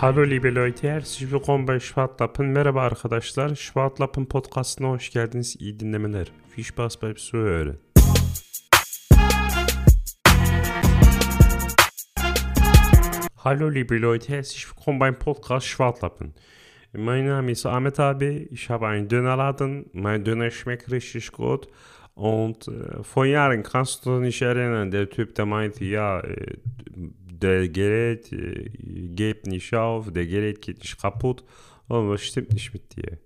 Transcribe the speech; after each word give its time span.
Hallo 0.00 0.22
liebe 0.22 0.48
Leute, 0.48 0.88
herzlich 0.88 1.30
willkommen 1.30 1.66
bei 1.66 1.78
Schwartlappen. 1.78 2.52
Merhaba 2.52 2.82
arkadaşlar, 2.82 3.54
Schwartlappen 3.54 4.24
Podcast'ına 4.24 4.88
hoş 4.88 5.10
geldiniz. 5.10 5.56
İyi 5.58 5.80
dinlemeler. 5.80 6.32
Viel 6.56 6.64
Spaß 6.64 7.02
beim 7.02 7.16
Zuhören. 7.16 7.76
Hallo 13.36 13.70
liebe 13.70 14.00
Leute, 14.00 14.32
herzlich 14.32 14.68
willkommen 14.68 15.00
beim 15.00 15.18
Podcast 15.18 15.66
Schwartlappen. 15.66 16.34
Mein 16.92 17.26
Name 17.26 17.50
ist 17.50 17.66
Ahmet 17.66 18.00
Abi, 18.00 18.48
ich 18.50 18.70
habe 18.70 18.86
einen 18.86 19.08
Dönerladen, 19.08 19.90
mein 19.92 20.24
Döner 20.24 20.50
schmeckt 20.50 20.90
richtig 20.90 21.32
gut 21.32 21.68
und 22.14 22.68
äh, 22.68 23.02
vor 23.02 23.26
Jahren 23.26 23.62
kannst 23.62 24.06
du 24.06 24.20
dich 24.20 24.42
erinnern, 24.42 24.90
der 24.90 25.10
Typ, 25.10 25.34
der 25.34 25.46
meinte, 25.46 25.84
ja, 25.84 26.20
äh, 26.20 26.56
der 27.42 27.68
Gerät 27.68 28.32
äh, 28.32 28.70
geht 29.14 29.46
nicht 29.46 29.74
auf, 29.74 30.12
der 30.12 30.26
Gerät 30.26 30.60
geht 30.62 30.78
nicht 30.78 31.00
kaputt 31.00 31.44
und 31.88 32.08
was 32.10 32.22
stimmt 32.22 32.52
nicht 32.52 32.72
mit 32.72 32.96
dir? 32.96 33.18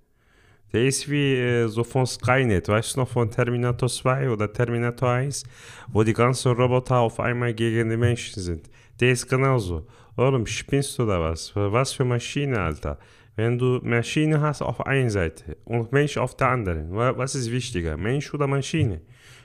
Der 0.72 0.86
ist 0.86 1.08
wie 1.08 1.34
äh, 1.34 1.68
so 1.68 1.84
von 1.84 2.04
Skynet, 2.04 2.68
weißt 2.68 2.96
du 2.96 3.00
noch, 3.00 3.08
von 3.08 3.30
Terminator 3.30 3.88
2 3.88 4.30
oder 4.30 4.52
Terminator 4.52 5.10
1, 5.10 5.44
wo 5.88 6.02
die 6.02 6.12
ganzen 6.12 6.52
Roboter 6.52 6.98
auf 6.98 7.20
einmal 7.20 7.54
gegen 7.54 7.90
die 7.90 7.96
Menschen 7.96 8.42
sind. 8.42 8.68
Der 8.98 9.12
ist 9.12 9.28
genauso. 9.28 9.86
Oğlum 10.16 10.46
spinnst 10.46 10.98
du 10.98 11.06
da 11.06 11.20
was? 11.20 11.52
Was 11.54 11.92
für 11.92 12.04
Maschine, 12.04 12.60
Alter? 12.60 12.98
Wenn 13.36 13.58
du 13.58 13.80
Maschine 13.82 14.40
hast 14.40 14.62
auf 14.62 14.86
einer 14.86 15.10
Seite 15.10 15.56
und 15.64 15.90
Mensch 15.92 16.16
auf 16.16 16.36
der 16.36 16.48
anderen, 16.48 16.88
was 16.92 17.34
ist 17.34 17.50
wichtiger, 17.50 17.96
Mensch 17.96 18.32
oder 18.32 18.46
Maschine? 18.46 19.00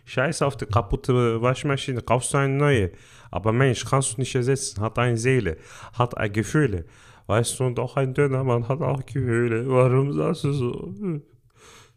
Scheiß 0.06 0.42
auf 0.44 0.58
die 0.58 0.66
kaputte 0.66 1.42
Waschmaschine, 1.42 2.02
kaufst 2.02 2.34
du 2.34 2.38
eine 2.38 2.54
neue. 2.54 2.92
Aber 3.32 3.52
Mensch 3.52 3.86
kannst 3.86 4.14
du 4.18 4.22
nicht 4.22 4.36
ersetzen, 4.36 4.82
hat 4.82 4.98
eine 4.98 5.18
Seele, 5.18 5.58
hat 5.94 6.18
eine 6.18 6.32
Gefühle. 6.32 6.86
Weißt 7.28 7.60
du, 7.60 7.66
und 7.66 7.80
auch 7.80 7.96
ein 7.96 8.14
Dönermann 8.14 8.68
hat 8.68 8.82
auch 8.82 9.06
Gefühle. 9.06 9.70
Warum 9.70 10.12
sagst 10.14 10.46
du 10.46 10.54
so? 10.54 10.94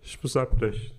Ich 0.03 0.23
muss 0.23 0.37
abbrechen. 0.37 0.93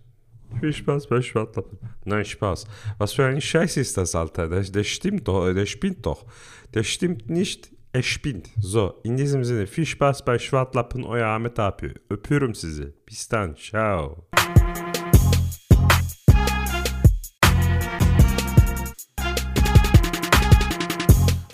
Viel 0.59 0.73
Spaß 0.73 1.07
bei 1.07 1.21
Schwartlappen. 1.21 1.77
Nein, 2.05 2.25
Spaß. 2.25 2.65
Was 2.97 3.13
für 3.13 3.25
ein 3.25 3.41
Scheiß 3.41 3.77
ist 3.77 3.97
das, 3.97 4.15
Alter? 4.15 4.47
Der, 4.47 4.61
der 4.61 4.83
stimmt 4.83 5.27
doch, 5.27 5.53
der 5.53 5.65
spinnt 5.65 6.05
doch. 6.05 6.25
Der 6.73 6.83
stimmt 6.83 7.29
nicht, 7.29 7.71
er 7.91 8.03
spinnt. 8.03 8.49
So, 8.59 8.95
in 9.03 9.17
diesem 9.17 9.43
Sinne, 9.43 9.67
viel 9.67 9.85
Spaß 9.85 10.25
bei 10.25 10.39
Schwartlappen, 10.39 11.03
euer 11.03 11.27
Ahmet 11.27 11.59
Abi. 11.59 11.93
Öpüyorum 12.09 12.53
sizi. 12.53 12.93
Bis 13.05 13.27
dann, 13.27 13.55
ciao. 13.55 14.27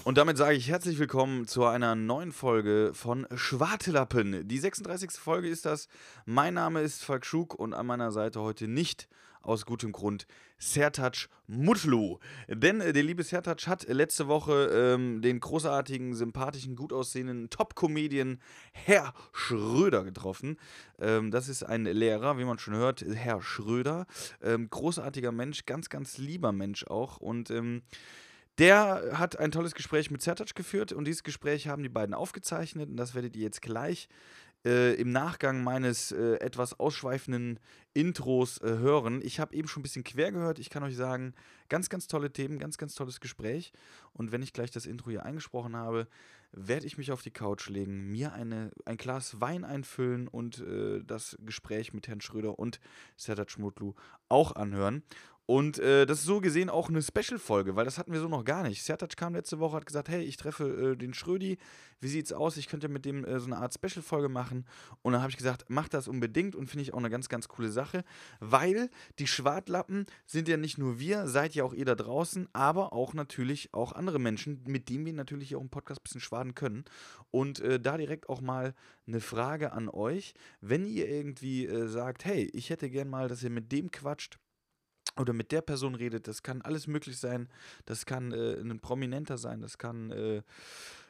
Und 0.10 0.18
damit 0.18 0.38
sage 0.38 0.56
ich 0.56 0.68
herzlich 0.68 0.98
willkommen 0.98 1.46
zu 1.46 1.66
einer 1.66 1.94
neuen 1.94 2.32
Folge 2.32 2.94
von 2.96 3.28
Schwartelappen. 3.36 4.48
Die 4.48 4.58
36. 4.58 5.12
Folge 5.12 5.48
ist 5.48 5.68
das. 5.68 5.88
Mein 6.26 6.56
Name 6.56 6.82
ist 6.82 7.04
Falk 7.04 7.28
Schug 7.28 7.54
und 7.54 7.76
an 7.76 7.86
meiner 7.86 8.12
Seite 8.12 8.42
heute 8.42 8.68
nicht 8.68 9.08
aus 9.44 9.68
gutem 9.68 9.92
Grund 9.92 10.26
Sertac 10.58 11.30
Mutlu. 11.46 12.18
Denn 12.48 12.82
äh, 12.82 12.92
der 12.92 13.04
liebe 13.04 13.22
Sertac 13.22 13.68
hat 13.68 13.88
letzte 13.88 14.28
Woche 14.28 14.72
ähm, 14.74 15.22
den 15.22 15.40
großartigen, 15.40 16.16
sympathischen, 16.16 16.76
gut 16.76 16.92
aussehenden 16.92 17.52
Top-Comedian 17.52 18.40
Herr 18.72 19.14
Schröder 19.32 20.04
getroffen. 20.04 20.58
Ähm, 20.98 21.30
das 21.30 21.50
ist 21.50 21.62
ein 21.62 21.86
Lehrer, 21.86 22.40
wie 22.40 22.46
man 22.46 22.58
schon 22.58 22.74
hört, 22.74 23.06
Herr 23.08 23.44
Schröder. 23.44 24.08
Ähm, 24.42 24.72
großartiger 24.72 25.32
Mensch, 25.32 25.68
ganz, 25.68 25.88
ganz 25.88 26.18
lieber 26.18 26.52
Mensch 26.52 26.84
auch. 26.88 27.18
Und 27.18 27.52
ähm, 27.52 27.84
der 28.60 29.18
hat 29.18 29.40
ein 29.40 29.52
tolles 29.52 29.74
Gespräch 29.74 30.12
mit 30.12 30.22
Sertac 30.22 30.54
geführt 30.54 30.92
und 30.92 31.06
dieses 31.06 31.24
Gespräch 31.24 31.68
haben 31.68 31.82
die 31.82 31.90
beiden 31.90 32.14
aufgezeichnet 32.14 32.90
und 32.90 32.98
das 32.98 33.16
werdet 33.16 33.36
ihr 33.36 33.44
jetzt 33.44 33.62
gleich 33.62 34.10
äh, 34.66 34.96
im 34.96 35.12
Nachgang 35.12 35.64
meines 35.64 36.12
äh, 36.12 36.36
etwas 36.36 36.78
ausschweifenden 36.78 37.60
Intros 37.94 38.58
äh, 38.58 38.68
hören. 38.68 39.22
Ich 39.24 39.40
habe 39.40 39.56
eben 39.56 39.70
schon 39.70 39.80
ein 39.80 39.84
bisschen 39.84 40.04
quer 40.04 40.34
gehört. 40.34 40.60
Ich 40.60 40.70
kann 40.70 40.84
euch 40.84 40.98
sagen, 40.98 41.34
ganz, 41.70 41.90
ganz 41.90 42.08
tolle 42.08 42.32
Themen, 42.34 42.60
ganz, 42.60 42.78
ganz 42.78 42.94
tolles 42.96 43.22
Gespräch. 43.22 43.72
Und 44.12 44.34
wenn 44.34 44.42
ich 44.42 44.52
gleich 44.52 44.72
das 44.72 44.86
Intro 44.86 45.10
hier 45.10 45.26
eingesprochen 45.26 45.78
habe, 45.78 46.08
werde 46.52 46.86
ich 46.86 46.98
mich 46.98 47.12
auf 47.12 47.22
die 47.22 47.32
Couch 47.32 47.70
legen, 47.70 48.12
mir 48.12 48.34
eine, 48.34 48.72
ein 48.84 48.98
Glas 48.98 49.40
Wein 49.40 49.64
einfüllen 49.64 50.28
und 50.28 50.60
äh, 50.60 51.02
das 51.06 51.38
Gespräch 51.46 51.94
mit 51.94 52.08
Herrn 52.08 52.22
Schröder 52.22 52.60
und 52.60 52.82
Sertac 53.16 53.58
Mutlu 53.58 53.94
auch 54.28 54.56
anhören. 54.56 55.04
Und 55.50 55.80
äh, 55.80 56.06
das 56.06 56.20
ist 56.20 56.26
so 56.26 56.42
gesehen 56.42 56.70
auch 56.70 56.90
eine 56.90 57.02
Special-Folge, 57.02 57.76
weil 57.76 57.84
das 57.84 57.98
hatten 57.98 58.14
wir 58.14 58.20
so 58.20 58.28
noch 58.28 58.46
gar 58.46 58.62
nicht. 58.62 58.84
Sertac 58.84 59.18
kam 59.18 59.34
letzte 59.34 59.58
Woche, 59.58 59.78
hat 59.78 59.88
gesagt, 59.88 60.08
hey, 60.08 60.22
ich 60.22 60.38
treffe 60.38 60.92
äh, 60.92 60.96
den 60.96 61.16
Schrödi, 61.16 61.58
wie 62.00 62.08
sieht's 62.08 62.32
aus? 62.32 62.56
Ich 62.56 62.68
könnte 62.68 62.88
mit 62.88 63.04
dem 63.04 63.26
äh, 63.26 63.40
so 63.40 63.48
eine 63.48 63.58
Art 63.58 63.74
Special-Folge 63.74 64.30
machen. 64.30 64.68
Und 65.02 65.14
dann 65.14 65.24
habe 65.24 65.32
ich 65.32 65.38
gesagt, 65.38 65.66
mach 65.68 65.90
das 65.90 66.08
unbedingt 66.08 66.56
und 66.56 66.68
finde 66.68 66.84
ich 66.84 66.94
auch 66.94 67.00
eine 67.00 67.10
ganz, 67.10 67.30
ganz 67.30 67.48
coole 67.48 67.72
Sache, 67.72 68.04
weil 68.40 68.92
die 69.18 69.26
Schwartlappen 69.26 70.06
sind 70.28 70.48
ja 70.48 70.56
nicht 70.56 70.78
nur 70.78 71.00
wir, 71.00 71.28
seid 71.28 71.56
ja 71.56 71.64
auch 71.64 71.74
ihr 71.74 71.86
da 71.86 71.96
draußen, 71.96 72.48
aber 72.54 72.94
auch 72.94 73.16
natürlich 73.16 73.74
auch 73.74 73.94
andere 73.94 74.20
Menschen, 74.20 74.62
mit 74.68 74.88
denen 74.88 75.08
wir 75.08 75.14
natürlich 75.14 75.56
auch 75.56 75.62
im 75.62 75.72
Podcast 75.72 76.02
ein 76.02 76.04
bisschen 76.04 76.22
schwaden 76.22 76.54
können. 76.54 76.86
Und 77.32 77.60
äh, 77.60 77.80
da 77.80 77.98
direkt 77.98 78.30
auch 78.30 78.42
mal 78.42 78.76
eine 79.08 79.20
Frage 79.20 79.72
an 79.72 79.90
euch. 79.90 80.36
Wenn 80.62 80.86
ihr 80.86 81.10
irgendwie 81.10 81.66
äh, 81.66 81.88
sagt, 81.88 82.24
hey, 82.24 82.52
ich 82.54 82.70
hätte 82.70 82.92
gern 82.92 83.10
mal, 83.10 83.28
dass 83.28 83.42
ihr 83.42 83.50
mit 83.50 83.72
dem 83.72 83.90
quatscht, 83.90 84.38
oder 85.20 85.34
mit 85.34 85.52
der 85.52 85.62
Person 85.62 85.96
redet, 85.96 86.28
das 86.28 86.44
kann 86.44 86.62
alles 86.62 86.88
möglich 86.88 87.18
sein. 87.18 87.50
Das 87.86 88.06
kann 88.06 88.32
äh, 88.32 88.54
ein 88.60 88.80
Prominenter 88.80 89.38
sein, 89.38 89.62
das 89.62 89.78
kann 89.78 90.12
äh, 90.12 90.42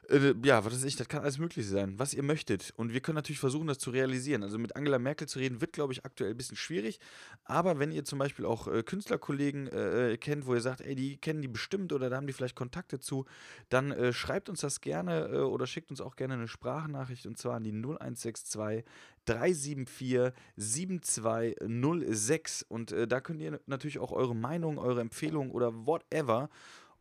äh, 0.09 0.33
ja, 0.43 0.65
was 0.65 0.73
weiß 0.73 0.83
ich, 0.83 0.95
das 0.95 1.07
kann 1.07 1.21
alles 1.21 1.37
möglich 1.37 1.67
sein, 1.67 1.97
was 1.97 2.13
ihr 2.13 2.23
möchtet. 2.23 2.73
Und 2.75 2.93
wir 2.93 3.01
können 3.01 3.15
natürlich 3.15 3.39
versuchen, 3.39 3.67
das 3.67 3.79
zu 3.79 3.91
realisieren. 3.91 4.43
Also 4.43 4.57
mit 4.57 4.75
Angela 4.75 4.99
Merkel 4.99 5.27
zu 5.27 5.39
reden, 5.39 5.61
wird, 5.61 5.73
glaube 5.73 5.93
ich, 5.93 6.05
aktuell 6.05 6.31
ein 6.31 6.37
bisschen 6.37 6.57
schwierig. 6.57 6.99
Aber 7.43 7.79
wenn 7.79 7.91
ihr 7.91 8.05
zum 8.05 8.19
Beispiel 8.19 8.45
auch 8.45 8.67
äh, 8.67 8.83
Künstlerkollegen 8.83 9.67
äh, 9.67 10.17
kennt, 10.19 10.45
wo 10.45 10.53
ihr 10.53 10.61
sagt, 10.61 10.81
ey, 10.81 10.95
die 10.95 11.17
kennen 11.17 11.41
die 11.41 11.47
bestimmt 11.47 11.93
oder 11.93 12.09
da 12.09 12.17
haben 12.17 12.27
die 12.27 12.33
vielleicht 12.33 12.55
Kontakte 12.55 12.99
zu, 12.99 13.25
dann 13.69 13.91
äh, 13.91 14.13
schreibt 14.13 14.49
uns 14.49 14.61
das 14.61 14.81
gerne 14.81 15.27
äh, 15.27 15.37
oder 15.37 15.67
schickt 15.67 15.91
uns 15.91 16.01
auch 16.01 16.15
gerne 16.15 16.35
eine 16.35 16.47
Sprachnachricht 16.47 17.25
und 17.25 17.37
zwar 17.37 17.55
an 17.55 17.63
die 17.63 17.71
0162 17.71 18.85
374 19.25 20.31
7206. 20.55 22.63
Und 22.63 22.91
äh, 22.91 23.07
da 23.07 23.21
könnt 23.21 23.41
ihr 23.41 23.59
natürlich 23.67 23.99
auch 23.99 24.11
eure 24.11 24.35
Meinung, 24.35 24.77
eure 24.77 25.01
Empfehlungen 25.01 25.51
oder 25.51 25.85
whatever 25.85 26.49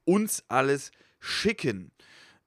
uns 0.04 0.44
alles 0.48 0.90
schicken. 1.20 1.90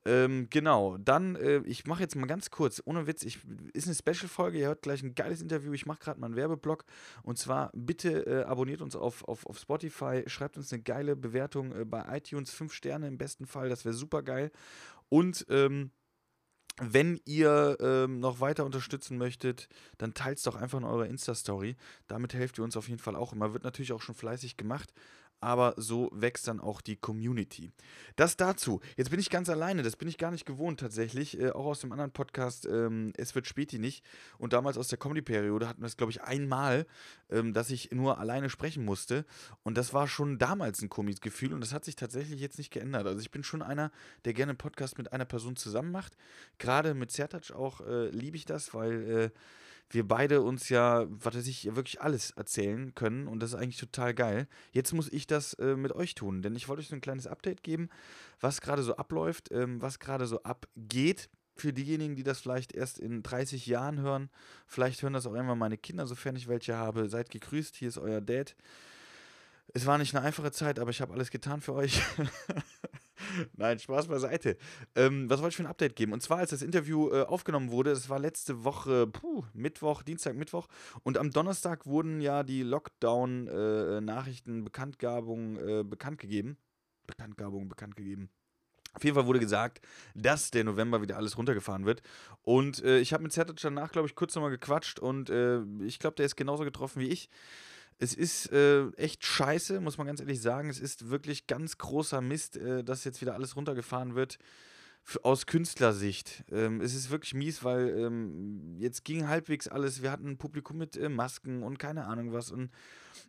Ähm, 0.03 0.47
genau, 0.49 0.97
dann, 0.97 1.35
äh, 1.35 1.59
ich 1.59 1.85
mache 1.85 2.01
jetzt 2.01 2.15
mal 2.15 2.25
ganz 2.25 2.49
kurz, 2.49 2.81
ohne 2.85 3.05
Witz, 3.05 3.23
ich, 3.23 3.39
ist 3.73 3.85
eine 3.85 3.95
Special-Folge, 3.95 4.57
ihr 4.57 4.67
hört 4.67 4.81
gleich 4.81 5.03
ein 5.03 5.13
geiles 5.13 5.43
Interview, 5.43 5.73
ich 5.73 5.85
mache 5.85 5.99
gerade 5.99 6.19
mal 6.19 6.25
einen 6.25 6.35
Werbeblock 6.35 6.85
und 7.21 7.37
zwar 7.37 7.69
bitte 7.75 8.25
äh, 8.25 8.43
abonniert 8.45 8.81
uns 8.81 8.95
auf, 8.95 9.23
auf, 9.25 9.45
auf 9.45 9.59
Spotify, 9.59 10.23
schreibt 10.25 10.57
uns 10.57 10.73
eine 10.73 10.81
geile 10.81 11.15
Bewertung 11.15 11.71
äh, 11.75 11.85
bei 11.85 12.03
iTunes, 12.17 12.51
5 12.51 12.73
Sterne 12.73 13.07
im 13.07 13.19
besten 13.19 13.45
Fall, 13.45 13.69
das 13.69 13.85
wäre 13.85 13.93
super 13.93 14.23
geil 14.23 14.51
und 15.09 15.45
ähm, 15.49 15.91
wenn 16.79 17.19
ihr 17.25 17.77
ähm, 17.79 18.19
noch 18.19 18.39
weiter 18.39 18.65
unterstützen 18.65 19.19
möchtet, 19.19 19.67
dann 19.99 20.15
teilt 20.15 20.39
es 20.39 20.43
doch 20.45 20.55
einfach 20.55 20.79
in 20.79 20.85
eurer 20.85 21.05
Insta-Story. 21.05 21.75
Damit 22.07 22.33
helft 22.33 22.57
ihr 22.57 22.63
uns 22.63 22.77
auf 22.77 22.87
jeden 22.87 23.01
Fall 23.01 23.15
auch 23.17 23.33
immer. 23.33 23.53
Wird 23.53 23.65
natürlich 23.65 23.91
auch 23.91 24.01
schon 24.01 24.15
fleißig 24.15 24.55
gemacht 24.55 24.91
aber 25.41 25.73
so 25.77 26.09
wächst 26.13 26.47
dann 26.47 26.59
auch 26.59 26.81
die 26.81 26.95
Community. 26.95 27.71
Das 28.15 28.37
dazu. 28.37 28.79
Jetzt 28.95 29.09
bin 29.09 29.19
ich 29.19 29.29
ganz 29.29 29.49
alleine, 29.49 29.83
das 29.83 29.95
bin 29.95 30.07
ich 30.07 30.17
gar 30.17 30.31
nicht 30.31 30.45
gewohnt 30.45 30.79
tatsächlich, 30.79 31.39
äh, 31.39 31.51
auch 31.51 31.65
aus 31.65 31.79
dem 31.79 31.91
anderen 31.91 32.11
Podcast, 32.11 32.65
ähm, 32.65 33.11
es 33.17 33.35
wird 33.35 33.47
Späti 33.47 33.79
nicht. 33.79 34.05
Und 34.37 34.53
damals 34.53 34.77
aus 34.77 34.87
der 34.87 34.99
Comedy-Periode 34.99 35.67
hatten 35.67 35.81
wir 35.81 35.87
es, 35.87 35.97
glaube 35.97 36.11
ich, 36.11 36.21
einmal, 36.21 36.85
ähm, 37.29 37.53
dass 37.53 37.71
ich 37.71 37.91
nur 37.91 38.19
alleine 38.19 38.49
sprechen 38.49 38.85
musste. 38.85 39.25
Und 39.63 39.77
das 39.77 39.93
war 39.93 40.07
schon 40.07 40.37
damals 40.37 40.81
ein 40.81 40.89
komisches 40.89 41.21
Gefühl 41.21 41.53
und 41.53 41.61
das 41.61 41.73
hat 41.73 41.85
sich 41.85 41.95
tatsächlich 41.95 42.39
jetzt 42.39 42.57
nicht 42.57 42.71
geändert. 42.71 43.07
Also 43.07 43.19
ich 43.19 43.31
bin 43.31 43.43
schon 43.43 43.61
einer, 43.61 43.91
der 44.25 44.33
gerne 44.33 44.51
einen 44.51 44.57
Podcast 44.57 44.97
mit 44.97 45.11
einer 45.11 45.25
Person 45.25 45.55
zusammen 45.55 45.91
macht. 45.91 46.15
Gerade 46.59 46.93
mit 46.93 47.11
Zertac 47.11 47.51
auch 47.51 47.81
äh, 47.81 48.09
liebe 48.09 48.37
ich 48.37 48.45
das, 48.45 48.73
weil 48.73 49.09
äh, 49.09 49.29
wir 49.93 50.07
beide 50.07 50.41
uns 50.41 50.69
ja, 50.69 51.05
was 51.09 51.35
weiß 51.35 51.47
ich, 51.47 51.75
wirklich 51.75 52.01
alles 52.01 52.31
erzählen 52.31 52.95
können 52.95 53.27
und 53.27 53.41
das 53.41 53.51
ist 53.51 53.59
eigentlich 53.59 53.77
total 53.77 54.13
geil. 54.13 54.47
Jetzt 54.71 54.93
muss 54.93 55.11
ich 55.11 55.27
das 55.27 55.53
äh, 55.55 55.75
mit 55.75 55.91
euch 55.93 56.15
tun, 56.15 56.41
denn 56.41 56.55
ich 56.55 56.67
wollte 56.67 56.81
euch 56.81 56.87
so 56.87 56.95
ein 56.95 57.01
kleines 57.01 57.27
Update 57.27 57.63
geben, 57.63 57.89
was 58.39 58.61
gerade 58.61 58.83
so 58.83 58.95
abläuft, 58.95 59.51
ähm, 59.51 59.81
was 59.81 59.99
gerade 59.99 60.25
so 60.25 60.41
abgeht. 60.43 61.29
Für 61.55 61.73
diejenigen, 61.73 62.15
die 62.15 62.23
das 62.23 62.39
vielleicht 62.39 62.73
erst 62.73 62.97
in 62.97 63.23
30 63.23 63.67
Jahren 63.67 63.99
hören, 63.99 64.29
vielleicht 64.65 65.03
hören 65.03 65.13
das 65.13 65.27
auch 65.27 65.33
irgendwann 65.33 65.59
meine 65.59 65.77
Kinder, 65.77 66.07
sofern 66.07 66.35
ich 66.35 66.47
welche 66.47 66.77
habe. 66.77 67.09
Seid 67.09 67.29
gegrüßt, 67.29 67.75
hier 67.75 67.89
ist 67.89 67.97
euer 67.97 68.21
Dad. 68.21 68.55
Es 69.73 69.85
war 69.85 69.97
nicht 69.97 70.15
eine 70.15 70.25
einfache 70.25 70.51
Zeit, 70.51 70.79
aber 70.79 70.91
ich 70.91 71.01
habe 71.01 71.13
alles 71.13 71.29
getan 71.29 71.61
für 71.61 71.73
euch. 71.73 72.01
Nein, 73.57 73.79
Spaß 73.79 74.07
beiseite. 74.07 74.57
Ähm, 74.95 75.29
was 75.29 75.39
wollte 75.41 75.49
ich 75.51 75.57
für 75.57 75.63
ein 75.63 75.69
Update 75.69 75.95
geben? 75.95 76.13
Und 76.13 76.21
zwar, 76.21 76.39
als 76.39 76.51
das 76.51 76.61
Interview 76.61 77.09
äh, 77.09 77.23
aufgenommen 77.23 77.71
wurde, 77.71 77.91
das 77.91 78.09
war 78.09 78.19
letzte 78.19 78.63
Woche, 78.63 79.07
puh, 79.07 79.43
Mittwoch, 79.53 80.03
Dienstag, 80.03 80.35
Mittwoch. 80.35 80.67
Und 81.03 81.17
am 81.17 81.31
Donnerstag 81.31 81.85
wurden 81.85 82.21
ja 82.21 82.43
die 82.43 82.63
Lockdown-Nachrichten, 82.63 84.59
äh, 84.59 84.63
Bekanntgabungen 84.63 85.57
äh, 85.57 85.83
bekannt 85.83 86.19
gegeben. 86.19 86.57
Bekanntgabungen 87.07 87.69
bekannt 87.69 87.95
gegeben. 87.95 88.29
Auf 88.93 89.03
jeden 89.03 89.15
Fall 89.15 89.25
wurde 89.25 89.39
gesagt, 89.39 89.79
dass 90.15 90.51
der 90.51 90.65
November 90.65 91.01
wieder 91.01 91.15
alles 91.15 91.37
runtergefahren 91.37 91.85
wird. 91.85 92.01
Und 92.41 92.83
äh, 92.83 92.99
ich 92.99 93.13
habe 93.13 93.23
mit 93.23 93.31
Zertic 93.31 93.57
danach, 93.61 93.91
glaube 93.91 94.07
ich, 94.07 94.15
kurz 94.15 94.35
nochmal 94.35 94.51
gequatscht 94.51 94.99
und 94.99 95.29
äh, 95.29 95.61
ich 95.85 95.99
glaube, 95.99 96.15
der 96.15 96.25
ist 96.25 96.35
genauso 96.35 96.63
getroffen 96.65 97.01
wie 97.01 97.07
ich. 97.07 97.29
Es 98.01 98.15
ist 98.15 98.51
äh, 98.51 98.87
echt 98.97 99.23
scheiße, 99.23 99.79
muss 99.79 99.99
man 99.99 100.07
ganz 100.07 100.21
ehrlich 100.21 100.41
sagen. 100.41 100.71
Es 100.71 100.79
ist 100.79 101.11
wirklich 101.11 101.45
ganz 101.45 101.77
großer 101.77 102.19
Mist, 102.19 102.57
äh, 102.57 102.83
dass 102.83 103.03
jetzt 103.03 103.21
wieder 103.21 103.35
alles 103.35 103.55
runtergefahren 103.55 104.15
wird. 104.15 104.39
aus 105.21 105.45
Künstlersicht. 105.45 106.43
Ähm, 106.51 106.81
es 106.81 106.95
ist 106.95 107.11
wirklich 107.11 107.35
mies, 107.35 107.63
weil 107.63 107.89
ähm, 107.89 108.75
jetzt 108.79 109.05
ging 109.05 109.27
halbwegs 109.27 109.67
alles. 109.67 110.01
Wir 110.01 110.11
hatten 110.11 110.29
ein 110.29 110.37
Publikum 110.39 110.79
mit 110.79 110.97
äh, 110.97 111.09
Masken 111.09 111.61
und 111.61 111.77
keine 111.77 112.05
Ahnung 112.05 112.33
was. 112.33 112.49
Und 112.49 112.71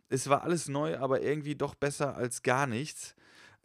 es 0.09 0.27
war 0.27 0.41
alles 0.41 0.67
neu, 0.67 0.97
aber 0.97 1.21
irgendwie 1.21 1.53
doch 1.53 1.75
besser 1.75 2.15
als 2.15 2.41
gar 2.41 2.65
nichts. 2.65 3.15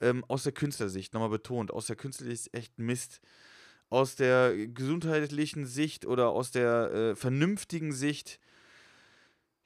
Ähm, 0.03 0.23
aus 0.29 0.43
der 0.43 0.53
Künstlersicht, 0.53 1.15
nochmal 1.15 1.31
betont, 1.31 1.71
aus 1.71 1.87
der 1.87 1.97
Künstlersicht 1.97 2.49
ist 2.49 2.55
echt 2.55 2.79
Mist. 2.79 3.23
Aus 3.89 4.15
der 4.15 4.69
gesundheitlichen 4.69 5.65
Sicht 5.65 6.05
oder 6.05 6.29
aus 6.29 6.51
der 6.51 6.93
äh, 6.93 7.17
vernünftigen 7.17 7.93
Sicht 7.93 8.41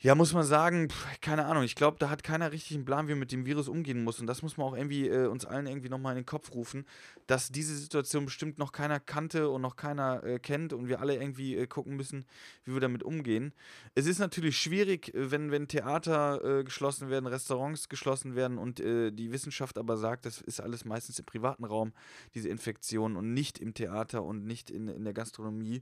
ja, 0.03 0.17
muss 0.17 0.33
man 0.33 0.43
sagen, 0.43 0.91
pf, 0.91 1.21
keine 1.21 1.45
Ahnung. 1.45 1.63
Ich 1.63 1.77
glaube, 1.77 1.97
da 2.01 2.11
hat 2.11 2.25
keiner 2.25 2.51
richtig 2.51 2.75
einen 2.75 2.85
Plan, 2.85 3.07
wie 3.07 3.13
man 3.13 3.21
mit 3.21 3.31
dem 3.31 3.47
Virus 3.47 3.69
umgehen 3.69 4.03
muss. 4.03 4.19
Und 4.19 4.27
das 4.27 4.43
muss 4.43 4.57
man 4.57 4.67
auch 4.67 4.77
irgendwie 4.77 5.07
äh, 5.07 5.29
uns 5.29 5.45
allen 5.45 5.69
irgendwie 5.69 5.89
nochmal 5.89 6.15
in 6.15 6.23
den 6.23 6.27
Kopf 6.27 6.53
rufen, 6.55 6.85
dass 7.29 7.51
diese 7.51 7.77
Situation 7.77 8.25
bestimmt 8.25 8.59
noch 8.59 8.73
keiner 8.73 8.99
kannte 8.99 9.49
und 9.49 9.63
noch 9.63 9.77
keiner 9.77 10.25
äh, 10.25 10.41
kennt 10.41 10.73
und 10.73 10.89
wir 10.89 10.99
alle 10.99 11.15
irgendwie 11.15 11.55
äh, 11.55 11.69
gucken 11.69 11.95
müssen, 11.95 12.27
wie 12.65 12.73
wir 12.75 12.81
damit 12.81 13.05
umgehen. 13.05 13.53
Es 13.95 14.07
ist 14.07 14.19
natürlich 14.19 14.59
schwierig, 14.59 15.15
äh, 15.15 15.31
wenn, 15.31 15.53
wenn 15.53 15.69
Theater 15.69 16.43
äh, 16.45 16.65
geschlossen 16.65 17.09
werden, 17.09 17.29
Restaurants 17.29 17.89
geschlossen 17.89 18.35
werden 18.35 18.59
und 18.59 18.81
äh, 18.81 19.13
die 19.13 19.31
Wissenschaft 19.31 19.79
aber 19.79 19.97
sagt, 19.97 20.27
das 20.27 20.41
ist 20.41 20.61
alles 20.61 20.85
meistens 20.85 21.21
im 21.21 21.27
privaten 21.27 21.65
Raum, 21.65 21.93
diese 22.35 22.49
Infektion 22.49 23.15
und 23.15 23.35
nicht 23.35 23.61
im 23.61 23.73
Theater 23.73 24.25
und 24.25 24.47
nicht 24.47 24.69
in, 24.69 24.89
in 24.89 25.05
der 25.05 25.15
Gastronomie. 25.15 25.81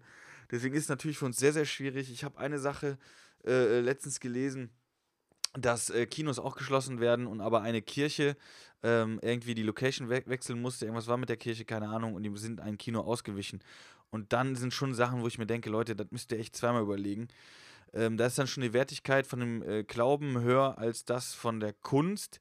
Deswegen 0.51 0.75
ist 0.75 0.85
es 0.85 0.89
natürlich 0.91 1.17
für 1.17 1.25
uns 1.25 1.39
sehr, 1.39 1.55
sehr 1.55 1.65
schwierig. 1.65 2.11
Ich 2.13 2.23
habe 2.23 2.39
eine 2.39 2.59
Sache 2.59 2.99
äh, 3.47 3.79
äh, 3.79 3.81
letztens 3.81 4.21
gelesen, 4.21 4.71
dass 5.55 5.91
äh, 5.91 6.07
Kinos 6.07 6.39
auch 6.39 6.57
geschlossen 6.57 7.01
werden 7.01 7.27
und 7.27 7.41
aber 7.41 7.63
eine 7.63 7.83
Kirche 7.83 8.37
ähm, 8.83 9.19
irgendwie 9.23 9.55
die 9.55 9.63
Location 9.63 10.09
we 10.09 10.23
wechseln 10.27 10.61
musste. 10.61 10.87
Irgendwas 10.87 11.07
war 11.07 11.17
mit 11.17 11.29
der 11.29 11.37
Kirche, 11.37 11.65
keine 11.65 11.89
Ahnung, 11.89 12.15
und 12.15 12.23
die 12.23 12.37
sind 12.37 12.61
ein 12.61 12.79
Kino 12.79 13.01
ausgewichen. 13.01 13.61
Und 14.11 14.33
dann 14.33 14.57
sind 14.57 14.75
schon 14.75 14.95
Sachen, 14.95 15.23
wo 15.23 15.27
ich 15.27 15.39
mir 15.39 15.47
denke, 15.47 15.71
Leute, 15.71 15.95
das 15.95 16.09
müsst 16.11 16.33
ihr 16.33 16.39
echt 16.39 16.57
zweimal 16.57 16.83
überlegen. 16.83 17.29
Ähm, 17.93 18.17
da 18.17 18.27
ist 18.27 18.39
dann 18.39 18.47
schon 18.47 18.63
die 18.63 18.73
Wertigkeit 18.73 19.27
von 19.27 19.41
dem 19.41 19.63
äh, 19.63 19.85
Glauben 19.85 20.41
höher 20.41 20.79
als 20.79 21.05
das 21.05 21.35
von 21.35 21.61
der 21.61 21.73
Kunst. 21.73 22.41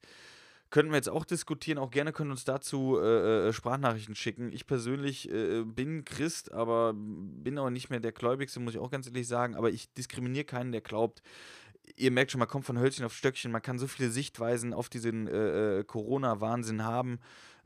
Könnten 0.70 0.92
wir 0.92 0.96
jetzt 0.96 1.08
auch 1.08 1.24
diskutieren, 1.24 1.78
auch 1.78 1.90
gerne 1.90 2.12
können 2.12 2.30
uns 2.30 2.44
dazu 2.44 2.96
äh, 2.96 3.48
äh, 3.48 3.52
Sprachnachrichten 3.52 4.14
schicken. 4.14 4.52
Ich 4.52 4.66
persönlich 4.66 5.28
äh, 5.28 5.64
bin 5.64 6.04
Christ, 6.04 6.52
aber 6.52 6.92
bin 6.94 7.58
aber 7.58 7.70
nicht 7.70 7.90
mehr 7.90 7.98
der 7.98 8.12
Gläubigste, 8.12 8.60
muss 8.60 8.74
ich 8.74 8.80
auch 8.80 8.90
ganz 8.90 9.08
ehrlich 9.08 9.26
sagen. 9.26 9.56
Aber 9.56 9.70
ich 9.70 9.92
diskriminiere 9.94 10.44
keinen, 10.44 10.70
der 10.70 10.80
glaubt. 10.80 11.22
Ihr 11.96 12.12
merkt 12.12 12.30
schon, 12.30 12.38
man 12.38 12.46
kommt 12.46 12.66
von 12.66 12.78
Hölzchen 12.78 13.04
auf 13.04 13.12
Stöckchen, 13.12 13.50
man 13.50 13.62
kann 13.62 13.80
so 13.80 13.88
viele 13.88 14.10
Sichtweisen 14.10 14.72
auf 14.72 14.88
diesen 14.88 15.26
äh, 15.26 15.80
äh 15.80 15.84
Corona-Wahnsinn 15.84 16.84
haben. 16.84 17.18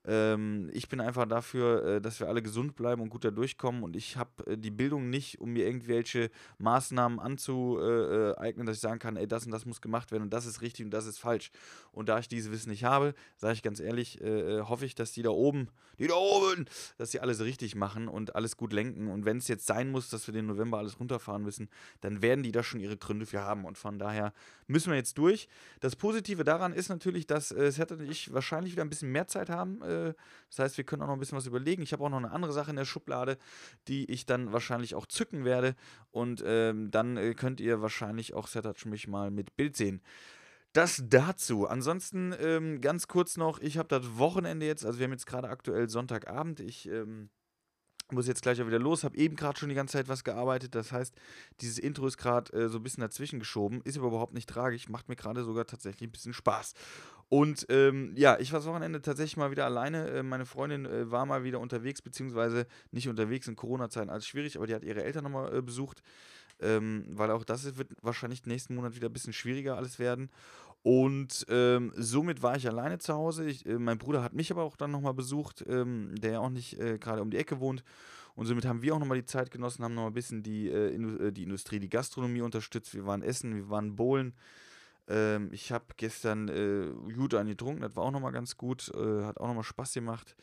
Ähm, 0.06 0.70
ich 0.72 0.88
bin 0.88 1.00
einfach 1.00 1.26
dafür, 1.26 1.84
äh, 1.84 2.00
dass 2.00 2.20
wir 2.20 2.28
alle 2.28 2.42
gesund 2.42 2.76
bleiben 2.76 3.00
und 3.00 3.08
gut 3.08 3.24
da 3.24 3.30
durchkommen. 3.30 3.82
Und 3.82 3.96
ich 3.96 4.16
habe 4.16 4.46
äh, 4.46 4.58
die 4.58 4.70
Bildung 4.70 5.08
nicht, 5.08 5.40
um 5.40 5.52
mir 5.52 5.66
irgendwelche 5.66 6.30
Maßnahmen 6.58 7.18
anzueignen, 7.18 8.66
dass 8.66 8.76
ich 8.76 8.82
sagen 8.82 8.98
kann, 8.98 9.16
ey, 9.16 9.26
das 9.26 9.46
und 9.46 9.52
das 9.52 9.64
muss 9.64 9.80
gemacht 9.80 10.12
werden 10.12 10.24
und 10.24 10.32
das 10.32 10.44
ist 10.46 10.60
richtig 10.60 10.84
und 10.84 10.90
das 10.90 11.06
ist 11.06 11.18
falsch. 11.18 11.50
Und 11.94 12.08
da 12.08 12.18
ich 12.18 12.28
dieses 12.28 12.50
Wissen 12.50 12.70
nicht 12.70 12.84
habe, 12.84 13.14
sage 13.36 13.54
ich 13.54 13.62
ganz 13.62 13.80
ehrlich, 13.80 14.20
äh, 14.20 14.58
äh, 14.58 14.60
hoffe 14.62 14.84
ich, 14.84 14.94
dass 14.94 15.12
die 15.12 15.22
da 15.22 15.30
oben, 15.30 15.68
die 15.98 16.06
da 16.06 16.14
oben, 16.14 16.66
dass 16.98 17.12
sie 17.12 17.20
alles 17.20 17.40
richtig 17.40 17.74
machen 17.74 18.08
und 18.08 18.34
alles 18.34 18.56
gut 18.56 18.72
lenken. 18.72 19.08
Und 19.08 19.24
wenn 19.24 19.38
es 19.38 19.48
jetzt 19.48 19.66
sein 19.66 19.90
muss, 19.90 20.10
dass 20.10 20.26
wir 20.26 20.34
den 20.34 20.46
November 20.46 20.78
alles 20.78 20.98
runterfahren 20.98 21.42
müssen, 21.42 21.68
dann 22.00 22.20
werden 22.20 22.42
die 22.42 22.52
da 22.52 22.62
schon 22.62 22.80
ihre 22.80 22.96
Gründe 22.96 23.26
für 23.26 23.40
haben. 23.40 23.64
Und 23.64 23.78
von 23.78 23.98
daher 23.98 24.32
müssen 24.66 24.90
wir 24.90 24.96
jetzt 24.96 25.18
durch. 25.18 25.48
Das 25.80 25.96
Positive 25.96 26.44
daran 26.44 26.72
ist 26.72 26.88
natürlich, 26.88 27.26
dass 27.26 27.52
äh, 27.52 27.70
Setter 27.70 27.94
und 27.94 28.10
ich 28.10 28.32
wahrscheinlich 28.32 28.72
wieder 28.72 28.84
ein 28.84 28.90
bisschen 28.90 29.12
mehr 29.12 29.28
Zeit 29.28 29.50
haben 29.50 29.82
äh, 29.82 30.14
das 30.56 30.58
heißt, 30.58 30.76
wir 30.76 30.84
können 30.84 31.02
auch 31.02 31.08
noch 31.08 31.14
ein 31.14 31.18
bisschen 31.18 31.36
was 31.36 31.46
überlegen. 31.46 31.82
Ich 31.82 31.92
habe 31.92 32.04
auch 32.04 32.08
noch 32.08 32.18
eine 32.18 32.30
andere 32.30 32.52
Sache 32.52 32.70
in 32.70 32.76
der 32.76 32.84
Schublade, 32.84 33.38
die 33.88 34.08
ich 34.10 34.24
dann 34.24 34.52
wahrscheinlich 34.52 34.94
auch 34.94 35.06
zücken 35.06 35.44
werde. 35.44 35.74
Und 36.12 36.44
ähm, 36.46 36.92
dann 36.92 37.16
äh, 37.16 37.34
könnt 37.34 37.60
ihr 37.60 37.82
wahrscheinlich 37.82 38.34
auch 38.34 38.46
Setatsch 38.46 38.86
mich 38.86 39.08
mal 39.08 39.32
mit 39.32 39.56
Bild 39.56 39.76
sehen. 39.76 40.00
Das 40.74 41.04
dazu. 41.06 41.68
Ansonsten 41.68 42.34
ähm, 42.40 42.80
ganz 42.80 43.06
kurz 43.06 43.36
noch, 43.36 43.60
ich 43.60 43.78
habe 43.78 43.88
das 43.88 44.18
Wochenende 44.18 44.66
jetzt, 44.66 44.84
also 44.84 44.98
wir 44.98 45.04
haben 45.04 45.12
jetzt 45.12 45.26
gerade 45.26 45.48
aktuell 45.48 45.88
Sonntagabend. 45.88 46.58
Ich 46.58 46.88
ähm, 46.88 47.30
muss 48.10 48.26
jetzt 48.26 48.42
gleich 48.42 48.60
auch 48.60 48.66
wieder 48.66 48.80
los, 48.80 49.04
habe 49.04 49.16
eben 49.16 49.36
gerade 49.36 49.56
schon 49.56 49.68
die 49.68 49.76
ganze 49.76 49.92
Zeit 49.92 50.08
was 50.08 50.24
gearbeitet. 50.24 50.74
Das 50.74 50.90
heißt, 50.90 51.14
dieses 51.60 51.78
Intro 51.78 52.08
ist 52.08 52.18
gerade 52.18 52.52
äh, 52.52 52.68
so 52.68 52.78
ein 52.78 52.82
bisschen 52.82 53.02
dazwischen 53.02 53.38
geschoben, 53.38 53.82
ist 53.84 53.96
aber 53.96 54.08
überhaupt 54.08 54.34
nicht 54.34 54.48
tragisch, 54.48 54.88
macht 54.88 55.08
mir 55.08 55.14
gerade 55.14 55.44
sogar 55.44 55.64
tatsächlich 55.64 56.08
ein 56.08 56.12
bisschen 56.12 56.34
Spaß. 56.34 56.74
Und 57.28 57.66
ähm, 57.68 58.12
ja, 58.16 58.36
ich 58.40 58.52
war 58.52 58.58
das 58.58 58.68
Wochenende 58.68 59.00
tatsächlich 59.00 59.36
mal 59.36 59.52
wieder 59.52 59.66
alleine. 59.66 60.08
Äh, 60.10 60.22
meine 60.24 60.44
Freundin 60.44 60.86
äh, 60.86 61.08
war 61.08 61.24
mal 61.24 61.44
wieder 61.44 61.60
unterwegs, 61.60 62.02
beziehungsweise 62.02 62.66
nicht 62.90 63.08
unterwegs 63.08 63.46
in 63.46 63.54
Corona-Zeiten, 63.54 64.10
alles 64.10 64.26
schwierig, 64.26 64.56
aber 64.56 64.66
die 64.66 64.74
hat 64.74 64.82
ihre 64.82 65.04
Eltern 65.04 65.22
nochmal 65.22 65.56
äh, 65.56 65.62
besucht. 65.62 66.02
Ähm, 66.60 67.04
weil 67.08 67.30
auch 67.30 67.44
das 67.44 67.76
wird 67.76 67.88
wahrscheinlich 68.02 68.46
nächsten 68.46 68.74
Monat 68.74 68.94
wieder 68.94 69.08
ein 69.08 69.12
bisschen 69.12 69.32
schwieriger 69.32 69.76
alles 69.76 69.98
werden. 69.98 70.30
Und 70.82 71.46
ähm, 71.48 71.92
somit 71.96 72.42
war 72.42 72.56
ich 72.56 72.68
alleine 72.68 72.98
zu 72.98 73.14
Hause. 73.14 73.46
Ich, 73.46 73.64
äh, 73.64 73.78
mein 73.78 73.98
Bruder 73.98 74.22
hat 74.22 74.34
mich 74.34 74.50
aber 74.50 74.62
auch 74.62 74.76
dann 74.76 74.90
nochmal 74.90 75.14
besucht, 75.14 75.64
ähm, 75.66 76.14
der 76.16 76.32
ja 76.32 76.38
auch 76.40 76.50
nicht 76.50 76.78
äh, 76.78 76.98
gerade 76.98 77.22
um 77.22 77.30
die 77.30 77.38
Ecke 77.38 77.58
wohnt. 77.58 77.82
Und 78.34 78.46
somit 78.46 78.66
haben 78.66 78.82
wir 78.82 78.94
auch 78.94 78.98
nochmal 78.98 79.18
die 79.18 79.24
Zeit 79.24 79.50
genossen, 79.50 79.84
haben 79.84 79.94
nochmal 79.94 80.10
ein 80.10 80.14
bisschen 80.14 80.42
die, 80.42 80.68
äh, 80.68 80.94
Indu 80.94 81.30
die 81.30 81.44
Industrie, 81.44 81.78
die 81.78 81.88
Gastronomie 81.88 82.42
unterstützt. 82.42 82.94
Wir 82.94 83.06
waren 83.06 83.22
essen, 83.22 83.54
wir 83.54 83.70
waren 83.70 83.96
bowlen. 83.96 84.34
Ähm, 85.08 85.50
ich 85.52 85.72
habe 85.72 85.84
gestern 85.96 86.48
äh, 86.48 87.12
gut 87.14 87.34
angetrunken, 87.34 87.82
das 87.82 87.94
war 87.96 88.04
auch 88.04 88.10
nochmal 88.10 88.32
ganz 88.32 88.56
gut, 88.56 88.90
äh, 88.94 89.24
hat 89.24 89.38
auch 89.38 89.46
nochmal 89.46 89.64
Spaß 89.64 89.94
gemacht. 89.94 90.34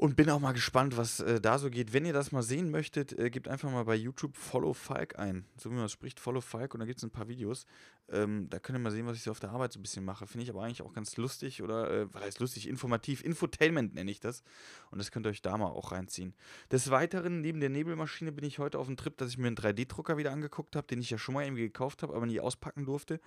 Und 0.00 0.16
bin 0.16 0.30
auch 0.30 0.40
mal 0.40 0.52
gespannt, 0.52 0.96
was 0.96 1.20
äh, 1.20 1.42
da 1.42 1.58
so 1.58 1.68
geht. 1.68 1.92
Wenn 1.92 2.06
ihr 2.06 2.14
das 2.14 2.32
mal 2.32 2.42
sehen 2.42 2.70
möchtet, 2.70 3.12
äh, 3.18 3.28
gebt 3.28 3.48
einfach 3.48 3.70
mal 3.70 3.84
bei 3.84 3.96
YouTube 3.96 4.34
Follow 4.34 4.72
Falk 4.72 5.18
ein. 5.18 5.44
So 5.58 5.70
wie 5.70 5.74
man 5.74 5.84
es 5.84 5.92
spricht, 5.92 6.18
Follow 6.18 6.40
Falk. 6.40 6.72
Und 6.72 6.80
da 6.80 6.86
gibt 6.86 6.96
es 6.96 7.04
ein 7.04 7.10
paar 7.10 7.28
Videos. 7.28 7.66
Ähm, 8.08 8.48
da 8.48 8.58
könnt 8.58 8.78
ihr 8.78 8.80
mal 8.80 8.92
sehen, 8.92 9.04
was 9.04 9.18
ich 9.18 9.24
so 9.24 9.30
auf 9.30 9.40
der 9.40 9.50
Arbeit 9.50 9.74
so 9.74 9.78
ein 9.78 9.82
bisschen 9.82 10.02
mache. 10.06 10.26
Finde 10.26 10.44
ich 10.44 10.48
aber 10.48 10.62
eigentlich 10.62 10.80
auch 10.80 10.94
ganz 10.94 11.18
lustig 11.18 11.62
oder, 11.62 11.90
äh, 11.90 12.14
was 12.14 12.22
heißt 12.22 12.40
lustig, 12.40 12.66
informativ. 12.66 13.22
Infotainment 13.22 13.92
nenne 13.94 14.10
ich 14.10 14.20
das. 14.20 14.42
Und 14.90 14.96
das 14.96 15.10
könnt 15.10 15.26
ihr 15.26 15.30
euch 15.30 15.42
da 15.42 15.58
mal 15.58 15.66
auch 15.66 15.92
reinziehen. 15.92 16.32
Des 16.72 16.88
Weiteren, 16.88 17.42
neben 17.42 17.60
der 17.60 17.68
Nebelmaschine, 17.68 18.32
bin 18.32 18.46
ich 18.46 18.58
heute 18.58 18.78
auf 18.78 18.86
dem 18.86 18.96
Trip, 18.96 19.18
dass 19.18 19.28
ich 19.28 19.36
mir 19.36 19.48
einen 19.48 19.56
3D-Drucker 19.56 20.16
wieder 20.16 20.32
angeguckt 20.32 20.76
habe, 20.76 20.86
den 20.86 21.00
ich 21.00 21.10
ja 21.10 21.18
schon 21.18 21.34
mal 21.34 21.44
irgendwie 21.44 21.64
gekauft 21.64 22.02
habe, 22.02 22.14
aber 22.14 22.24
nie 22.24 22.40
auspacken 22.40 22.86
durfte. 22.86 23.20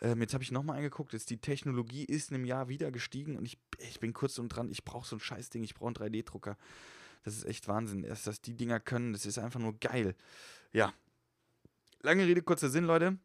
Ähm, 0.00 0.20
jetzt 0.20 0.34
habe 0.34 0.42
ich 0.42 0.50
nochmal 0.50 0.76
angeguckt, 0.76 1.12
jetzt 1.12 1.30
die 1.30 1.40
Technologie 1.40 2.04
ist 2.04 2.30
in 2.30 2.36
einem 2.36 2.44
Jahr 2.46 2.68
wieder 2.68 2.90
gestiegen 2.90 3.36
und 3.36 3.44
ich, 3.44 3.58
ich 3.78 4.00
bin 4.00 4.12
kurz 4.12 4.38
und 4.38 4.48
dran, 4.48 4.70
ich 4.70 4.84
brauche 4.84 5.06
so 5.06 5.16
ein 5.16 5.20
Scheißding, 5.20 5.62
ich 5.62 5.74
brauche 5.74 5.88
einen 5.88 5.96
3D-Drucker. 5.96 6.56
Das 7.22 7.36
ist 7.36 7.44
echt 7.44 7.68
Wahnsinn. 7.68 8.04
Erst, 8.04 8.26
dass 8.26 8.40
die 8.40 8.56
Dinger 8.56 8.80
können, 8.80 9.12
das 9.12 9.26
ist 9.26 9.38
einfach 9.38 9.60
nur 9.60 9.78
geil. 9.78 10.14
Ja. 10.72 10.92
Lange 12.02 12.26
Rede, 12.26 12.42
kurzer 12.42 12.70
Sinn, 12.70 12.84
Leute. 12.84 13.18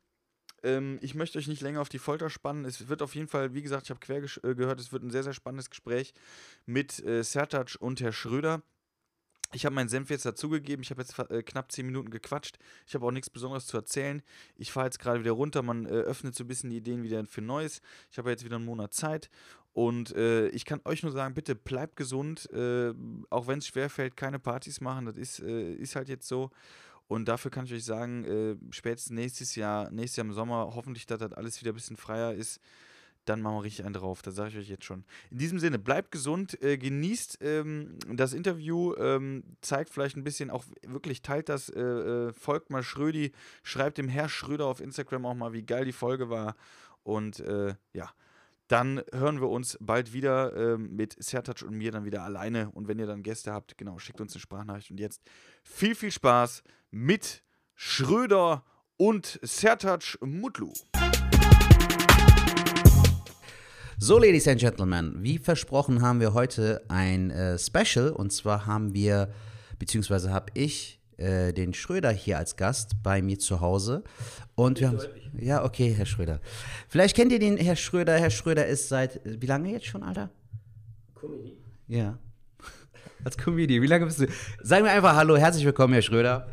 Ähm, 0.63 0.99
ich 1.01 1.15
möchte 1.15 1.37
euch 1.37 1.47
nicht 1.47 1.61
länger 1.61 1.79
auf 1.79 1.89
die 1.89 1.99
Folter 1.99 2.29
spannen. 2.29 2.65
Es 2.65 2.89
wird 2.89 3.01
auf 3.01 3.15
jeden 3.15 3.29
Fall, 3.29 3.53
wie 3.53 3.61
gesagt, 3.61 3.83
ich 3.83 3.89
habe 3.91 3.99
quer 4.01 4.17
äh, 4.17 4.55
gehört, 4.55 4.79
es 4.79 4.91
wird 4.91 5.03
ein 5.03 5.11
sehr, 5.11 5.23
sehr 5.23 5.33
spannendes 5.33 5.69
Gespräch 5.69 6.13
mit 6.65 6.99
äh, 7.05 7.23
Sertac 7.23 7.77
und 7.79 8.01
Herr 8.01 8.11
Schröder. 8.11 8.63
Ich 9.55 9.65
habe 9.65 9.73
meinen 9.73 9.87
Senf 9.87 10.09
jetzt 10.09 10.25
dazugegeben. 10.25 10.83
Ich 10.83 10.89
habe 10.89 11.01
jetzt 11.01 11.17
äh, 11.17 11.41
knapp 11.41 11.71
10 11.71 11.85
Minuten 11.85 12.09
gequatscht. 12.09 12.59
Ich 12.85 12.93
habe 12.93 13.05
auch 13.05 13.11
nichts 13.11 13.29
Besonderes 13.29 13.67
zu 13.67 13.77
erzählen. 13.77 14.21
Ich 14.57 14.73
fahre 14.73 14.87
jetzt 14.87 14.99
gerade 14.99 15.21
wieder 15.21 15.31
runter. 15.31 15.63
Man 15.63 15.85
äh, 15.85 15.91
öffnet 15.91 16.35
so 16.35 16.43
ein 16.43 16.47
bisschen 16.47 16.71
die 16.71 16.77
Ideen 16.77 17.03
wieder 17.03 17.25
für 17.25 17.41
Neues. 17.41 17.81
Ich 18.11 18.17
habe 18.17 18.29
jetzt 18.29 18.43
wieder 18.43 18.57
einen 18.57 18.65
Monat 18.65 18.93
Zeit. 18.93 19.29
Und 19.71 20.13
äh, 20.13 20.49
ich 20.49 20.65
kann 20.65 20.81
euch 20.83 21.03
nur 21.03 21.13
sagen, 21.13 21.33
bitte 21.35 21.55
bleibt 21.55 21.95
gesund. 21.95 22.51
Äh, 22.51 22.93
auch 23.29 23.47
wenn 23.47 23.59
es 23.59 23.67
schwerfällt, 23.67 24.17
keine 24.17 24.39
Partys 24.39 24.81
machen. 24.81 25.05
Das 25.05 25.15
ist, 25.15 25.39
äh, 25.39 25.73
ist 25.75 25.95
halt 25.95 26.09
jetzt 26.09 26.27
so. 26.27 26.51
Und 27.07 27.29
dafür 27.29 27.49
kann 27.49 27.63
ich 27.63 27.73
euch 27.73 27.85
sagen, 27.85 28.25
äh, 28.25 28.57
spätestens 28.71 29.15
nächstes 29.15 29.55
Jahr, 29.55 29.89
nächstes 29.89 30.17
Jahr 30.17 30.25
im 30.25 30.33
Sommer, 30.33 30.71
hoffentlich, 30.75 31.05
dass 31.05 31.19
das 31.19 31.31
alles 31.31 31.61
wieder 31.61 31.71
ein 31.71 31.75
bisschen 31.75 31.95
freier 31.95 32.33
ist 32.33 32.59
dann 33.25 33.41
machen 33.41 33.57
wir 33.57 33.63
richtig 33.63 33.85
einen 33.85 33.93
drauf. 33.93 34.21
Das 34.21 34.35
sage 34.35 34.51
ich 34.51 34.57
euch 34.57 34.69
jetzt 34.69 34.85
schon. 34.85 35.03
In 35.31 35.37
diesem 35.37 35.59
Sinne, 35.59 35.79
bleibt 35.79 36.11
gesund, 36.11 36.61
äh, 36.61 36.77
genießt 36.77 37.39
ähm, 37.41 37.97
das 38.13 38.33
Interview, 38.33 38.95
ähm, 38.95 39.43
zeigt 39.61 39.89
vielleicht 39.89 40.15
ein 40.15 40.23
bisschen, 40.23 40.49
auch 40.49 40.63
wirklich 40.85 41.21
teilt 41.21 41.49
das, 41.49 41.69
äh, 41.69 41.81
äh, 41.81 42.33
folgt 42.33 42.69
mal 42.69 42.83
Schrödi, 42.83 43.31
schreibt 43.63 43.97
dem 43.97 44.07
Herr 44.07 44.29
Schröder 44.29 44.65
auf 44.65 44.79
Instagram 44.79 45.25
auch 45.25 45.33
mal, 45.33 45.53
wie 45.53 45.63
geil 45.63 45.85
die 45.85 45.91
Folge 45.91 46.29
war. 46.29 46.55
Und 47.03 47.39
äh, 47.39 47.75
ja, 47.93 48.11
dann 48.67 49.03
hören 49.11 49.41
wir 49.41 49.49
uns 49.49 49.77
bald 49.79 50.13
wieder 50.13 50.55
ähm, 50.55 50.95
mit 50.95 51.21
Sertac 51.23 51.61
und 51.61 51.77
mir 51.77 51.91
dann 51.91 52.05
wieder 52.05 52.23
alleine. 52.23 52.71
Und 52.71 52.87
wenn 52.87 52.97
ihr 52.97 53.05
dann 53.05 53.21
Gäste 53.21 53.53
habt, 53.53 53.77
genau, 53.77 53.99
schickt 53.99 54.21
uns 54.21 54.33
eine 54.33 54.41
Sprachnachricht. 54.41 54.91
Und 54.91 54.99
jetzt 54.99 55.21
viel, 55.63 55.95
viel 55.95 56.11
Spaß 56.11 56.63
mit 56.89 57.43
Schröder 57.75 58.63
und 58.97 59.39
Sertac 59.43 60.17
Mutlu. 60.21 60.73
So, 63.97 64.19
Ladies 64.19 64.45
and 64.49 64.59
Gentlemen, 64.59 65.15
wie 65.23 65.37
versprochen 65.37 66.01
haben 66.01 66.19
wir 66.19 66.33
heute 66.33 66.81
ein 66.89 67.31
äh, 67.31 67.57
Special 67.57 68.11
und 68.11 68.33
zwar 68.33 68.65
haben 68.65 68.93
wir, 68.93 69.31
beziehungsweise 69.79 70.33
habe 70.33 70.47
ich 70.53 70.99
äh, 71.15 71.53
den 71.53 71.73
Schröder 71.73 72.11
hier 72.11 72.37
als 72.37 72.57
Gast 72.57 73.01
bei 73.03 73.21
mir 73.21 73.39
zu 73.39 73.61
Hause. 73.61 74.03
Und 74.55 74.81
wir 74.81 74.89
haben. 74.89 74.99
Ja, 75.39 75.63
okay, 75.63 75.93
Herr 75.93 76.05
Schröder. 76.05 76.41
Vielleicht 76.89 77.15
kennt 77.15 77.31
ihr 77.31 77.39
den 77.39 77.55
Herr 77.55 77.77
Schröder. 77.77 78.19
Herr 78.19 78.31
Schröder 78.31 78.65
ist 78.67 78.89
seit, 78.89 79.21
wie 79.23 79.45
lange 79.45 79.71
jetzt 79.71 79.85
schon, 79.85 80.03
Alter? 80.03 80.29
Comedy. 81.15 81.57
Ja. 81.87 82.19
Als 83.23 83.37
Comedian. 83.37 83.81
Wie 83.81 83.87
lange 83.87 84.07
bist 84.07 84.19
du? 84.19 84.27
Sagen 84.61 84.83
wir 84.83 84.91
einfach 84.91 85.15
Hallo, 85.15 85.37
herzlich 85.37 85.63
willkommen, 85.63 85.93
Herr 85.93 86.01
Schröder. 86.01 86.49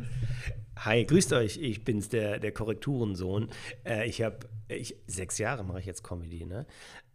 Hi, 0.77 1.03
grüßt 1.03 1.33
euch. 1.33 1.57
Ich 1.57 1.83
bin's, 1.83 2.07
der, 2.07 2.39
der 2.39 2.53
Korrekturensohn. 2.53 3.49
Äh, 3.85 4.07
ich 4.07 4.21
habe 4.21 4.39
ich, 4.69 4.95
sechs 5.07 5.37
Jahre 5.37 5.63
mache 5.63 5.79
ich 5.79 5.85
jetzt 5.85 6.03
Comedy, 6.03 6.45
ne? 6.45 6.65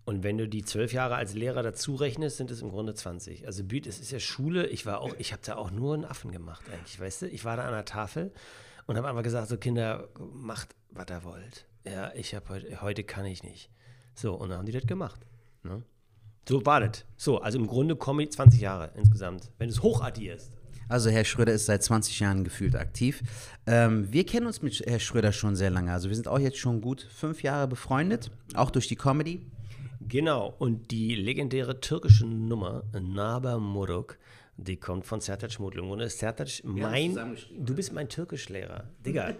Und 0.08 0.22
wenn 0.22 0.38
du 0.38 0.48
die 0.48 0.64
zwölf 0.64 0.94
Jahre 0.94 1.16
als 1.16 1.34
Lehrer 1.34 1.62
dazu 1.62 1.94
rechnest, 1.94 2.38
sind 2.38 2.50
es 2.50 2.62
im 2.62 2.70
Grunde 2.70 2.94
20. 2.94 3.44
Also 3.44 3.62
Büt, 3.62 3.86
es 3.86 4.00
ist 4.00 4.10
ja 4.10 4.18
Schule. 4.18 4.66
Ich 4.68 4.86
war 4.86 5.02
auch, 5.02 5.14
ich 5.18 5.32
habe 5.32 5.42
da 5.44 5.56
auch 5.56 5.70
nur 5.70 5.92
einen 5.92 6.06
Affen 6.06 6.32
gemacht 6.32 6.64
eigentlich, 6.72 6.98
weißt 6.98 7.20
du? 7.20 7.28
Ich 7.28 7.44
war 7.44 7.58
da 7.58 7.64
an 7.64 7.72
der 7.72 7.84
Tafel 7.84 8.32
und 8.86 8.96
habe 8.96 9.06
einfach 9.06 9.22
gesagt, 9.22 9.48
so 9.48 9.58
Kinder, 9.58 10.08
macht, 10.32 10.74
was 10.92 11.10
ihr 11.10 11.24
wollt. 11.24 11.66
Ja, 11.84 12.10
ich 12.14 12.34
habe 12.34 12.48
heute, 12.48 12.80
heute 12.80 13.04
kann 13.04 13.26
ich 13.26 13.42
nicht. 13.42 13.68
So, 14.14 14.32
und 14.32 14.48
dann 14.48 14.56
haben 14.56 14.64
die 14.64 14.72
das 14.72 14.86
gemacht. 14.86 15.20
Ne? 15.62 15.82
So 16.48 16.64
war 16.64 16.80
das. 16.80 17.04
So, 17.18 17.42
also 17.42 17.58
im 17.58 17.66
Grunde 17.66 17.94
Comedy 17.94 18.30
20 18.30 18.62
Jahre 18.62 18.92
insgesamt, 18.96 19.50
wenn 19.58 19.68
du 19.68 19.74
es 19.74 19.82
hochaddierst. 19.82 20.56
Also 20.88 21.10
Herr 21.10 21.26
Schröder 21.26 21.52
ist 21.52 21.66
seit 21.66 21.82
20 21.82 22.18
Jahren 22.20 22.44
gefühlt 22.44 22.76
aktiv. 22.76 23.22
Ähm, 23.66 24.10
wir 24.10 24.24
kennen 24.24 24.46
uns 24.46 24.62
mit 24.62 24.80
Herr 24.86 25.00
Schröder 25.00 25.32
schon 25.32 25.54
sehr 25.54 25.68
lange. 25.68 25.92
Also 25.92 26.08
wir 26.08 26.16
sind 26.16 26.28
auch 26.28 26.38
jetzt 26.38 26.56
schon 26.56 26.80
gut 26.80 27.06
fünf 27.14 27.42
Jahre 27.42 27.68
befreundet, 27.68 28.30
auch 28.54 28.70
durch 28.70 28.88
die 28.88 28.96
Comedy. 28.96 29.44
Genau, 30.08 30.54
und 30.58 30.90
die 30.90 31.14
legendäre 31.14 31.80
türkische 31.80 32.26
Nummer, 32.26 32.82
Naba 32.98 33.58
Muruk, 33.58 34.16
die 34.56 34.76
kommt 34.76 35.04
von 35.04 35.20
Sertac 35.20 35.60
Mutlu. 35.60 35.92
Und 35.92 36.00
ist 36.00 36.18
Sertac 36.18 36.48
mein, 36.64 37.14
du 37.58 37.74
bist 37.74 37.92
mein 37.92 38.08
Türkischlehrer. 38.08 38.88
Digga, 39.04 39.34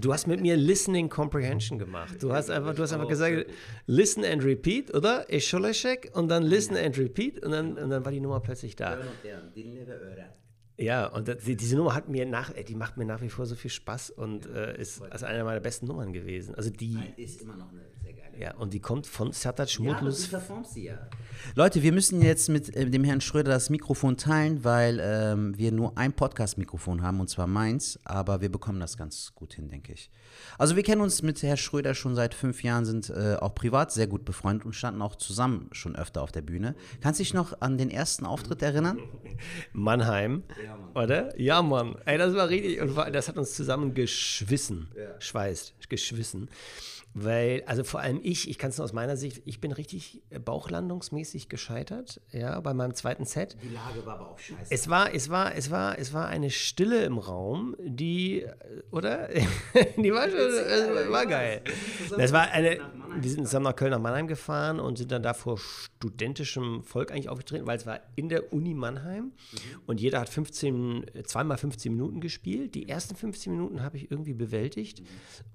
du 0.00 0.12
hast 0.12 0.26
mit 0.26 0.40
mir 0.40 0.56
Listening 0.56 1.10
Comprehension 1.10 1.78
gemacht. 1.78 2.22
Du 2.22 2.32
hast 2.32 2.50
einfach, 2.50 2.74
du 2.74 2.82
hast 2.82 2.92
einfach 2.92 3.08
gesagt, 3.08 3.46
listen 3.86 4.24
and 4.24 4.42
repeat, 4.42 4.94
oder? 4.94 5.26
Eşoleşek 5.28 6.10
und 6.14 6.28
dann 6.28 6.42
listen 6.42 6.76
and 6.76 6.98
repeat 6.98 7.44
und 7.44 7.52
dann, 7.52 7.76
und 7.76 7.90
dann 7.90 8.04
war 8.04 8.10
die 8.10 8.20
Nummer 8.20 8.40
plötzlich 8.40 8.76
da. 8.76 8.98
Ja, 10.76 11.06
und 11.06 11.28
das, 11.28 11.44
diese 11.44 11.76
Nummer 11.76 11.94
hat 11.94 12.08
mir 12.08 12.26
nach, 12.26 12.50
die 12.50 12.74
macht 12.74 12.96
mir 12.96 13.04
nach 13.04 13.20
wie 13.20 13.28
vor 13.28 13.46
so 13.46 13.54
viel 13.54 13.70
Spaß 13.70 14.10
und 14.10 14.46
äh, 14.46 14.80
ist 14.80 15.02
also 15.02 15.26
eine 15.26 15.44
meiner 15.44 15.60
besten 15.60 15.86
Nummern 15.86 16.12
gewesen. 16.12 16.54
Also 16.54 16.70
die 16.70 16.98
ist 17.16 17.42
immer 17.42 17.56
noch 17.56 17.70
eine. 17.70 17.93
Ja, 18.38 18.54
und 18.54 18.74
die 18.74 18.80
kommt 18.80 19.06
von 19.06 19.32
Sertac 19.32 19.68
Mutlus. 19.78 20.28
Leute, 21.54 21.82
wir 21.82 21.92
müssen 21.92 22.22
jetzt 22.22 22.48
mit 22.48 22.74
äh, 22.74 22.88
dem 22.88 23.04
Herrn 23.04 23.20
Schröder 23.20 23.52
das 23.52 23.70
Mikrofon 23.70 24.16
teilen, 24.16 24.64
weil 24.64 25.00
ähm, 25.02 25.56
wir 25.56 25.72
nur 25.72 25.96
ein 25.98 26.12
Podcast-Mikrofon 26.12 27.02
haben, 27.02 27.20
und 27.20 27.28
zwar 27.28 27.46
meins, 27.46 27.98
aber 28.04 28.40
wir 28.40 28.50
bekommen 28.50 28.80
das 28.80 28.96
ganz 28.96 29.32
gut 29.34 29.54
hin, 29.54 29.68
denke 29.68 29.92
ich. 29.92 30.10
Also 30.58 30.76
wir 30.76 30.82
kennen 30.82 31.00
uns 31.00 31.22
mit 31.22 31.42
Herrn 31.42 31.56
Schröder 31.56 31.94
schon 31.94 32.14
seit 32.14 32.34
fünf 32.34 32.62
Jahren, 32.62 32.84
sind 32.84 33.10
äh, 33.10 33.36
auch 33.40 33.54
privat 33.54 33.92
sehr 33.92 34.06
gut 34.06 34.24
befreundet 34.24 34.66
und 34.66 34.74
standen 34.74 35.02
auch 35.02 35.16
zusammen 35.16 35.68
schon 35.72 35.96
öfter 35.96 36.22
auf 36.22 36.32
der 36.32 36.42
Bühne. 36.42 36.74
Kannst 37.00 37.20
du 37.20 37.22
dich 37.22 37.34
noch 37.34 37.60
an 37.60 37.78
den 37.78 37.90
ersten 37.90 38.26
Auftritt 38.26 38.62
erinnern? 38.62 38.98
Mannheim, 39.72 40.42
oder? 40.94 41.38
Ja, 41.40 41.62
Mann. 41.62 41.96
Ey, 42.04 42.18
das 42.18 42.34
war 42.34 42.48
richtig, 42.48 42.80
und 42.80 42.96
das 42.96 43.28
hat 43.28 43.36
uns 43.36 43.54
zusammen 43.54 43.94
geschwissen, 43.94 44.88
schweißt, 45.18 45.88
geschwissen. 45.88 46.48
Weil, 47.16 47.62
also 47.66 47.84
vor 47.84 48.00
allem 48.00 48.18
ich, 48.24 48.50
ich 48.50 48.58
kann 48.58 48.70
es 48.70 48.78
nur 48.78 48.84
aus 48.84 48.92
meiner 48.92 49.16
Sicht, 49.16 49.42
ich 49.44 49.60
bin 49.60 49.70
richtig 49.70 50.24
bauchlandungsmäßig 50.44 51.48
gescheitert, 51.48 52.20
ja, 52.32 52.58
bei 52.58 52.74
meinem 52.74 52.92
zweiten 52.92 53.24
Set. 53.24 53.56
Die 53.62 53.68
Lage 53.68 54.04
war 54.04 54.16
aber 54.16 54.30
auch 54.30 54.38
scheiße. 54.40 54.74
Es 54.74 54.90
war, 54.90 55.14
es 55.14 55.30
war, 55.30 55.54
es 55.54 55.70
war, 55.70 55.96
es 55.96 56.12
war 56.12 56.26
eine 56.26 56.50
Stille 56.50 57.04
im 57.04 57.18
Raum, 57.18 57.76
die, 57.78 58.42
äh, 58.42 58.54
oder? 58.90 59.28
die 59.96 60.12
war 60.12 60.23
schon, 60.30 61.06
äh, 61.06 61.10
war 61.10 61.26
geil. 61.26 61.62
Das 62.16 62.32
war 62.32 62.50
eine, 62.50 62.78
wir 63.20 63.30
sind 63.30 63.44
zusammen 63.46 63.64
nach 63.64 63.76
Köln 63.76 63.90
nach 63.92 64.00
Mannheim 64.00 64.26
gefahren 64.26 64.80
und 64.80 64.98
sind 64.98 65.10
dann 65.12 65.22
da 65.22 65.34
vor 65.34 65.58
studentischem 65.58 66.82
Volk 66.82 67.10
eigentlich 67.10 67.28
aufgetreten, 67.28 67.66
weil 67.66 67.76
es 67.78 67.86
war 67.86 68.00
in 68.16 68.28
der 68.28 68.52
Uni 68.52 68.74
Mannheim 68.74 69.32
und 69.86 70.00
jeder 70.00 70.20
hat 70.20 70.28
15, 70.28 71.04
äh, 71.14 71.22
zweimal 71.24 71.56
15 71.58 71.92
Minuten 71.92 72.20
gespielt. 72.20 72.74
Die 72.74 72.88
ersten 72.88 73.14
15 73.16 73.52
Minuten 73.52 73.82
habe 73.82 73.96
ich 73.96 74.10
irgendwie 74.10 74.34
bewältigt 74.34 75.02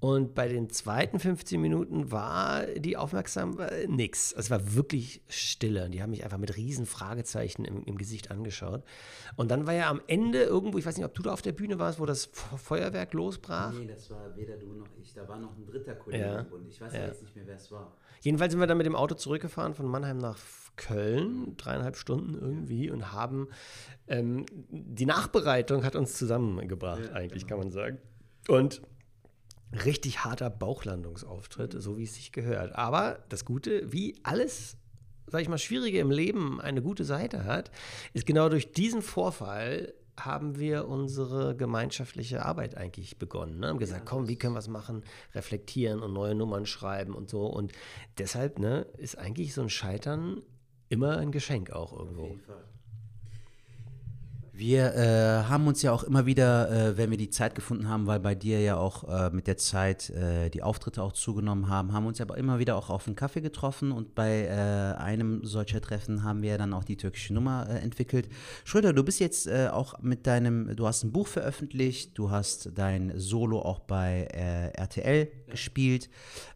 und 0.00 0.34
bei 0.34 0.48
den 0.48 0.70
zweiten 0.70 1.18
15 1.18 1.60
Minuten 1.60 2.10
war 2.10 2.64
die 2.66 2.96
Aufmerksamkeit 2.96 3.88
nix. 3.88 4.32
Es 4.32 4.50
war 4.50 4.74
wirklich 4.74 5.22
Stille 5.28 5.84
und 5.84 5.92
die 5.92 6.02
haben 6.02 6.10
mich 6.10 6.24
einfach 6.24 6.38
mit 6.38 6.56
riesen 6.56 6.86
Fragezeichen 6.86 7.64
im, 7.64 7.84
im 7.84 7.96
Gesicht 7.98 8.30
angeschaut. 8.30 8.82
Und 9.36 9.50
dann 9.50 9.66
war 9.66 9.74
ja 9.74 9.88
am 9.90 10.00
Ende 10.06 10.42
irgendwo, 10.42 10.78
ich 10.78 10.86
weiß 10.86 10.96
nicht, 10.96 11.06
ob 11.06 11.14
du 11.14 11.22
da 11.22 11.32
auf 11.32 11.42
der 11.42 11.52
Bühne 11.52 11.78
warst, 11.78 12.00
wo 12.00 12.06
das 12.06 12.26
Fe- 12.26 12.58
Feuerwerk 12.58 13.12
losbrach. 13.12 13.72
Nee, 13.72 13.86
das 13.86 14.10
war 14.10 14.34
weder 14.36 14.56
du 14.60 14.72
noch 14.74 14.86
ich. 15.00 15.12
Da 15.14 15.26
war 15.28 15.38
noch 15.38 15.56
ein 15.56 15.66
dritter 15.66 15.94
Kollege 15.94 16.24
Ja. 16.24 16.38
im 16.40 16.48
Bund. 16.48 16.68
Ich 16.68 16.80
weiß 16.80 16.92
Ja. 16.92 17.06
jetzt 17.06 17.22
nicht 17.22 17.34
mehr, 17.34 17.46
wer 17.46 17.56
es 17.56 17.70
war. 17.72 17.96
Jedenfalls 18.20 18.52
sind 18.52 18.60
wir 18.60 18.66
dann 18.66 18.76
mit 18.78 18.86
dem 18.86 18.96
Auto 18.96 19.14
zurückgefahren 19.14 19.74
von 19.74 19.86
Mannheim 19.86 20.18
nach 20.18 20.38
Köln, 20.76 21.56
dreieinhalb 21.56 21.96
Stunden 21.96 22.34
irgendwie, 22.34 22.90
und 22.90 23.12
haben 23.12 23.48
ähm, 24.06 24.46
die 24.70 25.06
Nachbereitung 25.06 25.84
hat 25.84 25.96
uns 25.96 26.14
zusammengebracht, 26.16 27.10
eigentlich 27.12 27.46
kann 27.46 27.58
man 27.58 27.70
sagen. 27.70 27.98
Und 28.48 28.82
richtig 29.84 30.24
harter 30.24 30.50
Bauchlandungsauftritt, 30.50 31.74
so 31.80 31.96
wie 31.98 32.04
es 32.04 32.14
sich 32.14 32.32
gehört. 32.32 32.74
Aber 32.74 33.24
das 33.28 33.44
Gute, 33.44 33.92
wie 33.92 34.16
alles, 34.22 34.76
sag 35.26 35.42
ich 35.42 35.48
mal, 35.48 35.58
Schwierige 35.58 35.98
im 35.98 36.10
Leben 36.10 36.60
eine 36.60 36.82
gute 36.82 37.04
Seite 37.04 37.44
hat, 37.44 37.70
ist 38.14 38.26
genau 38.26 38.48
durch 38.48 38.72
diesen 38.72 39.02
Vorfall 39.02 39.92
haben 40.24 40.58
wir 40.58 40.88
unsere 40.88 41.56
gemeinschaftliche 41.56 42.44
Arbeit 42.44 42.76
eigentlich 42.76 43.18
begonnen. 43.18 43.60
Ne? 43.60 43.68
Haben 43.68 43.78
gesagt, 43.78 44.06
komm, 44.06 44.28
wie 44.28 44.36
können 44.36 44.54
wir 44.54 44.60
es 44.60 44.68
machen? 44.68 45.02
Reflektieren 45.34 46.00
und 46.00 46.12
neue 46.12 46.34
Nummern 46.34 46.66
schreiben 46.66 47.14
und 47.14 47.28
so. 47.28 47.46
Und 47.46 47.72
deshalb 48.18 48.58
ne, 48.58 48.86
ist 48.98 49.18
eigentlich 49.18 49.54
so 49.54 49.62
ein 49.62 49.70
Scheitern 49.70 50.42
immer 50.88 51.18
ein 51.18 51.32
Geschenk 51.32 51.70
auch 51.70 51.92
irgendwo. 51.92 52.38
Wir 54.60 54.94
äh, 54.94 55.48
haben 55.48 55.66
uns 55.66 55.80
ja 55.80 55.90
auch 55.90 56.02
immer 56.02 56.26
wieder, 56.26 56.70
äh, 56.70 56.98
wenn 56.98 57.10
wir 57.10 57.16
die 57.16 57.30
Zeit 57.30 57.54
gefunden 57.54 57.88
haben, 57.88 58.06
weil 58.06 58.20
bei 58.20 58.34
dir 58.34 58.60
ja 58.60 58.76
auch 58.76 59.08
äh, 59.08 59.30
mit 59.30 59.46
der 59.46 59.56
Zeit 59.56 60.10
äh, 60.10 60.50
die 60.50 60.62
Auftritte 60.62 61.02
auch 61.02 61.14
zugenommen 61.14 61.70
haben, 61.70 61.94
haben 61.94 62.04
uns 62.04 62.20
aber 62.20 62.36
immer 62.36 62.58
wieder 62.58 62.76
auch 62.76 62.90
auf 62.90 63.06
einen 63.06 63.16
Kaffee 63.16 63.40
getroffen 63.40 63.90
und 63.90 64.14
bei 64.14 64.44
äh, 64.44 65.00
einem 65.00 65.46
solcher 65.46 65.80
Treffen 65.80 66.24
haben 66.24 66.42
wir 66.42 66.58
dann 66.58 66.74
auch 66.74 66.84
die 66.84 66.98
türkische 66.98 67.32
Nummer 67.32 67.68
äh, 67.70 67.78
entwickelt. 67.78 68.28
Schröder, 68.64 68.92
du 68.92 69.02
bist 69.02 69.18
jetzt 69.18 69.50
auch 69.50 69.98
mit 70.02 70.26
deinem, 70.26 70.76
du 70.76 70.86
hast 70.86 71.04
ein 71.04 71.12
Buch 71.12 71.26
veröffentlicht, 71.26 72.18
du 72.18 72.30
hast 72.30 72.72
dein 72.74 73.18
Solo 73.18 73.62
auch 73.62 73.80
bei 73.80 74.24
RTL 74.76 75.28
gespielt. 75.48 76.10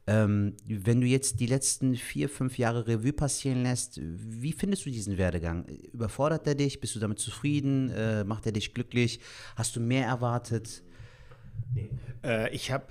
Ähm, 0.06 0.54
wenn 0.66 1.00
du 1.00 1.06
jetzt 1.06 1.40
die 1.40 1.46
letzten 1.46 1.94
vier, 1.96 2.28
fünf 2.28 2.58
Jahre 2.58 2.87
Revue 2.87 3.14
passieren 3.14 3.62
lässt, 3.62 3.99
wie 4.02 4.52
findest 4.52 4.84
du 4.84 4.90
diesen 4.90 5.16
Werdegang? 5.16 5.64
Überfordert 5.92 6.46
er 6.46 6.54
dich? 6.54 6.80
Bist 6.80 6.94
du 6.94 7.00
damit 7.00 7.18
zufrieden? 7.18 7.90
Äh, 7.95 8.25
macht 8.25 8.47
er 8.47 8.53
dich 8.53 8.75
glücklich? 8.75 9.21
Hast 9.57 9.77
du 9.77 9.81
mehr 9.81 10.07
erwartet? 10.07 10.83
Äh, 12.23 12.55
ich 12.55 12.71
habe, 12.71 12.87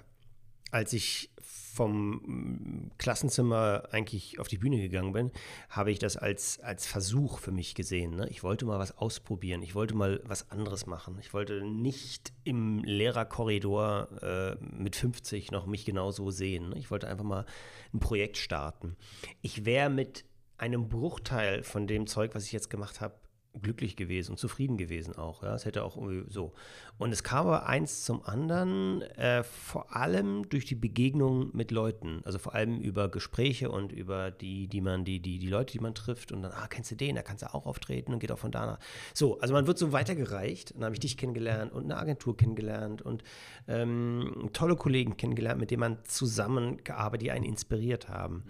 als 0.72 0.94
ich 0.94 1.30
vom 1.74 2.22
mm, 2.26 2.92
Klassenzimmer 2.98 3.84
eigentlich 3.92 4.40
auf 4.40 4.48
die 4.48 4.58
Bühne 4.58 4.78
gegangen 4.78 5.12
bin, 5.12 5.32
habe 5.70 5.92
ich 5.92 6.00
das 6.00 6.18
als, 6.18 6.60
als 6.60 6.86
Versuch 6.86 7.40
für 7.40 7.52
mich 7.52 7.74
gesehen. 7.74 8.16
Ne? 8.16 8.28
Ich 8.30 8.44
wollte 8.44 8.66
mal 8.66 8.80
was 8.80 8.98
ausprobieren. 8.98 9.64
Ich 9.64 9.74
wollte 9.74 9.96
mal 9.96 10.22
was 10.26 10.52
anderes 10.52 10.86
machen. 10.86 11.18
Ich 11.20 11.34
wollte 11.34 11.64
nicht 11.64 12.32
im 12.44 12.84
Lehrerkorridor 12.84 14.08
äh, 14.22 14.56
mit 14.64 14.96
50 14.96 15.52
noch 15.52 15.66
mich 15.66 15.86
genauso 15.86 16.30
sehen. 16.30 16.70
Ne? 16.70 16.78
Ich 16.78 16.92
wollte 16.92 17.08
einfach 17.08 17.26
mal 17.26 17.46
ein 17.94 18.00
Projekt 18.00 18.38
starten. 18.38 18.96
Ich 19.42 19.66
wäre 19.66 19.90
mit 19.90 20.26
einem 20.58 20.88
Bruchteil 20.88 21.64
von 21.64 21.88
dem 21.88 22.06
Zeug, 22.08 22.36
was 22.36 22.46
ich 22.46 22.52
jetzt 22.52 22.70
gemacht 22.70 23.02
habe, 23.02 23.16
glücklich 23.62 23.96
gewesen 23.96 24.32
und 24.32 24.38
zufrieden 24.38 24.78
gewesen 24.78 25.16
auch. 25.16 25.44
Ja, 25.44 25.54
es 25.54 25.66
hätte 25.66 25.84
auch 25.84 25.98
so. 26.28 26.54
Und 26.98 27.12
es 27.12 27.24
kam 27.24 27.48
aber 27.48 27.68
eins 27.68 28.04
zum 28.04 28.24
anderen, 28.26 29.02
äh, 29.02 29.44
vor 29.44 29.96
allem 29.96 30.50
durch 30.50 30.66
die 30.66 30.76
Begegnung 30.76 31.52
mit 31.54 31.72
Leuten, 31.72 32.22
also 32.26 32.40
vor 32.40 32.56
allem 32.56 32.80
über 32.80 33.10
Gespräche 33.10 33.70
und 33.70 33.92
über 33.92 34.32
die, 34.32 34.68
die 34.68 34.82
man, 34.82 35.06
die, 35.06 35.20
die, 35.20 35.38
die 35.38 35.48
Leute, 35.48 35.74
die 35.74 35.80
man 35.80 35.94
trifft 35.94 36.32
und 36.32 36.42
dann, 36.42 36.52
ah, 36.52 36.68
kennst 36.68 36.92
du 36.92 36.96
den, 36.96 37.16
da 37.16 37.22
kannst 37.22 37.44
du 37.44 37.54
auch 37.54 37.66
auftreten 37.66 38.14
und 38.14 38.20
geht 38.20 38.32
auch 38.32 38.40
von 38.40 38.52
da 38.52 38.66
nach. 38.66 38.80
So, 39.14 39.40
also 39.40 39.54
man 39.54 39.68
wird 39.68 39.78
so 39.78 39.92
weitergereicht. 39.92 40.74
Dann 40.76 40.86
habe 40.86 40.96
ich 40.96 41.00
dich 41.00 41.18
kennengelernt 41.18 41.72
und 41.72 41.84
eine 41.84 41.98
Agentur 41.98 42.36
kennengelernt 42.36 43.02
und 43.02 43.24
ähm, 43.68 44.50
tolle 44.54 44.76
Kollegen 44.76 45.16
kennengelernt, 45.18 45.60
mit 45.60 45.70
denen 45.70 45.82
man 45.82 46.04
zusammengearbeitet, 46.06 47.24
die 47.24 47.32
einen 47.32 47.46
inspiriert 47.46 48.10
haben. 48.10 48.44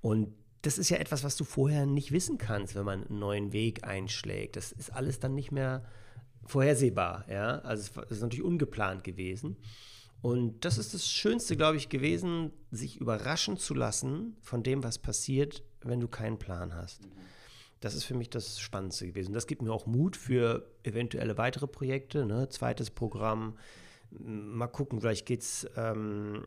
Und 0.00 0.34
das 0.62 0.78
ist 0.78 0.90
ja 0.90 0.98
etwas, 0.98 1.24
was 1.24 1.36
du 1.36 1.44
vorher 1.44 1.86
nicht 1.86 2.12
wissen 2.12 2.38
kannst, 2.38 2.74
wenn 2.74 2.84
man 2.84 3.06
einen 3.06 3.18
neuen 3.18 3.52
Weg 3.52 3.84
einschlägt. 3.84 4.56
Das 4.56 4.72
ist 4.72 4.92
alles 4.92 5.18
dann 5.18 5.34
nicht 5.34 5.52
mehr 5.52 5.84
vorhersehbar. 6.44 7.24
Ja? 7.30 7.60
Also 7.60 8.02
es 8.02 8.10
ist 8.10 8.22
natürlich 8.22 8.44
ungeplant 8.44 9.04
gewesen. 9.04 9.56
Und 10.22 10.64
das 10.66 10.76
ist 10.76 10.92
das 10.92 11.08
Schönste, 11.08 11.56
glaube 11.56 11.78
ich, 11.78 11.88
gewesen, 11.88 12.52
sich 12.70 13.00
überraschen 13.00 13.56
zu 13.56 13.72
lassen 13.72 14.36
von 14.40 14.62
dem, 14.62 14.84
was 14.84 14.98
passiert, 14.98 15.62
wenn 15.80 16.00
du 16.00 16.08
keinen 16.08 16.38
Plan 16.38 16.74
hast. 16.74 17.00
Das 17.80 17.94
ist 17.94 18.04
für 18.04 18.14
mich 18.14 18.28
das 18.28 18.60
Spannendste 18.60 19.06
gewesen. 19.06 19.32
Das 19.32 19.46
gibt 19.46 19.62
mir 19.62 19.72
auch 19.72 19.86
Mut 19.86 20.16
für 20.16 20.70
eventuelle 20.82 21.38
weitere 21.38 21.66
Projekte. 21.66 22.26
Ne? 22.26 22.50
Zweites 22.50 22.90
Programm. 22.90 23.56
Mal 24.10 24.66
gucken, 24.66 25.00
vielleicht 25.00 25.24
geht 25.24 25.40
es 25.40 25.66
ähm, 25.76 26.44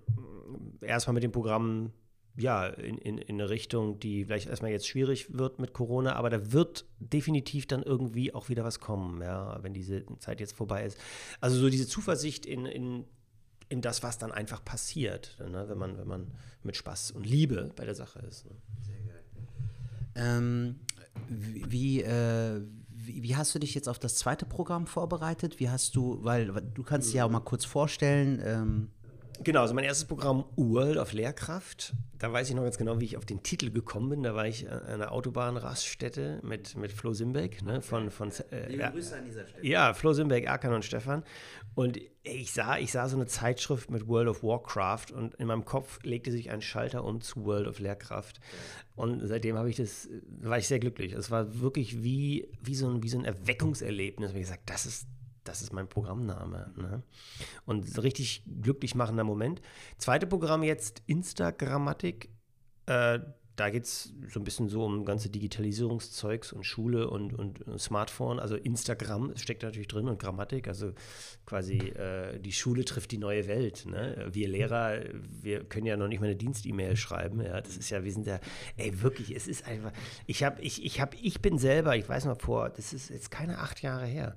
erstmal 0.82 1.16
mit 1.16 1.24
dem 1.24 1.32
Programm 1.32 1.92
ja, 2.36 2.66
in, 2.66 2.98
in, 2.98 3.18
in 3.18 3.40
eine 3.40 3.50
Richtung, 3.50 4.00
die 4.00 4.26
vielleicht 4.26 4.48
erstmal 4.48 4.72
jetzt 4.72 4.88
schwierig 4.88 5.38
wird 5.38 5.60
mit 5.60 5.74
Corona, 5.74 6.16
aber 6.16 6.30
da 6.30 6.52
wird 6.52 6.86
definitiv 7.00 7.68
dann 7.68 7.84
irgendwie 7.84 8.34
auch 8.34 8.50
wieder 8.50 8.64
was 8.64 8.80
kommen, 8.80 9.22
ja, 9.22 9.62
wenn 9.62 9.74
diese 9.74 10.04
Zeit 10.18 10.40
jetzt 10.40 10.56
vorbei 10.56 10.84
ist. 10.86 10.98
Also 11.42 11.60
so 11.60 11.70
diese 11.70 11.88
Zuversicht 11.88 12.46
in, 12.46 12.66
in, 12.66 13.06
in 13.70 13.82
das, 13.82 14.02
was 14.02 14.18
dann 14.18 14.32
einfach 14.32 14.66
passiert, 14.66 15.38
ne, 15.40 15.66
wenn, 15.68 15.78
man, 15.78 15.98
wenn 15.98 16.08
man 16.08 16.32
mit 16.64 16.76
Spaß 16.76 17.12
und 17.12 17.26
Liebe 17.26 17.72
bei 17.76 17.86
der 17.86 17.96
Sache 17.96 18.20
ist. 18.20 18.46
Ne. 18.46 18.52
Sehr 18.82 19.00
geil. 19.02 19.24
Ähm, 20.16 20.80
wie, 21.30 22.02
äh, 22.02 22.62
wie, 22.90 23.22
wie, 23.22 23.36
hast 23.36 23.54
du 23.54 23.60
dich 23.60 23.76
jetzt 23.76 23.88
auf 23.88 24.00
das 24.00 24.16
zweite 24.16 24.48
Programm 24.48 24.88
vorbereitet? 24.88 25.60
Wie 25.60 25.70
hast 25.70 25.96
du, 25.96 26.24
weil 26.24 26.48
du 26.48 26.84
kannst 26.84 27.14
dir 27.14 27.18
ja 27.18 27.26
auch 27.26 27.30
mal 27.30 27.42
kurz 27.42 27.66
vorstellen, 27.66 28.42
ähm 28.44 28.90
Genau, 29.44 29.62
also 29.62 29.74
mein 29.74 29.84
erstes 29.84 30.06
Programm 30.06 30.46
World 30.56 30.98
of 30.98 31.14
Lehrkraft. 31.14 31.94
Da 32.20 32.32
weiß 32.32 32.50
ich 32.50 32.56
noch 32.56 32.64
ganz 32.64 32.78
genau, 32.78 33.00
wie 33.00 33.06
ich 33.06 33.18
auf 33.18 33.26
den 33.26 33.44
Titel 33.44 33.72
gekommen 33.72 34.10
bin. 34.10 34.24
Da 34.24 34.36
war 34.36 34.48
ich 34.48 34.70
an 34.70 34.84
einer 34.84 35.12
Autobahnraststätte 35.12 36.40
mit, 36.44 36.78
mit 36.78 36.92
Flo 36.92 37.14
Simbeck. 37.14 37.62
Ne, 37.64 37.82
von, 37.82 38.12
von, 38.12 38.32
äh, 38.52 38.70
Liebe 38.70 38.90
Grüße 38.92 39.18
an 39.18 39.26
dieser 39.26 39.48
Stelle. 39.48 39.66
Ja, 39.66 39.94
Flo 39.94 40.14
Simbeck, 40.14 40.46
Erkan 40.46 40.74
und 40.74 40.86
Stefan. 40.86 41.24
Und 41.76 42.00
ich 42.22 42.54
sah, 42.54 42.78
ich 42.78 42.92
sah 42.92 43.10
so 43.10 43.18
eine 43.18 43.26
Zeitschrift 43.26 43.90
mit 43.90 44.08
World 44.08 44.30
of 44.30 44.44
Warcraft 44.44 45.12
und 45.14 45.36
in 45.36 45.48
meinem 45.48 45.66
Kopf 45.66 46.00
legte 46.04 46.32
sich 46.32 46.52
ein 46.52 46.62
Schalter 46.62 47.04
um 47.04 47.20
zu 47.20 47.44
World 47.44 47.68
of 47.68 47.80
Lehrkraft. 47.80 48.40
Und 48.96 49.28
seitdem 49.28 49.58
habe 49.58 49.70
ich 49.70 49.76
das, 49.76 50.08
war 50.40 50.58
ich 50.58 50.68
sehr 50.68 50.80
glücklich. 50.80 51.14
Es 51.14 51.32
war 51.32 51.60
wirklich 51.60 52.04
wie, 52.04 52.48
wie, 52.62 52.76
so 52.76 52.88
ein, 52.88 53.04
wie 53.04 53.10
so 53.10 53.18
ein 53.18 53.26
Erweckungserlebnis. 53.26 54.32
Ich 54.32 54.40
gesagt, 54.40 54.70
das 54.70 54.86
ist 54.86 55.08
das 55.44 55.62
ist 55.62 55.74
mein 55.74 55.88
Programmname. 55.88 56.72
Ne? 56.76 57.04
Und 57.66 58.02
richtig 58.02 58.44
glücklich 58.62 58.96
machender 58.96 59.24
Moment. 59.24 59.62
Zweite 59.98 60.28
Programm 60.28 60.64
jetzt 60.64 61.02
Instagrammatik. 61.06 62.30
Äh, 62.86 63.20
da 63.56 63.70
geht 63.70 63.84
es 63.84 64.14
so 64.30 64.40
ein 64.40 64.44
bisschen 64.44 64.68
so 64.68 64.84
um 64.84 65.06
ganze 65.06 65.30
Digitalisierungszeugs 65.30 66.54
und 66.54 66.64
Schule 66.64 67.08
und, 67.08 67.34
und 67.34 67.64
Smartphone. 67.80 68.40
Also 68.40 68.56
Instagram 68.56 69.38
steckt 69.38 69.62
natürlich 69.62 69.88
drin 69.88 70.08
und 70.08 70.18
Grammatik. 70.18 70.68
Also 70.68 70.94
quasi 71.46 71.78
äh, 71.78 72.40
die 72.40 72.52
Schule 72.52 72.84
trifft 72.84 73.12
die 73.12 73.20
neue 73.20 73.48
Welt. 73.48 73.86
Ne? 73.86 74.28
Wir 74.32 74.48
Lehrer, 74.48 75.02
wir 75.30 75.64
können 75.66 75.86
ja 75.86 75.98
noch 75.98 76.08
nicht 76.08 76.20
mal 76.20 76.28
eine 76.28 76.36
Dienst-E-Mail 76.36 76.96
schreiben. 76.96 77.42
Ja, 77.42 77.62
das 77.62 77.78
ist 77.78 77.92
ja, 77.92 78.04
wir 78.04 78.12
sind 78.12 78.26
ja, 78.26 78.40
ey, 78.78 79.02
wirklich, 79.04 79.36
es 79.36 79.48
ist 79.48 79.68
einfach. 79.68 79.92
Ich 80.26 80.44
habe, 80.44 80.60
ich, 80.62 80.84
ich 80.84 81.00
habe, 81.00 81.16
ich 81.22 81.40
bin 81.42 81.60
selber, 81.60 81.96
ich 81.96 82.10
weiß 82.10 82.26
noch 82.26 82.42
vor, 82.42 82.70
das 82.70 82.92
ist 82.92 83.10
jetzt 83.10 83.30
keine 83.30 83.60
acht 83.60 83.84
Jahre 83.84 84.08
her. 84.08 84.36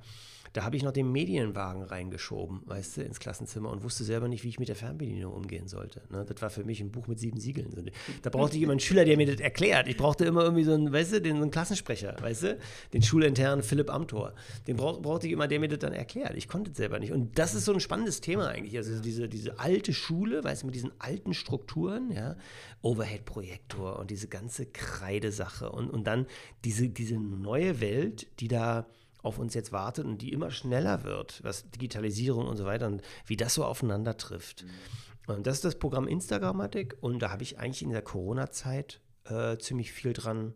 Da 0.56 0.64
habe 0.64 0.74
ich 0.74 0.82
noch 0.82 0.92
den 0.92 1.12
Medienwagen 1.12 1.82
reingeschoben, 1.82 2.62
weißt 2.64 2.96
du, 2.96 3.02
ins 3.02 3.20
Klassenzimmer 3.20 3.68
und 3.68 3.84
wusste 3.84 4.04
selber 4.04 4.26
nicht, 4.26 4.42
wie 4.42 4.48
ich 4.48 4.58
mit 4.58 4.68
der 4.68 4.74
Fernbedienung 4.74 5.34
umgehen 5.34 5.68
sollte. 5.68 6.00
Ne? 6.08 6.24
Das 6.24 6.40
war 6.40 6.48
für 6.48 6.64
mich 6.64 6.80
ein 6.80 6.90
Buch 6.90 7.08
mit 7.08 7.20
sieben 7.20 7.38
Siegeln. 7.38 7.90
Da 8.22 8.30
brauchte 8.30 8.56
ich 8.56 8.62
immer 8.62 8.72
einen 8.72 8.80
Schüler, 8.80 9.04
der 9.04 9.18
mir 9.18 9.26
das 9.26 9.38
erklärt. 9.38 9.86
Ich 9.86 9.98
brauchte 9.98 10.24
immer 10.24 10.44
irgendwie 10.44 10.64
so 10.64 10.72
einen, 10.72 10.90
weißt 10.90 11.12
du, 11.12 11.20
den, 11.20 11.36
so 11.36 11.42
einen 11.42 11.50
Klassensprecher, 11.50 12.16
weißt 12.18 12.42
du, 12.44 12.58
den 12.94 13.02
schulinternen 13.02 13.62
Philipp 13.62 13.92
Amthor. 13.92 14.32
Den 14.66 14.78
brauch, 14.78 15.02
brauchte 15.02 15.26
ich 15.26 15.34
immer, 15.34 15.46
der 15.46 15.60
mir 15.60 15.68
das 15.68 15.80
dann 15.80 15.92
erklärt. 15.92 16.34
Ich 16.36 16.48
konnte 16.48 16.70
es 16.70 16.78
selber 16.78 17.00
nicht. 17.00 17.12
Und 17.12 17.38
das 17.38 17.54
ist 17.54 17.66
so 17.66 17.74
ein 17.74 17.80
spannendes 17.80 18.22
Thema 18.22 18.48
eigentlich. 18.48 18.78
Also 18.78 18.98
diese, 19.02 19.28
diese 19.28 19.58
alte 19.58 19.92
Schule, 19.92 20.42
weißt 20.42 20.62
du, 20.62 20.66
mit 20.68 20.74
diesen 20.74 20.92
alten 20.98 21.34
Strukturen, 21.34 22.10
ja, 22.10 22.34
Overhead-Projektor 22.80 23.98
und 23.98 24.10
diese 24.10 24.28
ganze 24.28 24.64
Kreidesache 24.64 25.70
und, 25.70 25.90
und 25.90 26.06
dann 26.06 26.24
diese, 26.64 26.88
diese 26.88 27.16
neue 27.18 27.82
Welt, 27.82 28.26
die 28.40 28.48
da 28.48 28.86
auf 29.26 29.38
uns 29.38 29.54
jetzt 29.54 29.72
wartet 29.72 30.06
und 30.06 30.22
die 30.22 30.32
immer 30.32 30.50
schneller 30.50 31.04
wird, 31.04 31.42
was 31.42 31.68
Digitalisierung 31.70 32.46
und 32.46 32.56
so 32.56 32.64
weiter 32.64 32.86
und 32.86 33.02
wie 33.26 33.36
das 33.36 33.54
so 33.54 33.64
aufeinander 33.64 34.16
trifft. 34.16 34.64
Mhm. 34.64 35.34
Und 35.34 35.46
das 35.46 35.56
ist 35.56 35.64
das 35.64 35.78
Programm 35.78 36.06
Instagrammatik 36.06 36.96
und 37.00 37.20
da 37.20 37.30
habe 37.30 37.42
ich 37.42 37.58
eigentlich 37.58 37.82
in 37.82 37.90
der 37.90 38.02
Corona-Zeit 38.02 39.00
äh, 39.24 39.58
ziemlich 39.58 39.92
viel 39.92 40.12
dran 40.12 40.54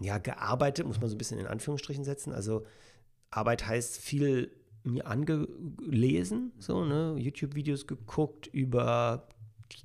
ja, 0.00 0.18
gearbeitet, 0.18 0.86
muss 0.86 1.00
man 1.00 1.08
so 1.08 1.14
ein 1.14 1.18
bisschen 1.18 1.38
in 1.38 1.46
Anführungsstrichen 1.46 2.04
setzen. 2.04 2.32
Also 2.32 2.66
Arbeit 3.30 3.66
heißt 3.66 3.98
viel 3.98 4.50
mir 4.82 5.06
angelesen, 5.06 6.52
so, 6.58 6.84
ne, 6.84 7.14
YouTube-Videos 7.18 7.86
geguckt 7.86 8.46
über 8.46 9.28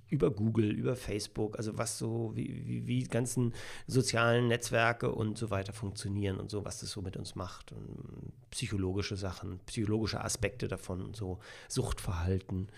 über 0.09 0.31
Google, 0.31 0.71
über 0.71 0.95
Facebook, 0.95 1.57
also 1.57 1.77
was 1.77 1.97
so, 1.97 2.31
wie, 2.35 2.65
wie, 2.65 2.87
wie 2.87 3.03
ganzen 3.03 3.53
sozialen 3.87 4.47
Netzwerke 4.47 5.11
und 5.11 5.37
so 5.37 5.49
weiter 5.49 5.73
funktionieren 5.73 6.37
und 6.37 6.49
so, 6.49 6.65
was 6.65 6.79
das 6.79 6.91
so 6.91 7.01
mit 7.01 7.17
uns 7.17 7.35
macht. 7.35 7.71
Und 7.71 8.31
psychologische 8.51 9.17
Sachen, 9.17 9.59
psychologische 9.65 10.23
Aspekte 10.23 10.67
davon, 10.67 11.13
so 11.13 11.39
Suchtverhalten, 11.67 12.69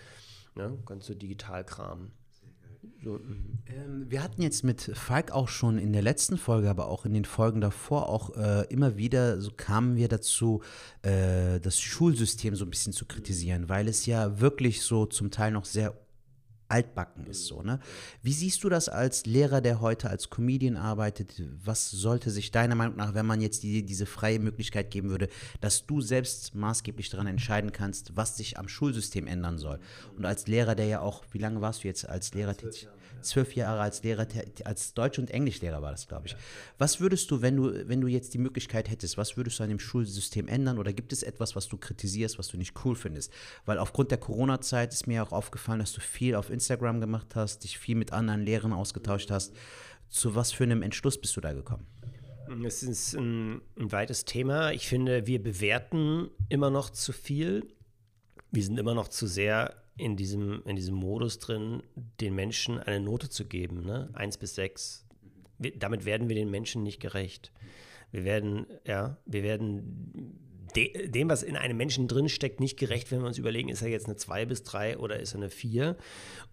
ne? 0.54 0.78
ganz 0.86 1.06
so 1.06 1.14
Digitalkram. 1.14 2.10
So, 3.02 3.12
mhm. 3.12 3.58
ähm, 3.66 4.06
wir 4.08 4.22
hatten 4.22 4.42
jetzt 4.42 4.64
mit 4.64 4.80
Falk 4.80 5.30
auch 5.32 5.48
schon 5.48 5.78
in 5.78 5.92
der 5.92 6.02
letzten 6.02 6.36
Folge, 6.36 6.70
aber 6.70 6.88
auch 6.88 7.04
in 7.04 7.14
den 7.14 7.24
Folgen 7.24 7.60
davor 7.60 8.08
auch 8.08 8.36
äh, 8.36 8.66
immer 8.68 8.96
wieder, 8.96 9.40
so 9.40 9.50
kamen 9.56 9.96
wir 9.96 10.08
dazu, 10.08 10.62
äh, 11.02 11.60
das 11.60 11.80
Schulsystem 11.80 12.54
so 12.56 12.64
ein 12.64 12.70
bisschen 12.70 12.92
zu 12.92 13.06
kritisieren, 13.06 13.68
weil 13.68 13.88
es 13.88 14.06
ja 14.06 14.40
wirklich 14.40 14.82
so 14.82 15.06
zum 15.06 15.30
Teil 15.30 15.52
noch 15.52 15.64
sehr 15.64 15.94
altbacken 16.68 17.26
ist 17.26 17.46
so, 17.46 17.62
ne? 17.62 17.80
Wie 18.22 18.32
siehst 18.32 18.62
du 18.62 18.68
das 18.68 18.88
als 18.88 19.26
Lehrer, 19.26 19.60
der 19.60 19.80
heute 19.80 20.10
als 20.10 20.30
Comedian 20.30 20.76
arbeitet? 20.76 21.42
Was 21.64 21.90
sollte 21.90 22.30
sich 22.30 22.50
deiner 22.50 22.74
Meinung 22.74 22.96
nach, 22.96 23.14
wenn 23.14 23.26
man 23.26 23.40
jetzt 23.40 23.62
die, 23.62 23.82
diese 23.82 24.06
freie 24.06 24.38
Möglichkeit 24.38 24.90
geben 24.90 25.10
würde, 25.10 25.28
dass 25.60 25.86
du 25.86 26.00
selbst 26.00 26.54
maßgeblich 26.54 27.10
daran 27.10 27.26
entscheiden 27.26 27.72
kannst, 27.72 28.16
was 28.16 28.36
sich 28.36 28.58
am 28.58 28.68
Schulsystem 28.68 29.26
ändern 29.26 29.58
soll? 29.58 29.80
Und 30.16 30.26
als 30.26 30.46
Lehrer, 30.46 30.74
der 30.74 30.86
ja 30.86 31.00
auch, 31.00 31.24
wie 31.32 31.38
lange 31.38 31.60
warst 31.60 31.84
du 31.84 31.88
jetzt 31.88 32.08
als 32.08 32.34
Lehrer 32.34 32.56
tätig? 32.56 32.88
zwölf 33.22 33.54
Jahre 33.54 33.80
als 33.80 34.02
Lehrer, 34.02 34.26
als 34.64 34.94
Deutsch- 34.94 35.18
und 35.18 35.30
Englischlehrer 35.30 35.82
war 35.82 35.90
das, 35.90 36.08
glaube 36.08 36.28
ich. 36.28 36.36
Was 36.78 37.00
würdest 37.00 37.30
du, 37.30 37.42
wenn 37.42 37.56
du, 37.56 37.88
wenn 37.88 38.00
du 38.00 38.06
jetzt 38.06 38.34
die 38.34 38.38
Möglichkeit 38.38 38.88
hättest, 38.88 39.16
was 39.16 39.36
würdest 39.36 39.58
du 39.58 39.64
an 39.64 39.68
dem 39.68 39.78
Schulsystem 39.78 40.48
ändern? 40.48 40.78
Oder 40.78 40.92
gibt 40.92 41.12
es 41.12 41.22
etwas, 41.22 41.56
was 41.56 41.68
du 41.68 41.76
kritisierst, 41.76 42.38
was 42.38 42.48
du 42.48 42.56
nicht 42.56 42.74
cool 42.84 42.94
findest? 42.94 43.32
Weil 43.64 43.78
aufgrund 43.78 44.10
der 44.10 44.18
Corona-Zeit 44.18 44.92
ist 44.92 45.06
mir 45.06 45.22
auch 45.22 45.32
aufgefallen, 45.32 45.80
dass 45.80 45.92
du 45.92 46.00
viel 46.00 46.34
auf 46.34 46.50
Instagram 46.50 46.57
gemacht 47.00 47.34
hast, 47.34 47.64
dich 47.64 47.78
viel 47.78 47.96
mit 47.96 48.12
anderen 48.12 48.42
Lehrern 48.42 48.72
ausgetauscht 48.72 49.30
hast. 49.30 49.54
Zu 50.08 50.34
was 50.34 50.52
für 50.52 50.64
einem 50.64 50.82
Entschluss 50.82 51.20
bist 51.20 51.36
du 51.36 51.40
da 51.40 51.52
gekommen? 51.52 51.86
Es 52.64 52.82
ist 52.82 53.14
ein, 53.14 53.60
ein 53.78 53.92
weites 53.92 54.24
Thema. 54.24 54.72
Ich 54.72 54.88
finde, 54.88 55.26
wir 55.26 55.42
bewerten 55.42 56.30
immer 56.48 56.70
noch 56.70 56.90
zu 56.90 57.12
viel. 57.12 57.66
Wir 58.50 58.62
sind 58.62 58.78
immer 58.78 58.94
noch 58.94 59.08
zu 59.08 59.26
sehr 59.26 59.74
in 59.98 60.16
diesem, 60.16 60.62
in 60.64 60.76
diesem 60.76 60.94
Modus 60.94 61.38
drin, 61.38 61.82
den 62.20 62.34
Menschen 62.34 62.78
eine 62.78 63.00
Note 63.00 63.28
zu 63.28 63.44
geben, 63.44 63.84
ne? 63.84 64.08
Eins 64.14 64.38
bis 64.38 64.54
sechs. 64.54 65.04
Wir, 65.58 65.76
damit 65.76 66.04
werden 66.04 66.28
wir 66.28 66.36
den 66.36 66.50
Menschen 66.50 66.82
nicht 66.84 67.00
gerecht. 67.00 67.52
Wir 68.10 68.24
werden, 68.24 68.66
ja, 68.86 69.18
wir 69.26 69.42
werden 69.42 70.47
de, 70.76 71.08
dem, 71.08 71.28
was 71.28 71.42
in 71.42 71.56
einem 71.56 71.76
Menschen 71.76 72.08
drinsteckt, 72.08 72.60
nicht 72.60 72.78
gerecht, 72.78 73.10
wenn 73.10 73.20
wir 73.20 73.26
uns 73.26 73.38
überlegen, 73.38 73.68
ist 73.68 73.82
er 73.82 73.88
jetzt 73.88 74.06
eine 74.06 74.16
2 74.16 74.46
bis 74.46 74.62
3 74.62 74.98
oder 74.98 75.20
ist 75.20 75.34
er 75.34 75.38
eine 75.38 75.50
4. 75.50 75.96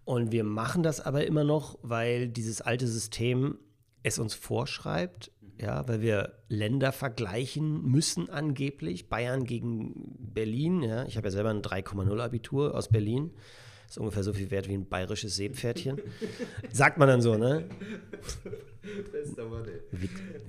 Und 0.04 0.32
wir 0.32 0.44
machen 0.44 0.84
das 0.84 1.02
aber 1.02 1.26
immer 1.26 1.44
noch, 1.44 1.80
weil 1.82 2.28
dieses 2.28 2.62
alte 2.62 2.88
System 2.88 3.58
es 4.04 4.20
uns 4.20 4.36
vorschreibt, 4.36 5.32
ja, 5.60 5.88
weil 5.88 6.02
wir 6.02 6.34
Länder 6.48 6.92
vergleichen 6.92 7.82
müssen 7.84 8.30
angeblich. 8.30 9.10
Bayern 9.10 9.46
gegen 9.46 10.16
Berlin, 10.20 10.84
ja. 10.84 11.06
Ich 11.06 11.18
habe 11.18 11.28
ja 11.28 11.32
selber 11.32 11.50
ein 11.50 11.62
3,0 11.62 12.20
Abitur 12.20 12.76
aus 12.76 12.90
Berlin. 12.90 13.32
Ist 13.96 14.00
ungefähr 14.00 14.24
so 14.24 14.34
viel 14.34 14.52
wert 14.52 14.68
wie 14.68 14.74
ein 14.74 14.86
bayerisches 14.86 15.38
Seepferdchen. 15.38 16.02
Sagt 16.74 16.98
man 16.98 17.08
dann 17.08 17.22
so, 17.22 17.38
ne? 17.38 17.64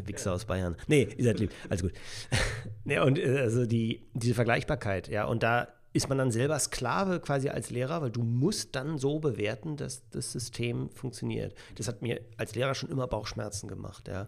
Wichser 0.04 0.32
aus 0.32 0.44
Bayern. 0.44 0.74
Nee, 0.88 1.06
ihr 1.16 1.26
seid 1.26 1.38
lieb. 1.38 1.52
Alles 1.68 1.82
gut. 1.82 1.92
nee, 2.84 2.98
und 2.98 3.20
äh, 3.20 3.38
also 3.38 3.64
die, 3.64 4.02
diese 4.14 4.34
Vergleichbarkeit, 4.34 5.06
ja, 5.06 5.26
und 5.26 5.44
da 5.44 5.68
ist 5.92 6.08
man 6.08 6.18
dann 6.18 6.32
selber 6.32 6.58
Sklave 6.58 7.20
quasi 7.20 7.48
als 7.48 7.70
Lehrer, 7.70 8.02
weil 8.02 8.10
du 8.10 8.24
musst 8.24 8.74
dann 8.74 8.98
so 8.98 9.20
bewerten, 9.20 9.76
dass 9.76 10.02
das 10.10 10.32
System 10.32 10.90
funktioniert. 10.90 11.54
Das 11.76 11.86
hat 11.86 12.02
mir 12.02 12.20
als 12.38 12.56
Lehrer 12.56 12.74
schon 12.74 12.90
immer 12.90 13.06
Bauchschmerzen 13.06 13.68
gemacht, 13.68 14.08
ja. 14.08 14.26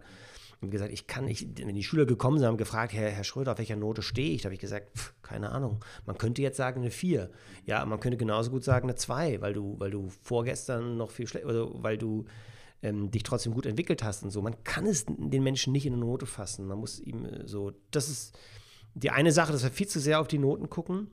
Und 0.61 0.71
gesagt, 0.71 0.91
ich 0.91 1.07
kann 1.07 1.25
nicht, 1.25 1.57
wenn 1.65 1.73
die 1.73 1.83
Schüler 1.83 2.05
gekommen 2.05 2.37
sind, 2.37 2.47
haben 2.47 2.57
gefragt, 2.57 2.91
Herr, 2.91 3.09
Herr 3.09 3.23
Schröder, 3.23 3.53
auf 3.53 3.59
welcher 3.59 3.77
Note 3.77 4.01
stehe 4.01 4.33
ich? 4.33 4.41
Da 4.41 4.47
habe 4.47 4.55
ich 4.55 4.59
gesagt, 4.59 4.97
pff, 4.97 5.13
keine 5.21 5.51
Ahnung. 5.51 5.83
Man 6.05 6.17
könnte 6.17 6.41
jetzt 6.41 6.57
sagen 6.57 6.81
eine 6.81 6.91
4. 6.91 7.29
Ja, 7.65 7.85
man 7.85 8.01
könnte 8.01 8.17
genauso 8.17 8.51
gut 8.51 8.65
sagen 8.65 8.89
eine 8.89 8.95
2, 8.95 9.39
weil 9.39 9.53
du, 9.53 9.79
weil 9.79 9.91
du 9.91 10.09
vorgestern 10.21 10.97
noch 10.97 11.11
viel 11.11 11.27
schlechter, 11.27 11.47
oder 11.47 11.69
weil 11.81 11.97
du 11.97 12.25
ähm, 12.81 13.09
dich 13.11 13.23
trotzdem 13.23 13.53
gut 13.53 13.65
entwickelt 13.65 14.03
hast 14.03 14.23
und 14.23 14.31
so. 14.31 14.41
Man 14.41 14.63
kann 14.63 14.85
es 14.85 15.05
den 15.07 15.43
Menschen 15.43 15.71
nicht 15.71 15.85
in 15.85 15.93
eine 15.93 16.01
Note 16.01 16.25
fassen. 16.25 16.67
Man 16.67 16.77
muss 16.77 16.99
ihm 16.99 17.25
äh, 17.25 17.47
so, 17.47 17.71
das 17.91 18.09
ist 18.09 18.37
die 18.95 19.11
eine 19.11 19.31
Sache, 19.31 19.51
dass 19.51 19.63
wir 19.63 19.71
viel 19.71 19.87
zu 19.87 19.99
sehr 19.99 20.19
auf 20.19 20.27
die 20.27 20.39
Noten 20.39 20.69
gucken 20.69 21.07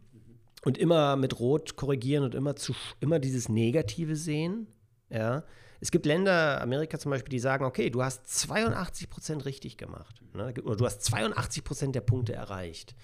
und 0.65 0.79
immer 0.79 1.17
mit 1.17 1.39
Rot 1.39 1.77
korrigieren 1.77 2.25
und 2.25 2.35
immer, 2.35 2.57
zu, 2.57 2.75
immer 3.01 3.19
dieses 3.19 3.49
Negative 3.49 4.17
sehen. 4.17 4.67
Ja. 5.11 5.45
Es 5.81 5.91
gibt 5.91 6.07
Länder, 6.07 6.61
Amerika 6.61 6.99
zum 6.99 7.11
Beispiel, 7.11 7.31
die 7.31 7.39
sagen, 7.39 7.65
okay, 7.65 7.91
du 7.91 8.03
hast 8.03 8.29
82 8.41 9.11
Prozent 9.11 9.45
richtig 9.45 9.77
gemacht. 9.77 10.23
Ne? 10.35 10.55
Oder 10.65 10.77
du 10.77 10.87
hast 10.87 11.03
82 11.05 11.65
Prozent 11.65 11.95
der 11.95 12.01
Punkte 12.01 12.33
erreicht. 12.35 12.95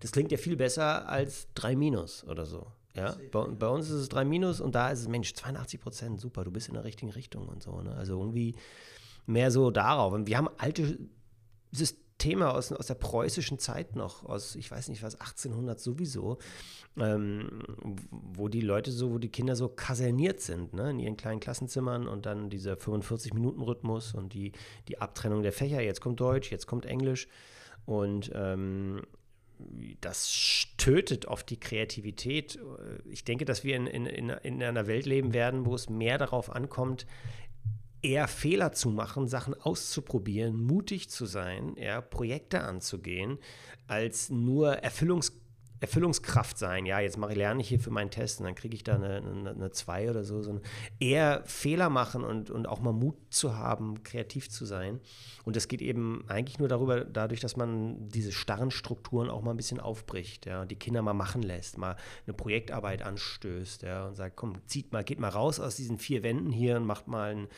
Das 0.00 0.12
klingt 0.12 0.32
ja 0.32 0.38
viel 0.38 0.56
besser 0.56 1.08
als 1.08 1.48
3 1.54 1.76
Minus 1.76 2.24
oder 2.24 2.46
so. 2.46 2.66
Ja? 2.94 3.16
Bei, 3.30 3.44
bei, 3.46 3.68
uns 3.68 3.86
ist 3.86 4.00
es 4.00 4.08
3 4.08 4.24
Minus 4.24 4.60
und 4.60 4.74
da 4.74 4.90
ist 4.90 5.00
es, 5.00 5.08
Mensch, 5.08 5.34
82 5.34 5.80
Prozent, 5.80 6.20
super, 6.20 6.44
du 6.44 6.50
bist 6.50 6.68
in 6.68 6.74
der 6.74 6.84
richtigen 6.84 7.10
Richtung 7.10 7.48
und 7.48 7.62
so. 7.62 7.80
Ne? 7.82 7.94
Also 7.94 8.18
irgendwie 8.18 8.54
mehr 9.26 9.50
so 9.50 9.70
darauf. 9.70 10.12
Und 10.12 10.26
wir 10.26 10.36
haben 10.36 10.48
alte 10.58 10.98
Systeme 11.72 12.09
aus, 12.54 12.72
aus 12.72 12.86
der 12.86 12.94
preußischen 12.94 13.58
Zeit 13.58 13.96
noch, 13.96 14.24
aus, 14.24 14.54
ich 14.56 14.70
weiß 14.70 14.88
nicht 14.88 15.02
was, 15.02 15.20
1800 15.20 15.80
sowieso, 15.80 16.38
ähm, 16.98 17.62
wo 18.10 18.48
die 18.48 18.60
Leute 18.60 18.90
so, 18.90 19.12
wo 19.12 19.18
die 19.18 19.28
Kinder 19.28 19.56
so 19.56 19.68
kaserniert 19.68 20.40
sind, 20.40 20.74
ne, 20.74 20.90
in 20.90 20.98
ihren 20.98 21.16
kleinen 21.16 21.40
Klassenzimmern 21.40 22.06
und 22.06 22.26
dann 22.26 22.50
dieser 22.50 22.74
45-Minuten-Rhythmus 22.74 24.14
und 24.14 24.34
die, 24.34 24.52
die 24.88 25.00
Abtrennung 25.00 25.42
der 25.42 25.52
Fächer. 25.52 25.80
Jetzt 25.80 26.00
kommt 26.00 26.20
Deutsch, 26.20 26.50
jetzt 26.50 26.66
kommt 26.66 26.86
Englisch 26.86 27.28
und 27.86 28.30
ähm, 28.34 29.02
das 30.00 30.66
tötet 30.78 31.26
oft 31.26 31.50
die 31.50 31.60
Kreativität. 31.60 32.58
Ich 33.04 33.24
denke, 33.24 33.44
dass 33.44 33.64
wir 33.64 33.76
in, 33.76 33.86
in, 33.86 34.30
in 34.30 34.62
einer 34.62 34.86
Welt 34.86 35.06
leben 35.06 35.34
werden, 35.34 35.66
wo 35.66 35.74
es 35.74 35.90
mehr 35.90 36.16
darauf 36.16 36.50
ankommt, 36.50 37.06
eher 38.02 38.28
Fehler 38.28 38.72
zu 38.72 38.90
machen, 38.90 39.28
Sachen 39.28 39.54
auszuprobieren, 39.54 40.56
mutig 40.62 41.10
zu 41.10 41.26
sein, 41.26 41.74
ja, 41.76 42.00
Projekte 42.00 42.62
anzugehen, 42.62 43.38
als 43.86 44.30
nur 44.30 44.74
Erfüllungs 44.74 45.32
Erfüllungskraft 45.80 46.58
sein. 46.58 46.84
Ja, 46.84 47.00
jetzt 47.00 47.16
mache 47.16 47.32
lerne 47.32 47.62
ich 47.62 47.68
hier 47.68 47.80
für 47.80 47.90
meinen 47.90 48.10
Test 48.10 48.38
und 48.38 48.44
dann 48.44 48.54
kriege 48.54 48.76
ich 48.76 48.84
da 48.84 48.96
eine 48.96 49.70
2 49.70 50.10
oder 50.10 50.24
so. 50.24 50.42
Sondern 50.42 50.64
eher 50.98 51.42
Fehler 51.46 51.88
machen 51.88 52.22
und, 52.22 52.50
und 52.50 52.68
auch 52.68 52.80
mal 52.80 52.92
Mut 52.92 53.16
zu 53.30 53.56
haben, 53.56 54.02
kreativ 54.02 54.50
zu 54.50 54.66
sein. 54.66 55.00
Und 55.44 55.56
das 55.56 55.68
geht 55.68 55.80
eben 55.80 56.24
eigentlich 56.28 56.58
nur 56.58 56.68
darüber, 56.68 57.04
dadurch, 57.04 57.40
dass 57.40 57.56
man 57.56 58.08
diese 58.08 58.30
starren 58.30 58.70
Strukturen 58.70 59.30
auch 59.30 59.40
mal 59.40 59.52
ein 59.52 59.56
bisschen 59.56 59.80
aufbricht, 59.80 60.44
ja, 60.44 60.66
die 60.66 60.76
Kinder 60.76 61.00
mal 61.00 61.14
machen 61.14 61.42
lässt, 61.42 61.78
mal 61.78 61.96
eine 62.26 62.34
Projektarbeit 62.34 63.02
anstößt, 63.02 63.82
ja, 63.82 64.06
und 64.06 64.16
sagt, 64.16 64.36
komm, 64.36 64.56
zieht 64.66 64.92
mal, 64.92 65.02
geht 65.02 65.18
mal 65.18 65.28
raus 65.28 65.60
aus 65.60 65.76
diesen 65.76 65.98
vier 65.98 66.22
Wänden 66.22 66.52
hier 66.52 66.76
und 66.76 66.84
macht 66.84 67.08
mal 67.08 67.30
ein 67.30 67.48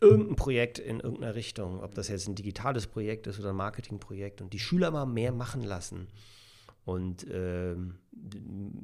irgendein 0.00 0.36
Projekt 0.36 0.78
in 0.78 1.00
irgendeiner 1.00 1.34
Richtung, 1.34 1.82
ob 1.82 1.94
das 1.94 2.08
jetzt 2.08 2.26
ein 2.26 2.34
digitales 2.34 2.86
Projekt 2.86 3.26
ist 3.26 3.38
oder 3.38 3.50
ein 3.50 3.56
Marketingprojekt 3.56 4.40
und 4.40 4.52
die 4.52 4.58
Schüler 4.58 4.90
mal 4.90 5.06
mehr 5.06 5.32
machen 5.32 5.62
lassen 5.62 6.08
und 6.84 7.26
äh, 7.28 7.74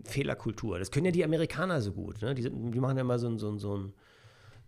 Fehlerkultur. 0.05 0.79
Das 0.79 0.91
können 0.91 1.07
ja 1.07 1.13
die 1.13 1.25
Amerikaner 1.25 1.81
so 1.81 1.93
gut. 1.93 2.21
Ne? 2.23 2.35
Die, 2.35 2.43
die, 2.43 2.81
machen 2.81 2.97
ja 2.97 3.03
immer 3.03 3.19
so 3.19 3.29
ein, 3.29 3.39
so 3.39 3.51
ein, 3.51 3.59
so 3.59 3.77
ein, 3.77 3.93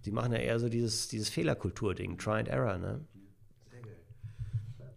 die 0.04 0.10
machen 0.10 0.32
ja 0.32 0.38
eher 0.38 0.58
so 0.58 0.68
dieses, 0.68 1.08
dieses 1.08 1.28
Fehlerkultur-Ding, 1.28 2.18
Try 2.18 2.40
and 2.40 2.48
Error. 2.48 2.78
Ne? 2.78 3.00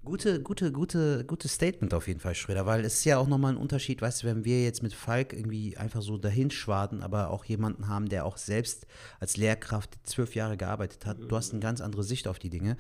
Gute, 0.06 0.40
gute, 0.44 0.72
gute, 0.72 1.26
gutes 1.26 1.54
Statement 1.54 1.92
auf 1.96 2.08
jeden 2.08 2.20
Fall, 2.20 2.36
Schröder, 2.36 2.68
weil 2.68 2.86
es 2.86 3.00
ist 3.00 3.06
ja 3.06 3.18
auch 3.18 3.28
nochmal 3.28 3.54
ein 3.54 3.58
Unterschied, 3.58 4.04
weißt 4.04 4.22
du, 4.22 4.28
wenn 4.28 4.46
wir 4.46 4.64
jetzt 4.64 4.84
mit 4.84 4.94
Falk 4.94 5.34
irgendwie 5.34 5.78
einfach 5.78 6.04
so 6.04 6.20
dahin 6.20 6.52
schwaden, 6.52 7.02
aber 7.02 7.32
auch 7.32 7.44
jemanden 7.44 7.88
haben, 7.88 8.08
der 8.08 8.24
auch 8.28 8.38
selbst 8.38 8.86
als 9.20 9.36
Lehrkraft 9.36 9.98
zwölf 10.04 10.36
Jahre 10.36 10.58
gearbeitet 10.58 11.08
hat, 11.08 11.18
du 11.20 11.36
hast 11.36 11.54
eine 11.54 11.60
ganz 11.60 11.82
andere 11.82 12.04
Sicht 12.04 12.28
auf 12.28 12.38
die 12.38 12.52
Dinge. 12.52 12.78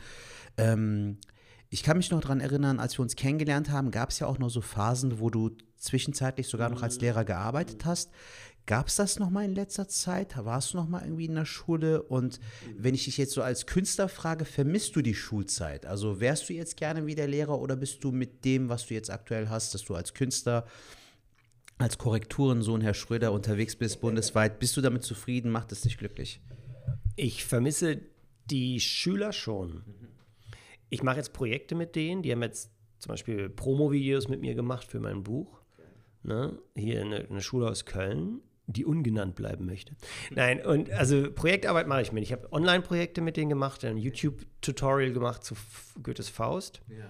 Ähm, 0.57 1.17
ich 1.75 1.83
kann 1.83 1.97
mich 1.97 2.09
noch 2.09 2.21
daran 2.21 2.39
erinnern, 2.39 2.79
als 2.79 2.97
wir 2.97 3.01
uns 3.01 3.17
kennengelernt 3.17 3.69
haben, 3.69 3.91
gab 3.91 4.09
es 4.09 4.19
ja 4.19 4.27
auch 4.27 4.37
noch 4.37 4.47
so 4.47 4.61
Phasen, 4.61 5.19
wo 5.19 5.29
du 5.29 5.51
zwischenzeitlich 5.75 6.47
sogar 6.47 6.69
noch 6.69 6.83
als 6.83 7.01
Lehrer 7.01 7.25
gearbeitet 7.25 7.83
hast. 7.83 8.11
Gab 8.65 8.87
es 8.87 8.95
das 8.95 9.19
noch 9.19 9.29
mal 9.29 9.43
in 9.43 9.53
letzter 9.53 9.89
Zeit? 9.89 10.37
Warst 10.37 10.71
du 10.71 10.77
noch 10.77 10.87
mal 10.87 11.03
irgendwie 11.03 11.25
in 11.25 11.35
der 11.35 11.43
Schule? 11.43 12.01
Und 12.01 12.39
wenn 12.77 12.95
ich 12.95 13.03
dich 13.03 13.17
jetzt 13.17 13.33
so 13.33 13.41
als 13.41 13.65
Künstler 13.65 14.07
frage, 14.07 14.45
vermisst 14.45 14.95
du 14.95 15.01
die 15.01 15.13
Schulzeit? 15.13 15.85
Also 15.85 16.21
wärst 16.21 16.47
du 16.47 16.53
jetzt 16.53 16.77
gerne 16.77 17.07
wieder 17.07 17.27
Lehrer 17.27 17.59
oder 17.59 17.75
bist 17.75 18.05
du 18.05 18.13
mit 18.13 18.45
dem, 18.45 18.69
was 18.69 18.87
du 18.87 18.93
jetzt 18.93 19.11
aktuell 19.11 19.49
hast, 19.49 19.73
dass 19.73 19.83
du 19.83 19.95
als 19.95 20.13
Künstler, 20.13 20.65
als 21.77 21.97
Korrekturensohn 21.97 22.79
Herr 22.79 22.93
Schröder 22.93 23.33
unterwegs 23.33 23.75
bist 23.75 23.99
bundesweit, 23.99 24.59
bist 24.59 24.77
du 24.77 24.81
damit 24.81 25.03
zufrieden? 25.03 25.51
Macht 25.51 25.73
es 25.73 25.81
dich 25.81 25.97
glücklich? 25.97 26.39
Ich 27.17 27.43
vermisse 27.43 27.99
die 28.45 28.79
Schüler 28.79 29.33
schon 29.33 29.83
ich 30.89 31.03
mache 31.03 31.17
jetzt 31.17 31.33
Projekte 31.33 31.75
mit 31.75 31.95
denen, 31.95 32.21
die 32.21 32.31
haben 32.31 32.43
jetzt 32.43 32.71
zum 32.99 33.09
Beispiel 33.11 33.49
Promo-Videos 33.49 34.27
mit 34.27 34.41
mir 34.41 34.55
gemacht 34.55 34.87
für 34.87 34.99
mein 34.99 35.23
Buch. 35.23 35.61
Ne? 36.23 36.57
Hier 36.75 37.01
in 37.01 37.13
einer 37.13 37.41
Schule 37.41 37.69
aus 37.69 37.85
Köln, 37.85 38.41
die 38.67 38.85
ungenannt 38.85 39.35
bleiben 39.35 39.65
möchte. 39.65 39.95
Nein, 40.31 40.65
und 40.65 40.89
also 40.91 41.31
Projektarbeit 41.31 41.87
mache 41.87 42.01
ich 42.01 42.11
mit. 42.11 42.23
Ich 42.23 42.31
habe 42.31 42.51
Online-Projekte 42.51 43.21
mit 43.21 43.37
denen 43.37 43.49
gemacht, 43.49 43.85
ein 43.85 43.97
YouTube-Tutorial 43.97 45.13
gemacht 45.13 45.43
zu 45.43 45.55
Goethes 46.01 46.29
Faust. 46.29 46.81
Ja. 46.89 47.05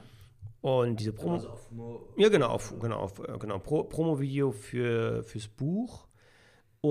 Und 0.61 0.99
diese 0.99 1.13
Promo. 1.13 1.35
Also 1.35 1.49
auf 1.49 1.69
ja, 2.17 2.29
genau, 2.29 2.47
auf, 2.47 2.73
genau, 2.79 2.97
auf, 2.97 3.19
äh, 3.19 3.37
genau 3.37 3.59
Pro 3.59 3.83
Promo-Video 3.83 4.51
für, 4.51 5.23
fürs 5.23 5.47
Buch 5.47 6.04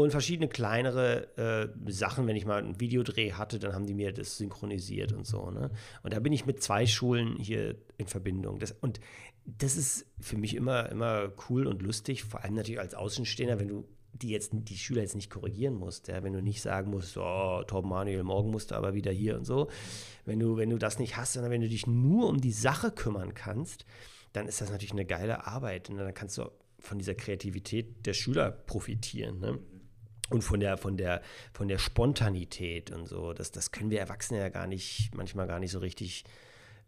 und 0.02 0.10
verschiedene 0.10 0.48
kleinere 0.48 1.36
äh, 1.36 1.90
Sachen. 1.90 2.26
Wenn 2.26 2.36
ich 2.36 2.46
mal 2.46 2.62
einen 2.62 2.80
Videodreh 2.80 3.32
hatte, 3.32 3.58
dann 3.58 3.72
haben 3.72 3.86
die 3.86 3.94
mir 3.94 4.12
das 4.12 4.36
synchronisiert 4.36 5.12
und 5.12 5.26
so. 5.26 5.50
Ne? 5.50 5.70
Und 6.02 6.12
da 6.12 6.20
bin 6.20 6.32
ich 6.32 6.46
mit 6.46 6.62
zwei 6.62 6.86
Schulen 6.86 7.36
hier 7.36 7.76
in 7.96 8.06
Verbindung. 8.06 8.58
Das, 8.58 8.72
und 8.72 9.00
das 9.44 9.76
ist 9.76 10.06
für 10.20 10.36
mich 10.36 10.54
immer, 10.54 10.88
immer 10.90 11.32
cool 11.48 11.66
und 11.66 11.82
lustig, 11.82 12.24
vor 12.24 12.42
allem 12.42 12.54
natürlich 12.54 12.80
als 12.80 12.94
Außenstehender, 12.94 13.60
wenn 13.60 13.68
du 13.68 13.84
die 14.12 14.30
jetzt 14.30 14.52
die 14.52 14.76
Schüler 14.76 15.02
jetzt 15.02 15.16
nicht 15.16 15.30
korrigieren 15.30 15.74
musst, 15.74 16.08
ja, 16.08 16.22
wenn 16.22 16.32
du 16.32 16.40
nicht 16.40 16.62
sagen 16.62 16.90
musst, 16.90 17.16
oh, 17.16 17.62
Torben 17.66 17.90
Manuel, 17.90 18.22
morgen 18.22 18.50
musst 18.50 18.70
du 18.70 18.76
aber 18.76 18.94
wieder 18.94 19.10
hier 19.10 19.36
und 19.36 19.44
so. 19.44 19.68
Wenn 20.24 20.38
du, 20.38 20.56
wenn 20.56 20.70
du 20.70 20.78
das 20.78 20.98
nicht 20.98 21.16
hast, 21.16 21.32
sondern 21.32 21.50
wenn 21.50 21.60
du 21.60 21.68
dich 21.68 21.86
nur 21.86 22.28
um 22.28 22.40
die 22.40 22.52
Sache 22.52 22.92
kümmern 22.92 23.34
kannst, 23.34 23.84
dann 24.32 24.46
ist 24.46 24.60
das 24.60 24.70
natürlich 24.70 24.92
eine 24.92 25.04
geile 25.04 25.46
Arbeit. 25.46 25.90
Und 25.90 25.96
dann 25.96 26.14
kannst 26.14 26.38
du 26.38 26.50
von 26.78 26.98
dieser 26.98 27.14
Kreativität 27.14 28.06
der 28.06 28.12
Schüler 28.12 28.50
profitieren. 28.50 29.40
Ne? 29.40 29.58
Und 30.34 30.42
von 30.42 30.60
der, 30.60 30.76
von 30.76 30.96
der, 30.96 31.22
von 31.52 31.68
der 31.68 31.78
Spontanität 31.78 32.90
und 32.90 33.06
so. 33.06 33.32
Das, 33.32 33.50
das 33.50 33.70
können 33.70 33.90
wir 33.90 34.00
Erwachsene 34.00 34.40
ja 34.40 34.48
gar 34.48 34.66
nicht, 34.66 35.10
manchmal 35.14 35.46
gar 35.46 35.60
nicht 35.60 35.70
so 35.70 35.78
richtig 35.78 36.24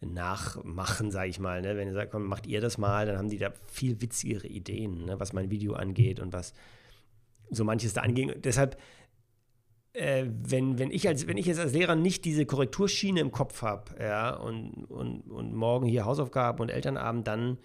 nachmachen, 0.00 1.10
sage 1.10 1.30
ich 1.30 1.38
mal. 1.38 1.62
Ne? 1.62 1.76
Wenn 1.76 1.88
ihr 1.88 1.94
sagt, 1.94 2.12
komm, 2.12 2.24
macht 2.26 2.46
ihr 2.46 2.60
das 2.60 2.78
mal, 2.78 3.06
dann 3.06 3.16
haben 3.16 3.30
die 3.30 3.38
da 3.38 3.52
viel 3.66 4.00
witzigere 4.00 4.46
Ideen, 4.46 5.06
ne? 5.06 5.18
was 5.18 5.32
mein 5.32 5.50
Video 5.50 5.74
angeht 5.74 6.20
und 6.20 6.32
was 6.32 6.52
so 7.50 7.64
manches 7.64 7.94
da 7.94 8.02
angeht. 8.02 8.44
Deshalb, 8.44 8.78
äh, 9.92 10.26
wenn, 10.26 10.78
wenn, 10.78 10.90
ich 10.90 11.08
als, 11.08 11.26
wenn 11.26 11.38
ich 11.38 11.46
jetzt 11.46 11.60
als 11.60 11.72
Lehrer 11.72 11.94
nicht 11.94 12.24
diese 12.24 12.44
Korrekturschiene 12.44 13.20
im 13.20 13.30
Kopf 13.30 13.62
habe, 13.62 13.94
ja, 13.98 14.34
und, 14.34 14.84
und, 14.86 15.30
und 15.30 15.54
morgen 15.54 15.86
hier 15.86 16.04
Hausaufgaben 16.04 16.60
und 16.60 16.68
Elternabend, 16.68 17.26
dann, 17.26 17.58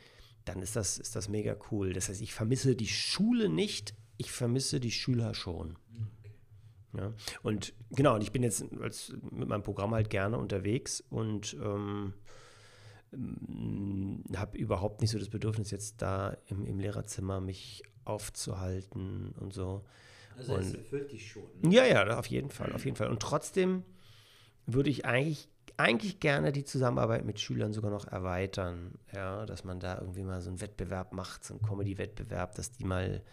dann 0.46 0.62
ist 0.62 0.76
das, 0.76 0.98
ist 0.98 1.16
das 1.16 1.28
mega 1.28 1.56
cool. 1.72 1.94
Das 1.94 2.08
heißt, 2.08 2.22
ich 2.22 2.34
vermisse 2.34 2.76
die 2.76 2.88
Schule 2.88 3.50
nicht, 3.50 3.94
ich 4.22 4.32
vermisse 4.32 4.80
die 4.80 4.92
Schüler 4.92 5.34
schon. 5.34 5.78
Ja, 6.94 7.14
und 7.42 7.74
genau, 7.92 8.16
und 8.16 8.22
ich 8.22 8.32
bin 8.32 8.44
jetzt 8.44 8.66
als, 8.82 9.14
mit 9.32 9.48
meinem 9.48 9.64
Programm 9.64 9.94
halt 9.94 10.10
gerne 10.10 10.38
unterwegs 10.38 11.02
und 11.10 11.56
ähm, 11.62 12.14
habe 14.36 14.58
überhaupt 14.58 15.02
nicht 15.02 15.12
so 15.12 15.18
das 15.18 15.30
Bedürfnis, 15.30 15.72
jetzt 15.72 16.02
da 16.02 16.38
im, 16.48 16.66
im 16.66 16.80
Lehrerzimmer 16.80 17.40
mich 17.40 17.84
aufzuhalten 18.06 19.34
und 19.40 19.54
so. 19.54 19.86
Also 20.38 20.54
und, 20.54 20.62
es 20.62 20.74
erfüllt 20.74 21.12
dich 21.12 21.32
schon. 21.32 21.44
Ne? 21.62 21.74
Ja, 21.74 21.86
ja, 21.86 22.18
auf 22.18 22.28
jeden 22.28 22.50
Fall, 22.50 22.74
auf 22.74 22.86
jeden 22.86 22.98
Fall. 22.98 23.10
Und 23.10 23.22
trotzdem 23.22 23.84
würde 24.66 24.90
ich 24.90 25.06
eigentlich, 25.06 25.50
eigentlich 25.78 26.20
gerne 26.20 26.52
die 26.52 26.66
Zusammenarbeit 26.66 27.26
mit 27.26 27.40
Schülern 27.40 27.74
sogar 27.74 27.92
noch 27.92 28.06
erweitern. 28.06 29.00
Ja, 29.14 29.46
dass 29.46 29.64
man 29.64 29.80
da 29.80 29.98
irgendwie 30.00 30.24
mal 30.24 30.42
so 30.42 30.50
einen 30.50 30.62
Wettbewerb 30.62 31.14
macht, 31.14 31.46
so 31.46 31.54
einen 31.54 31.64
Comedy-Wettbewerb, 31.64 32.56
dass 32.56 32.72
die 32.72 32.84
mal 32.84 33.24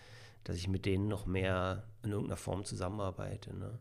dass 0.45 0.57
ich 0.57 0.69
mit 0.69 0.87
denen 0.87 1.09
noch 1.09 1.27
mehr 1.27 1.85
in 2.03 2.11
irgendeiner 2.11 2.37
Form 2.37 2.65
zusammenarbeite. 2.65 3.55
Ne? 3.57 3.79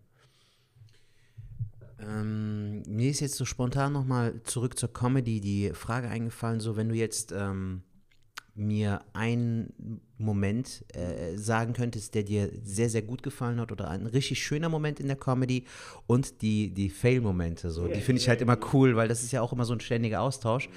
Ähm, 2.00 2.84
mir 2.84 3.10
ist 3.10 3.20
jetzt 3.20 3.36
so 3.36 3.46
spontan 3.46 3.94
nochmal 3.94 4.42
zurück 4.44 4.78
zur 4.78 4.92
Comedy 4.92 5.42
die 5.42 5.72
Frage 5.74 6.10
eingefallen, 6.10 6.60
so 6.60 6.76
wenn 6.76 6.90
du 6.90 6.96
jetzt 6.96 7.32
ähm, 7.32 7.84
mir 8.58 9.02
einen 9.14 10.02
Moment 10.18 10.84
äh, 10.94 11.38
sagen 11.38 11.74
könntest, 11.74 12.16
der 12.16 12.24
dir 12.24 12.50
sehr, 12.64 12.90
sehr 12.90 13.04
gut 13.04 13.22
gefallen 13.22 13.60
hat 13.60 13.72
oder 13.72 13.90
ein 13.90 14.08
richtig 14.08 14.44
schöner 14.44 14.68
Moment 14.68 15.00
in 15.00 15.08
der 15.08 15.16
Comedy 15.16 15.66
und 16.08 16.42
die, 16.42 16.74
die 16.74 16.90
Fail-Momente, 16.90 17.70
so, 17.70 17.88
die 17.88 18.02
finde 18.02 18.22
ich 18.22 18.28
halt 18.28 18.42
immer 18.42 18.58
cool, 18.74 18.96
weil 18.96 19.08
das 19.08 19.24
ist 19.24 19.32
ja 19.32 19.42
auch 19.42 19.54
immer 19.54 19.66
so 19.66 19.74
ein 19.74 19.80
ständiger 19.80 20.22
Austausch. 20.22 20.70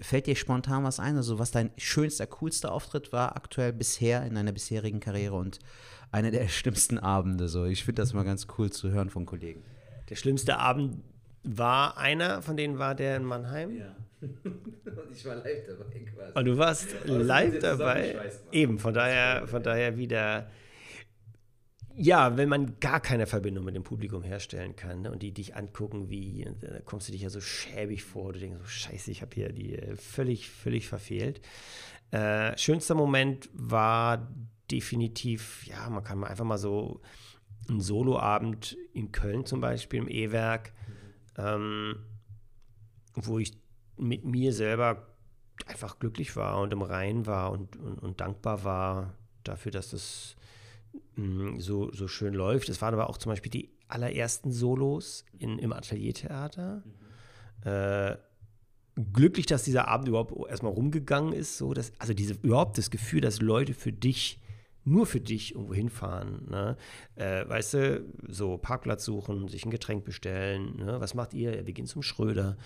Fällt 0.00 0.26
dir 0.26 0.36
spontan 0.36 0.84
was 0.84 1.00
ein, 1.00 1.16
also 1.16 1.38
was 1.38 1.50
dein 1.50 1.70
schönster, 1.76 2.26
coolster 2.26 2.72
Auftritt 2.72 3.12
war 3.12 3.36
aktuell 3.36 3.72
bisher 3.72 4.24
in 4.24 4.36
deiner 4.36 4.52
bisherigen 4.52 5.00
Karriere 5.00 5.34
und 5.34 5.58
einer 6.12 6.30
der 6.30 6.48
schlimmsten 6.48 6.98
Abende, 6.98 7.48
so. 7.48 7.64
Ich 7.64 7.84
finde 7.84 8.02
das 8.02 8.12
immer 8.12 8.24
ganz 8.24 8.46
cool 8.58 8.70
zu 8.70 8.90
hören 8.90 9.10
von 9.10 9.26
Kollegen. 9.26 9.62
Der 10.08 10.16
schlimmste 10.16 10.58
Abend 10.58 11.02
war 11.42 11.98
einer, 11.98 12.42
von 12.42 12.56
denen 12.56 12.78
war 12.78 12.94
der 12.94 13.16
in 13.16 13.24
Mannheim. 13.24 13.76
Ja. 13.76 13.96
Und 14.44 15.12
ich 15.12 15.24
war 15.24 15.36
live 15.36 15.66
dabei 15.66 16.00
quasi. 16.00 16.38
Und 16.38 16.44
du 16.44 16.58
warst 16.58 16.96
live 17.04 17.58
dabei. 17.60 18.30
Eben, 18.52 18.78
von 18.78 18.94
daher, 18.94 19.46
von 19.46 19.62
daher 19.62 19.96
wieder. 19.96 20.50
Ja, 21.96 22.36
wenn 22.36 22.48
man 22.48 22.80
gar 22.80 22.98
keine 22.98 23.26
Verbindung 23.26 23.64
mit 23.64 23.76
dem 23.76 23.84
Publikum 23.84 24.24
herstellen 24.24 24.74
kann 24.74 25.02
ne, 25.02 25.12
und 25.12 25.22
die 25.22 25.30
dich 25.30 25.54
angucken, 25.54 26.10
wie, 26.10 26.44
da 26.60 26.80
kommst 26.80 27.06
du 27.06 27.12
dich 27.12 27.22
ja 27.22 27.30
so 27.30 27.40
schäbig 27.40 28.02
vor. 28.02 28.32
Du 28.32 28.40
denkst 28.40 28.58
so, 28.60 28.66
scheiße, 28.66 29.12
ich 29.12 29.22
habe 29.22 29.32
hier 29.32 29.52
die 29.52 29.78
äh, 29.78 29.94
völlig, 29.94 30.50
völlig 30.50 30.88
verfehlt. 30.88 31.40
Äh, 32.10 32.58
schönster 32.58 32.96
Moment 32.96 33.48
war 33.52 34.28
definitiv, 34.70 35.64
ja, 35.66 35.88
man 35.88 36.02
kann 36.02 36.24
einfach 36.24 36.44
mal 36.44 36.58
so 36.58 37.00
einen 37.68 37.80
Soloabend 37.80 38.76
in 38.92 39.12
Köln 39.12 39.46
zum 39.46 39.60
Beispiel, 39.60 40.00
im 40.00 40.08
E-Werk, 40.08 40.72
ähm, 41.38 41.96
wo 43.14 43.38
ich 43.38 43.63
mit 43.96 44.24
mir 44.24 44.52
selber 44.52 45.06
einfach 45.66 45.98
glücklich 45.98 46.36
war 46.36 46.60
und 46.60 46.72
im 46.72 46.82
Reinen 46.82 47.26
war 47.26 47.52
und, 47.52 47.76
und, 47.76 47.98
und 47.98 48.20
dankbar 48.20 48.64
war 48.64 49.14
dafür, 49.44 49.72
dass 49.72 49.90
das 49.90 50.36
mh, 51.16 51.52
mm, 51.52 51.60
so, 51.60 51.92
so 51.92 52.08
schön 52.08 52.34
läuft. 52.34 52.68
Es 52.68 52.82
waren 52.82 52.94
aber 52.94 53.08
auch 53.08 53.18
zum 53.18 53.30
Beispiel 53.30 53.50
die 53.50 53.70
allerersten 53.88 54.50
Solos 54.50 55.24
in, 55.38 55.58
im 55.58 55.72
Ateliertheater. 55.72 56.82
Mhm. 56.84 57.70
Äh, 57.70 58.16
glücklich, 59.12 59.46
dass 59.46 59.64
dieser 59.64 59.88
Abend 59.88 60.08
überhaupt 60.08 60.32
erstmal 60.48 60.72
rumgegangen 60.72 61.32
ist. 61.32 61.58
So, 61.58 61.74
dass, 61.74 61.92
also 61.98 62.14
diese, 62.14 62.34
überhaupt 62.42 62.78
das 62.78 62.90
Gefühl, 62.90 63.20
dass 63.20 63.40
Leute 63.40 63.74
für 63.74 63.92
dich 63.92 64.40
nur 64.84 65.06
für 65.06 65.20
dich 65.20 65.54
irgendwo 65.54 65.74
hinfahren. 65.74 66.46
Ne? 66.50 66.76
Äh, 67.16 67.48
weißt 67.48 67.74
du, 67.74 68.04
so 68.28 68.58
Parkplatz 68.58 69.04
suchen, 69.04 69.48
sich 69.48 69.64
ein 69.64 69.70
Getränk 69.70 70.04
bestellen. 70.04 70.76
Ne? 70.76 71.00
Was 71.00 71.14
macht 71.14 71.34
ihr? 71.34 71.66
Wir 71.66 71.72
gehen 71.72 71.86
zum 71.86 72.02
Schröder. 72.02 72.56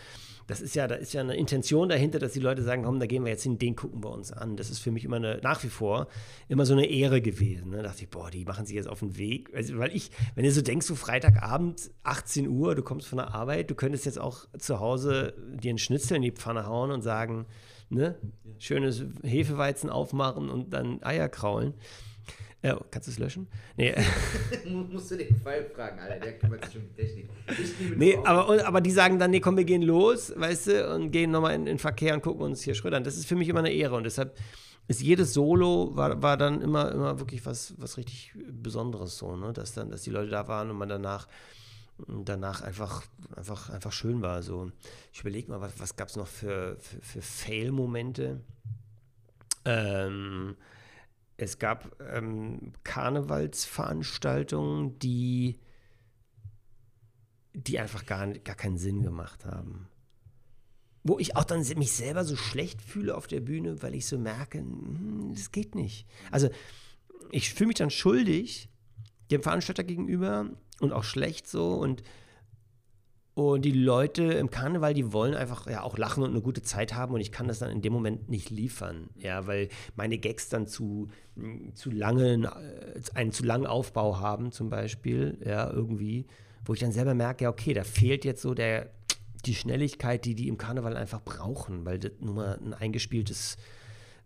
Das 0.49 0.63
ist 0.63 0.75
ja, 0.75 0.89
da 0.89 0.95
ist 0.95 1.13
ja 1.13 1.21
eine 1.21 1.37
Intention 1.37 1.91
dahinter, 1.91 2.19
dass 2.19 2.33
die 2.33 2.41
Leute 2.41 2.63
sagen, 2.63 2.83
komm, 2.83 2.99
da 2.99 3.07
gehen 3.07 3.23
wir 3.23 3.31
jetzt 3.31 3.43
hin, 3.43 3.59
den 3.59 3.77
gucken 3.77 4.03
wir 4.03 4.11
uns 4.11 4.33
an. 4.33 4.57
Das 4.57 4.71
ist 4.71 4.79
für 4.79 4.91
mich 4.91 5.05
immer 5.05 5.17
eine, 5.17 5.39
nach 5.43 5.63
wie 5.63 5.69
vor 5.69 6.09
immer 6.49 6.65
so 6.65 6.73
eine 6.73 6.87
Ehre 6.87 7.21
gewesen. 7.21 7.71
Ne? 7.71 7.77
Da 7.77 7.83
dachte 7.85 8.05
ich, 8.05 8.09
boah, 8.09 8.31
die 8.31 8.47
machen 8.47 8.65
sich 8.65 8.75
jetzt 8.75 8.89
auf 8.89 9.01
den 9.01 9.19
Weg. 9.19 9.55
Also, 9.55 9.79
weil 9.79 9.95
ich, 9.95 10.11
wenn 10.35 10.45
du 10.45 10.51
so 10.51 10.63
denkst, 10.63 10.87
so 10.87 10.95
Freitagabend, 10.95 11.91
18 12.03 12.49
Uhr, 12.49 12.75
du 12.75 12.83
kommst 12.83 13.07
von 13.07 13.19
der 13.19 13.35
Arbeit, 13.35 13.71
du 13.71 13.75
könntest 13.75 14.07
jetzt 14.07 14.19
auch 14.19 14.47
zu 14.59 14.81
Hause 14.81 15.35
dir 15.53 15.69
einen 15.69 15.79
Schnitzel 15.79 16.17
in 16.17 16.23
die 16.23 16.33
Pfanne 16.33 16.67
hauen 16.67 16.93
und 16.93 17.03
sagen, 17.03 17.45
ne, 17.91 18.17
schönes 18.59 19.05
Hefeweizen 19.23 19.91
aufmachen 19.91 20.49
und 20.49 20.73
dann 20.73 21.03
Eier 21.03 21.29
kraulen. 21.29 21.75
Ja, 22.63 22.77
äh, 22.77 22.81
kannst 22.91 23.09
du 23.09 23.13
es 23.13 23.19
löschen? 23.19 23.47
Nee. 23.77 23.95
Musst 24.91 25.11
du 25.11 25.17
den 25.17 25.35
Fall 25.37 25.65
fragen, 25.75 26.01
Alter, 26.01 26.19
der 26.19 26.39
kümmert 26.39 26.65
sich 26.65 26.77
um 26.77 26.83
die 26.89 27.03
Technik. 27.03 27.29
Nee, 27.97 28.19
aber, 28.25 28.67
aber 28.67 28.81
die 28.81 28.91
sagen 28.91 29.19
dann, 29.19 29.31
nee, 29.31 29.41
komm, 29.41 29.57
wir 29.57 29.65
gehen 29.65 29.83
los, 29.83 30.33
weißt 30.37 30.67
du, 30.67 30.95
und 30.95 31.11
gehen 31.11 31.31
nochmal 31.31 31.55
in 31.55 31.67
den 31.67 31.79
Verkehr 31.79 32.15
und 32.15 32.23
gucken 32.23 32.43
uns 32.43 32.63
hier 32.63 32.75
schrödern. 32.75 33.05
Das 33.05 33.17
ist 33.17 33.27
für 33.27 33.37
mich 33.37 33.49
immer 33.49 33.61
eine 33.61 33.73
Ehre 33.73 33.95
und 33.95 34.05
deshalb 34.05 34.37
ist 34.89 35.03
jedes 35.03 35.35
Solo 35.35 35.91
war, 35.95 36.23
war 36.23 36.37
dann 36.37 36.63
immer, 36.63 36.91
immer 36.91 37.19
wirklich 37.21 37.45
was, 37.45 37.75
was 37.77 37.99
richtig 37.99 38.33
Besonderes 38.35 39.19
so, 39.19 39.37
ne? 39.37 39.53
Dass 39.53 39.75
dann, 39.75 39.91
dass 39.91 40.03
die 40.03 40.11
Leute 40.11 40.31
da 40.31 40.49
waren 40.49 40.71
und 40.71 40.79
man 40.79 40.89
danach 40.89 41.29
danach 42.07 42.63
einfach, 42.63 43.03
einfach, 43.35 43.71
einfach 43.71 43.93
schön 43.93 44.23
war. 44.23 44.43
So. 44.43 44.71
Ich 45.13 45.21
überlege 45.21 45.51
mal, 45.51 45.61
was, 45.61 45.73
was 45.79 45.97
gab 45.97 46.09
es 46.09 46.17
noch 46.17 46.27
für, 46.27 46.77
für, 46.79 47.01
für 47.01 47.23
Fail-Momente? 47.23 48.41
Ähm, 49.65 50.57
es 51.39 51.59
gab 51.59 51.99
ähm, 52.01 52.75
Karnevalsveranstaltungen, 52.83 54.99
die, 54.99 55.57
die 57.55 57.79
einfach 57.79 58.05
gar, 58.05 58.27
gar 58.27 58.57
keinen 58.57 58.77
Sinn 58.77 59.03
gemacht 59.03 59.45
haben. 59.45 59.87
Wo 61.05 61.21
ich 61.21 61.37
auch 61.37 61.45
dann 61.45 61.65
mich 61.77 61.93
selber 61.93 62.25
so 62.25 62.35
schlecht 62.35 62.83
fühle 62.83 63.17
auf 63.17 63.29
der 63.29 63.39
Bühne, 63.41 63.81
weil 63.83 63.95
ich 63.95 64.07
so 64.07 64.19
merke, 64.19 64.59
hm, 64.59 65.31
das 65.33 65.53
geht 65.53 65.77
nicht. 65.77 66.09
Also 66.33 66.49
ich 67.31 67.55
fühle 67.55 67.69
mich 67.69 67.79
dann 67.79 67.91
schuldig 67.91 68.69
dem 69.31 69.43
Veranstalter 69.43 69.85
gegenüber 69.85 70.51
und 70.81 70.93
auch 70.93 71.05
schlecht 71.05 71.47
so 71.47 71.75
und 71.75 72.03
und 73.39 73.65
die 73.65 73.71
Leute 73.71 74.25
im 74.25 74.51
Karneval, 74.51 74.95
die 74.95 75.13
wollen 75.13 75.35
einfach 75.35 75.69
ja 75.69 75.85
auch 75.85 75.97
lachen 75.97 76.25
und 76.25 76.31
eine 76.31 76.41
gute 76.41 76.63
Zeit 76.63 76.95
haben. 76.95 77.15
Und 77.15 77.21
ich 77.21 77.31
kann 77.31 77.47
das 77.47 77.61
dann 77.61 77.71
in 77.71 77.83
dem 77.83 77.93
Moment 77.93 78.29
nicht 78.29 78.51
liefern, 78.51 79.11
ja, 79.17 79.47
weil 79.47 79.69
meine 79.95 80.19
Gags 80.19 80.49
dann 80.49 80.67
zu, 80.67 81.09
mm, 81.37 81.75
zu 81.75 81.91
langen, 81.91 82.47
äh, 82.47 82.51
einen 83.15 83.31
zu 83.31 83.45
langen 83.45 83.67
Aufbau 83.67 84.19
haben 84.19 84.51
zum 84.51 84.71
Beispiel, 84.71 85.39
ja, 85.45 85.71
irgendwie, 85.71 86.27
wo 86.65 86.75
ich 86.75 86.81
dann 86.81 86.91
selber 86.91 87.15
merke, 87.15 87.45
ja, 87.45 87.51
okay, 87.51 87.75
da 87.75 87.85
fehlt 87.85 88.25
jetzt 88.25 88.43
so 88.43 88.55
der, 88.55 88.91
die 89.47 89.55
Schnelligkeit, 89.55 90.25
die 90.25 90.35
die 90.35 90.49
im 90.49 90.59
Karneval 90.59 90.97
einfach 90.97 91.23
brauchen, 91.23 91.85
weil 91.87 92.01
das 92.01 92.13
nur 92.19 92.35
mal 92.35 92.59
ein 92.61 92.75
eingespieltes 92.75 93.57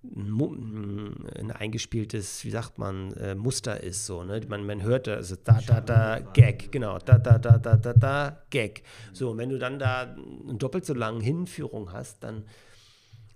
ein 0.05 1.53
eingespieltes, 1.53 2.45
wie 2.45 2.51
sagt 2.51 2.79
man, 2.79 3.13
äh, 3.13 3.35
Muster 3.37 3.83
ist 3.83 4.05
so, 4.05 4.25
ne? 4.25 4.41
Man, 4.49 4.67
man 4.67 4.83
hört 4.83 5.07
da, 5.07 5.15
also 5.15 5.37
da, 5.37 5.61
da, 5.65 5.81
da, 5.81 6.19
Gag, 6.19 6.73
genau, 6.73 6.99
da, 6.99 7.19
da, 7.19 7.39
da, 7.39 7.59
da, 7.59 7.77
da, 7.77 7.93
da, 7.93 8.43
Gag. 8.51 8.83
So, 9.13 9.31
und 9.31 9.39
wenn 9.39 9.49
du 9.49 9.59
dann 9.59 9.79
da 9.79 10.15
eine 10.15 10.55
doppelt 10.59 10.85
so 10.85 10.95
lange 10.95 11.23
Hinführung 11.23 11.93
hast, 11.93 12.25
dann 12.25 12.45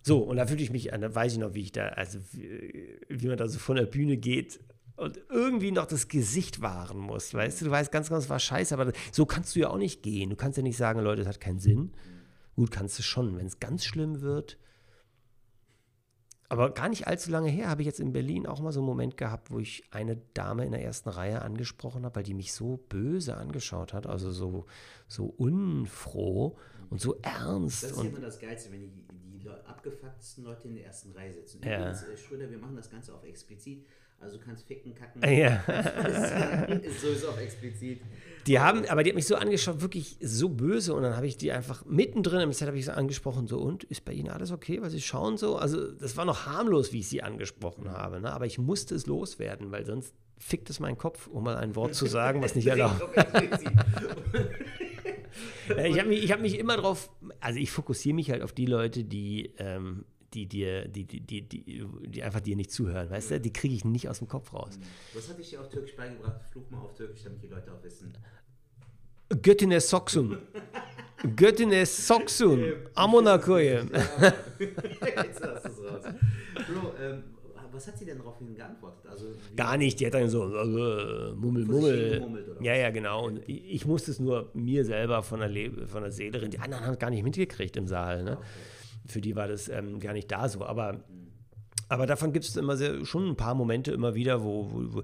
so, 0.03 0.19
und 0.19 0.37
da 0.37 0.47
fühle 0.47 0.63
ich 0.63 0.71
mich, 0.71 0.85
da 0.89 1.15
weiß 1.15 1.35
ich 1.35 1.39
noch, 1.39 1.55
wie 1.55 1.63
ich 1.63 1.73
da, 1.73 1.89
also 1.89 2.19
wie, 2.33 2.99
wie 3.09 3.29
man 3.29 3.37
da 3.37 3.49
so 3.49 3.59
von 3.59 3.77
der 3.77 3.87
Bühne 3.87 4.17
geht 4.17 4.61
und 4.97 5.21
irgendwie 5.31 5.71
noch 5.71 5.87
das 5.87 6.09
Gesicht 6.09 6.63
wahren 6.63 6.99
muss, 6.99 7.33
weißt 7.33 7.61
du, 7.61 7.67
du 7.67 7.71
weißt 7.71 7.93
ganz 7.93 8.09
genau, 8.09 8.19
es 8.19 8.31
war 8.31 8.39
scheiße, 8.41 8.75
aber 8.75 8.93
so 9.13 9.25
kannst 9.27 9.55
du 9.55 9.61
ja 9.61 9.71
auch 9.71 9.79
nicht 9.79 10.03
gehen. 10.03 10.31
Du 10.31 10.37
kannst 10.37 10.57
ja 10.57 10.63
nicht 10.63 10.77
sagen, 10.77 11.01
Leute, 11.01 11.23
das 11.23 11.29
hat 11.29 11.41
keinen 11.41 11.59
Sinn. 11.59 11.93
Gut, 12.57 12.71
kannst 12.71 12.99
du 12.99 13.03
schon, 13.03 13.37
wenn 13.37 13.47
es 13.47 13.61
ganz 13.61 13.85
schlimm 13.85 14.21
wird, 14.21 14.59
aber 16.49 16.71
gar 16.73 16.89
nicht 16.89 17.07
allzu 17.07 17.31
lange 17.31 17.49
her 17.49 17.69
habe 17.69 17.83
ich 17.83 17.87
jetzt 17.87 18.01
in 18.01 18.13
Berlin 18.13 18.47
auch 18.47 18.61
mal 18.61 18.73
so 18.73 18.81
einen 18.81 18.87
Moment 18.87 19.17
gehabt, 19.17 19.51
wo 19.51 19.59
ich 19.59 19.85
eine 19.91 20.17
Dame 20.35 20.65
in 20.65 20.73
der 20.73 20.83
ersten 20.83 21.09
Reihe 21.09 21.43
angesprochen 21.43 22.05
habe, 22.05 22.17
weil 22.17 22.23
die 22.23 22.35
mich 22.35 22.53
so 22.53 22.79
böse 22.89 23.37
angeschaut 23.37 23.93
hat, 23.93 24.07
also 24.07 24.31
so, 24.31 24.67
so 25.09 25.27
unfroh 25.27 26.59
und 26.91 27.01
so 27.01 27.19
ernst. 27.23 27.83
Das 27.83 27.91
ist 27.93 27.99
und 27.99 28.07
immer 28.07 28.21
das 28.21 28.39
Geilste, 28.39 28.71
wenn 28.73 28.81
die, 28.81 28.91
die 29.39 29.49
abgefucktesten 29.49 30.45
Leute 30.45 30.69
in 30.69 30.75
der 30.77 30.87
ersten 30.87 31.13
Reihe 31.13 31.33
sitzen. 31.33 31.61
Ja. 31.65 31.79
Übrigens, 31.79 32.03
äh, 32.03 32.17
Schröder, 32.17 32.51
wir 32.51 32.59
machen 32.59 32.77
das 32.77 32.91
Ganze 32.91 33.15
auf 33.15 33.25
explizit. 33.25 33.85
Also 34.21 34.39
du 34.39 34.45
kannst 34.45 34.67
ficken, 34.67 34.95
kacken. 34.95 35.23
Ja. 35.31 35.57
ist 36.83 37.01
sowieso 37.01 37.29
auf 37.29 37.41
explizit. 37.41 38.01
Die 38.47 38.59
haben, 38.61 38.87
aber 38.87 39.03
die 39.03 39.11
hat 39.11 39.17
mich 39.17 39.27
so 39.27 39.35
angeschaut, 39.35 39.81
wirklich 39.81 40.17
so 40.21 40.49
böse. 40.49 40.95
Und 40.95 41.03
dann 41.03 41.17
habe 41.17 41.27
ich 41.27 41.37
die 41.37 41.53
einfach 41.53 41.85
mittendrin 41.85 42.41
im 42.41 42.53
Set 42.53 42.69
habe 42.69 42.79
ich 42.79 42.85
sie 42.85 42.95
angesprochen, 42.95 43.47
so 43.47 43.59
und 43.59 43.85
ist 43.85 44.05
bei 44.05 44.13
Ihnen 44.13 44.31
alles 44.31 44.53
okay, 44.53 44.81
weil 44.81 44.91
Sie 44.91 45.01
schauen 45.01 45.37
so. 45.37 45.57
Also 45.57 45.91
das 45.91 46.17
war 46.17 46.25
noch 46.25 46.47
harmlos, 46.47 46.93
wie 46.93 47.01
ich 47.01 47.09
sie 47.09 47.23
angesprochen 47.23 47.91
habe. 47.91 48.21
Ne? 48.21 48.33
Aber 48.33 48.47
ich 48.47 48.59
musste 48.59 48.95
es 48.95 49.07
loswerden, 49.07 49.73
weil 49.73 49.85
sonst 49.85 50.15
fickt 50.39 50.71
es 50.71 50.81
meinen 50.81 50.99
Kopf, 50.99 51.27
um 51.27 51.45
mal 51.45 51.57
ein 51.57 51.75
Wort 51.75 51.95
zu 51.95 52.07
sagen, 52.07 52.43
was 52.43 52.55
nicht 52.55 52.67
erlaubt. 52.69 53.03
ich 55.85 55.99
habe 55.99 56.09
mich, 56.09 56.33
hab 56.33 56.41
mich 56.41 56.59
immer 56.59 56.77
drauf, 56.77 57.11
also 57.41 57.59
ich 57.59 57.71
fokussiere 57.71 58.15
mich 58.15 58.31
halt 58.31 58.43
auf 58.43 58.53
die 58.53 58.67
Leute, 58.67 59.05
die 59.05 59.53
ähm, 59.59 60.05
die 60.35 60.47
dir, 60.47 60.89
die, 60.89 61.05
die, 61.05 61.21
die, 61.21 61.43
die, 61.43 62.23
einfach 62.23 62.41
dir 62.41 62.57
nicht 62.57 62.71
zuhören, 62.71 63.11
weißt 63.11 63.33
du? 63.33 63.41
Die 63.41 63.53
kriege 63.53 63.75
ich 63.75 63.85
nicht 63.85 64.09
aus 64.09 64.19
dem 64.19 64.29
Kopf 64.29 64.53
raus. 64.53 64.79
Was 65.15 65.29
habe 65.29 65.41
ich 65.41 65.51
dir 65.51 65.61
auf 65.61 65.69
Türkisch 65.69 65.97
beigebracht? 65.97 66.41
Fluch 66.51 66.69
mal 66.71 66.79
auf 66.79 66.95
Türkisch, 66.95 67.23
damit 67.25 67.43
die 67.43 67.49
Leute 67.49 67.73
auch 67.73 67.83
wissen. 67.83 68.13
Göttine 69.43 69.81
Soxun. 69.81 70.39
Göttine 71.37 71.85
Soxun. 71.87 72.75
Amonakoye. 72.95 73.85
Jetzt 74.59 75.43
hast 75.43 75.65
du 75.65 75.69
es 75.69 75.79
raus. 75.79 76.15
Bro, 76.55 76.93
ähm, 77.01 77.25
was 77.73 77.89
hat 77.89 77.99
sie 77.99 78.05
denn 78.05 78.19
daraufhin 78.19 78.55
geantwortet? 78.55 79.11
Also, 79.11 79.27
Gar 79.57 79.77
nicht, 79.79 79.99
die 79.99 80.07
hat 80.07 80.15
dann 80.15 80.29
so 80.29 80.45
äh, 80.45 81.33
Mummel, 81.35 81.65
Mummel. 81.65 82.57
Ja, 82.61 82.75
ja, 82.75 82.91
genau. 82.91 83.27
Und 83.27 83.49
ich, 83.49 83.75
ich, 83.75 83.87
musste 83.87 84.13
es 84.13 84.21
nur 84.21 84.51
mir 84.55 84.85
selber 84.85 85.23
von 85.23 85.41
der, 85.41 85.49
Le 85.49 85.87
von 85.87 86.03
der 86.03 86.13
Seelerin, 86.13 86.51
die 86.51 86.59
anderen 86.61 86.85
haben 86.85 86.93
es 86.93 86.99
gar 86.99 87.11
nicht 87.11 87.25
mitgekriegt 87.25 87.77
im 87.77 87.89
Saal. 87.89 88.23
Ne? 88.23 88.37
Okay 88.39 88.47
für 89.07 89.21
die 89.21 89.37
war 89.37 89.49
das 89.49 89.69
ähm, 89.69 90.01
gar 90.01 90.13
nicht 90.13 90.31
da 90.31 90.49
so. 90.49 90.65
Aber 90.65 91.05
Aber 91.89 92.07
davon 92.07 92.33
gibt 92.33 92.45
es 92.45 92.57
immer 92.57 92.77
sehr, 92.77 93.05
schon 93.05 93.29
ein 93.29 93.37
paar 93.37 93.55
Momente 93.55 93.93
immer 93.93 94.15
wieder, 94.17 94.43
wo, 94.43 94.71
wo, 94.73 94.95
wo 94.95 95.03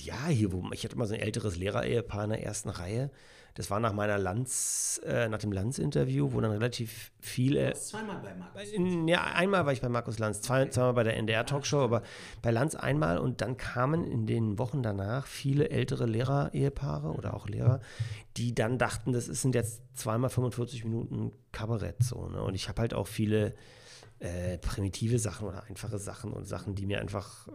ja, 0.00 0.28
hier, 0.28 0.52
wo 0.52 0.64
ich 0.72 0.84
hatte 0.84 0.96
mal 0.96 1.06
so 1.06 1.14
ein 1.14 1.20
älteres 1.20 1.56
Lehrer-Ehepaar 1.56 2.24
in 2.24 2.30
der 2.30 2.42
ersten 2.42 2.70
Reihe. 2.70 3.10
Das 3.58 3.72
war 3.72 3.80
nach 3.80 3.92
meiner 3.92 4.18
Lanz, 4.18 5.00
äh, 5.04 5.28
nach 5.28 5.40
dem 5.40 5.50
Lanz-Interview, 5.50 6.32
wo 6.32 6.40
dann 6.40 6.52
relativ 6.52 7.10
viele. 7.18 7.72
Zweimal 7.72 8.20
bei 8.22 8.32
Markus. 8.32 8.62
Ja, 9.08 9.24
einmal 9.34 9.66
war 9.66 9.72
ich 9.72 9.80
bei 9.80 9.88
Markus 9.88 10.20
Lanz, 10.20 10.42
zwei, 10.42 10.66
zweimal 10.66 10.94
bei 10.94 11.02
der 11.02 11.16
NDR-Talkshow, 11.16 11.80
aber 11.80 12.04
bei 12.40 12.52
Lanz 12.52 12.76
einmal 12.76 13.18
und 13.18 13.40
dann 13.40 13.56
kamen 13.56 14.04
in 14.04 14.28
den 14.28 14.60
Wochen 14.60 14.84
danach 14.84 15.26
viele 15.26 15.70
ältere 15.70 16.06
Lehrer-Ehepaare 16.06 17.10
oder 17.10 17.34
auch 17.34 17.48
Lehrer, 17.48 17.80
die 18.36 18.54
dann 18.54 18.78
dachten, 18.78 19.12
das 19.12 19.26
sind 19.26 19.56
jetzt 19.56 19.82
zweimal 19.92 20.30
45 20.30 20.84
Minuten 20.84 21.32
Kabarett 21.50 22.00
so. 22.00 22.28
Ne? 22.28 22.40
Und 22.40 22.54
ich 22.54 22.68
habe 22.68 22.82
halt 22.82 22.94
auch 22.94 23.08
viele 23.08 23.56
äh, 24.20 24.58
primitive 24.58 25.18
Sachen 25.18 25.48
oder 25.48 25.64
einfache 25.64 25.98
Sachen 25.98 26.32
und 26.32 26.44
Sachen, 26.44 26.76
die 26.76 26.86
mir 26.86 27.00
einfach 27.00 27.48
äh, 27.48 27.52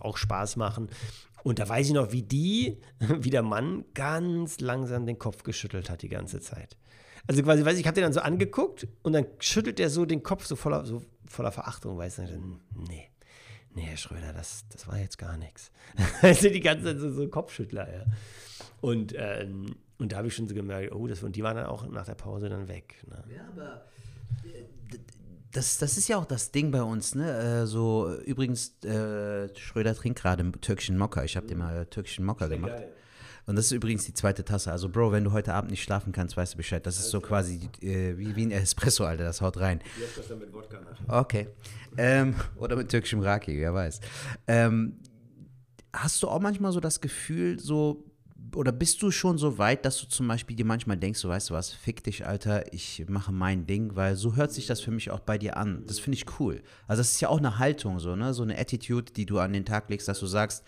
auch 0.00 0.18
Spaß 0.18 0.56
machen. 0.56 0.90
Und 1.42 1.58
da 1.58 1.68
weiß 1.68 1.88
ich 1.88 1.92
noch, 1.92 2.12
wie 2.12 2.22
die, 2.22 2.78
wie 3.00 3.30
der 3.30 3.42
Mann 3.42 3.84
ganz 3.94 4.60
langsam 4.60 5.06
den 5.06 5.18
Kopf 5.18 5.42
geschüttelt 5.42 5.90
hat 5.90 6.02
die 6.02 6.08
ganze 6.08 6.40
Zeit. 6.40 6.76
Also 7.26 7.42
quasi, 7.42 7.64
weiß 7.64 7.74
ich, 7.74 7.80
ich 7.80 7.86
habe 7.86 7.94
den 7.94 8.04
dann 8.04 8.12
so 8.12 8.20
angeguckt 8.20 8.88
und 9.02 9.12
dann 9.12 9.26
schüttelt 9.38 9.78
er 9.78 9.90
so 9.90 10.04
den 10.04 10.22
Kopf 10.22 10.44
so 10.44 10.56
voller, 10.56 10.84
so 10.84 11.02
voller 11.24 11.52
Verachtung, 11.52 11.96
weiß 11.96 12.18
ich, 12.18 12.30
nee, 12.88 13.08
nee, 13.74 13.82
Herr 13.82 13.96
Schröder, 13.96 14.32
das, 14.32 14.64
das 14.70 14.88
war 14.88 14.98
jetzt 14.98 15.18
gar 15.18 15.36
nichts. 15.36 15.70
Also 16.22 16.48
die 16.48 16.60
ganze 16.60 16.84
Zeit 16.84 16.98
so, 16.98 17.10
so 17.12 17.28
Kopfschüttler, 17.28 17.92
ja. 17.92 18.04
Und, 18.80 19.14
ähm, 19.16 19.76
und 19.98 20.12
da 20.12 20.16
habe 20.18 20.28
ich 20.28 20.34
schon 20.34 20.48
so 20.48 20.54
gemerkt, 20.54 20.92
oh, 20.92 21.06
das, 21.06 21.22
und 21.22 21.36
die 21.36 21.44
waren 21.44 21.56
dann 21.56 21.66
auch 21.66 21.86
nach 21.86 22.04
der 22.04 22.16
Pause 22.16 22.48
dann 22.48 22.66
weg. 22.66 22.96
Ne? 23.08 23.22
Ja, 23.32 23.46
aber 23.48 23.84
das, 25.52 25.78
das 25.78 25.98
ist 25.98 26.08
ja 26.08 26.16
auch 26.16 26.24
das 26.24 26.50
Ding 26.50 26.70
bei 26.70 26.82
uns, 26.82 27.14
ne? 27.14 27.62
Äh, 27.62 27.66
so, 27.66 28.14
übrigens, 28.24 28.82
äh, 28.84 29.48
Schröder 29.56 29.94
trinkt 29.94 30.20
gerade 30.20 30.50
türkischen 30.52 30.98
Mokka. 30.98 31.24
Ich 31.24 31.36
habe 31.36 31.46
dir 31.46 31.56
mal 31.56 31.86
türkischen 31.86 32.24
Mokka 32.24 32.46
gemacht. 32.48 32.72
geil. 32.72 32.92
Und 33.46 33.56
das 33.56 33.66
ist 33.66 33.72
übrigens 33.72 34.04
die 34.04 34.14
zweite 34.14 34.44
Tasse. 34.44 34.70
Also, 34.70 34.88
Bro, 34.88 35.12
wenn 35.12 35.24
du 35.24 35.32
heute 35.32 35.52
Abend 35.52 35.70
nicht 35.70 35.82
schlafen 35.82 36.12
kannst, 36.12 36.36
weißt 36.36 36.54
du 36.54 36.56
Bescheid. 36.56 36.86
Das 36.86 36.98
ist 36.98 37.10
so 37.10 37.20
quasi 37.20 37.68
äh, 37.80 38.16
wie, 38.16 38.36
wie 38.36 38.46
ein 38.46 38.52
Espresso, 38.52 39.04
Alter. 39.04 39.24
Das 39.24 39.40
haut 39.40 39.58
rein. 39.58 39.80
Jetzt 39.98 40.18
das 40.18 40.28
dann 40.28 40.38
mit 40.38 40.52
Wodka 40.52 40.78
nach. 40.80 41.22
Okay. 41.22 41.48
Ähm, 41.96 42.36
oder 42.56 42.76
mit 42.76 42.88
türkischem 42.88 43.20
Raki, 43.20 43.58
wer 43.58 43.74
weiß. 43.74 44.00
Ähm, 44.46 45.00
hast 45.92 46.22
du 46.22 46.28
auch 46.28 46.40
manchmal 46.40 46.72
so 46.72 46.78
das 46.78 47.00
Gefühl, 47.00 47.58
so, 47.58 48.04
oder 48.56 48.72
bist 48.72 49.02
du 49.02 49.10
schon 49.10 49.38
so 49.38 49.58
weit, 49.58 49.84
dass 49.84 49.98
du 49.98 50.06
zum 50.06 50.28
Beispiel 50.28 50.56
dir 50.56 50.64
manchmal 50.64 50.96
denkst, 50.96 51.18
so 51.20 51.28
weißt 51.28 51.50
du 51.50 51.54
was, 51.54 51.72
fick 51.72 52.02
dich, 52.04 52.26
Alter, 52.26 52.72
ich 52.72 53.04
mache 53.08 53.32
mein 53.32 53.66
Ding, 53.66 53.96
weil 53.96 54.16
so 54.16 54.36
hört 54.36 54.52
sich 54.52 54.66
das 54.66 54.80
für 54.80 54.90
mich 54.90 55.10
auch 55.10 55.20
bei 55.20 55.38
dir 55.38 55.56
an. 55.56 55.84
Das 55.86 55.98
finde 55.98 56.16
ich 56.16 56.40
cool. 56.40 56.62
Also 56.86 57.00
das 57.00 57.12
ist 57.12 57.20
ja 57.20 57.28
auch 57.28 57.38
eine 57.38 57.58
Haltung, 57.58 57.98
so, 57.98 58.16
ne? 58.16 58.34
So 58.34 58.42
eine 58.42 58.58
Attitude, 58.58 59.12
die 59.12 59.26
du 59.26 59.38
an 59.38 59.52
den 59.52 59.64
Tag 59.64 59.88
legst, 59.90 60.08
dass 60.08 60.20
du 60.20 60.26
sagst, 60.26 60.64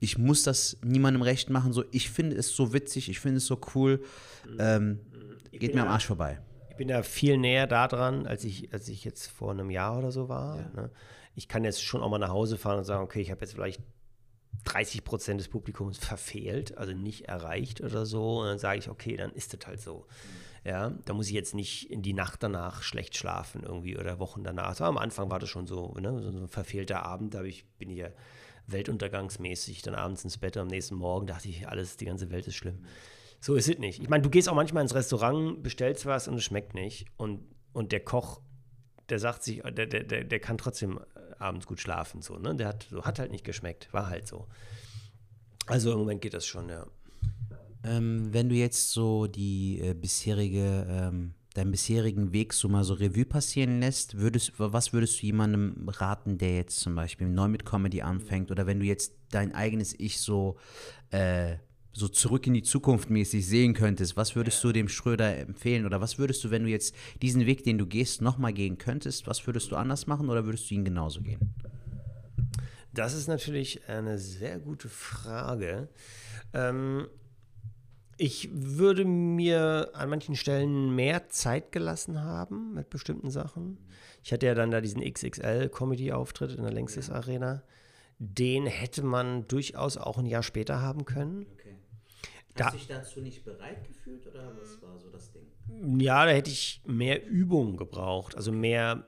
ich 0.00 0.18
muss 0.18 0.42
das 0.42 0.76
niemandem 0.82 1.22
recht 1.22 1.50
machen, 1.50 1.72
so, 1.72 1.84
ich 1.90 2.10
finde 2.10 2.36
es 2.36 2.54
so 2.54 2.72
witzig, 2.72 3.08
ich 3.08 3.20
finde 3.20 3.38
es 3.38 3.46
so 3.46 3.60
cool, 3.74 4.02
ähm, 4.58 5.00
geht 5.52 5.74
mir 5.74 5.82
am 5.82 5.88
ja- 5.88 5.92
Arsch 5.94 6.06
vorbei. 6.06 6.40
Ich 6.70 6.76
bin 6.76 6.88
da 6.88 7.02
viel 7.02 7.38
näher 7.38 7.66
da 7.66 7.88
dran, 7.88 8.26
als 8.26 8.44
ich, 8.44 8.72
als 8.72 8.88
ich 8.88 9.04
jetzt 9.04 9.26
vor 9.26 9.50
einem 9.50 9.70
Jahr 9.70 9.98
oder 9.98 10.12
so 10.12 10.28
war. 10.28 10.56
Ne? 10.76 10.90
Ich 11.34 11.48
kann 11.48 11.64
jetzt 11.64 11.82
schon 11.82 12.02
auch 12.02 12.08
mal 12.10 12.18
nach 12.18 12.28
Hause 12.30 12.56
fahren 12.56 12.78
und 12.78 12.84
sagen, 12.84 13.02
okay, 13.02 13.20
ich 13.20 13.30
habe 13.32 13.40
jetzt 13.40 13.54
vielleicht 13.54 13.80
30 14.64 15.04
Prozent 15.04 15.40
des 15.40 15.48
Publikums 15.48 15.98
verfehlt, 15.98 16.76
also 16.76 16.92
nicht 16.92 17.26
erreicht 17.26 17.80
oder 17.80 18.06
so. 18.06 18.40
Und 18.40 18.46
dann 18.46 18.58
sage 18.58 18.78
ich, 18.78 18.88
okay, 18.88 19.16
dann 19.16 19.32
ist 19.32 19.54
das 19.54 19.66
halt 19.66 19.80
so. 19.80 20.06
Ja, 20.64 20.90
da 21.04 21.14
muss 21.14 21.28
ich 21.28 21.32
jetzt 21.32 21.54
nicht 21.54 21.90
in 21.90 22.02
die 22.02 22.12
Nacht 22.12 22.42
danach 22.42 22.82
schlecht 22.82 23.16
schlafen 23.16 23.62
irgendwie 23.62 23.96
oder 23.96 24.18
Wochen 24.18 24.44
danach. 24.44 24.74
So, 24.74 24.84
am 24.84 24.98
Anfang 24.98 25.30
war 25.30 25.38
das 25.38 25.48
schon 25.48 25.66
so, 25.66 25.94
ne? 25.94 26.20
so 26.20 26.28
ein 26.28 26.48
verfehlter 26.48 27.04
Abend, 27.04 27.34
da 27.34 27.42
ich, 27.42 27.64
bin 27.78 27.88
ich 27.90 27.98
ja 27.98 28.08
weltuntergangsmäßig 28.66 29.82
dann 29.82 29.94
abends 29.94 30.24
ins 30.24 30.38
Bett 30.38 30.56
und 30.56 30.62
am 30.62 30.68
nächsten 30.68 30.96
Morgen 30.96 31.26
dachte 31.26 31.48
ich, 31.48 31.66
alles, 31.68 31.96
die 31.96 32.04
ganze 32.04 32.30
Welt 32.30 32.46
ist 32.46 32.56
schlimm. 32.56 32.84
So 33.40 33.54
ist 33.54 33.68
es 33.68 33.78
nicht. 33.78 34.02
Ich 34.02 34.08
meine, 34.08 34.22
du 34.22 34.30
gehst 34.30 34.48
auch 34.48 34.54
manchmal 34.54 34.82
ins 34.82 34.94
Restaurant, 34.94 35.62
bestellst 35.62 36.06
was 36.06 36.28
und 36.28 36.34
es 36.34 36.44
schmeckt 36.44 36.74
nicht. 36.74 37.06
Und, 37.16 37.40
und 37.72 37.92
der 37.92 38.00
Koch, 38.00 38.40
der 39.08 39.18
sagt 39.18 39.44
sich, 39.44 39.62
der, 39.62 39.86
der, 39.86 40.24
der, 40.24 40.40
kann 40.40 40.58
trotzdem 40.58 41.00
abends 41.38 41.66
gut 41.66 41.80
schlafen. 41.80 42.22
So, 42.22 42.36
ne? 42.38 42.54
Der 42.54 42.68
hat, 42.68 42.86
so, 42.90 43.04
hat 43.04 43.18
halt 43.18 43.30
nicht 43.30 43.44
geschmeckt. 43.44 43.92
War 43.92 44.08
halt 44.08 44.26
so. 44.26 44.46
Also 45.66 45.92
im 45.92 45.98
Moment 45.98 46.22
geht 46.22 46.34
das 46.34 46.46
schon, 46.46 46.68
ja. 46.68 46.86
Ähm, 47.84 48.32
wenn 48.32 48.48
du 48.48 48.54
jetzt 48.54 48.90
so 48.90 49.26
die 49.26 49.80
äh, 49.80 49.94
bisherige, 49.94 50.86
ähm, 50.88 51.34
deinen 51.54 51.70
bisherigen 51.70 52.32
Weg 52.32 52.52
so 52.52 52.68
mal 52.68 52.84
so 52.84 52.94
Revue 52.94 53.24
passieren 53.24 53.80
lässt, 53.80 54.16
würdest, 54.18 54.52
was 54.56 54.92
würdest 54.92 55.20
du 55.20 55.26
jemandem 55.26 55.88
raten, 55.88 56.38
der 56.38 56.56
jetzt 56.56 56.80
zum 56.80 56.94
Beispiel 56.94 57.28
neu 57.28 57.48
mit 57.48 57.64
Comedy 57.64 58.02
anfängt 58.02 58.50
oder 58.50 58.66
wenn 58.66 58.80
du 58.80 58.86
jetzt 58.86 59.14
dein 59.30 59.54
eigenes 59.54 59.94
Ich 59.98 60.20
so, 60.20 60.56
äh, 61.10 61.56
so 61.98 62.08
zurück 62.08 62.46
in 62.46 62.54
die 62.54 62.62
Zukunft 62.62 63.10
mäßig 63.10 63.46
sehen 63.46 63.74
könntest, 63.74 64.16
was 64.16 64.36
würdest 64.36 64.62
du 64.62 64.72
dem 64.72 64.88
Schröder 64.88 65.36
empfehlen 65.36 65.84
oder 65.84 66.00
was 66.00 66.18
würdest 66.18 66.44
du, 66.44 66.50
wenn 66.50 66.62
du 66.62 66.70
jetzt 66.70 66.94
diesen 67.22 67.46
Weg, 67.46 67.64
den 67.64 67.78
du 67.78 67.86
gehst, 67.86 68.22
nochmal 68.22 68.52
gehen 68.52 68.78
könntest, 68.78 69.26
was 69.26 69.46
würdest 69.46 69.70
du 69.70 69.76
anders 69.76 70.06
machen 70.06 70.30
oder 70.30 70.44
würdest 70.44 70.70
du 70.70 70.74
ihn 70.74 70.84
genauso 70.84 71.22
gehen? 71.22 71.54
Das 72.94 73.14
ist 73.14 73.28
natürlich 73.28 73.88
eine 73.88 74.18
sehr 74.18 74.58
gute 74.58 74.88
Frage. 74.88 75.88
Ähm, 76.52 77.08
ich 78.16 78.48
würde 78.52 79.04
mir 79.04 79.90
an 79.92 80.08
manchen 80.08 80.34
Stellen 80.34 80.94
mehr 80.94 81.28
Zeit 81.28 81.70
gelassen 81.70 82.22
haben 82.22 82.74
mit 82.74 82.90
bestimmten 82.90 83.30
Sachen. 83.30 83.78
Ich 84.24 84.32
hatte 84.32 84.46
ja 84.46 84.54
dann 84.54 84.72
da 84.72 84.80
diesen 84.80 85.02
XXL-Comedy-Auftritt 85.02 86.56
in 86.56 86.62
der 86.62 86.72
Längstes 86.72 87.10
Arena. 87.10 87.62
Den 88.18 88.66
hätte 88.66 89.04
man 89.04 89.46
durchaus 89.46 89.96
auch 89.96 90.18
ein 90.18 90.26
Jahr 90.26 90.42
später 90.42 90.82
haben 90.82 91.04
können. 91.04 91.46
Hast 92.66 92.74
du 92.74 92.78
dich 92.78 92.88
dazu 92.88 93.20
nicht 93.20 93.44
bereit 93.44 93.86
gefühlt 93.86 94.26
oder 94.26 94.56
was 94.56 94.80
war 94.82 94.98
so 94.98 95.10
das 95.10 95.30
Ding? 95.32 96.00
Ja, 96.00 96.24
da 96.24 96.32
hätte 96.32 96.50
ich 96.50 96.82
mehr 96.86 97.26
Übung 97.26 97.76
gebraucht. 97.76 98.36
Also 98.36 98.52
mehr, 98.52 99.06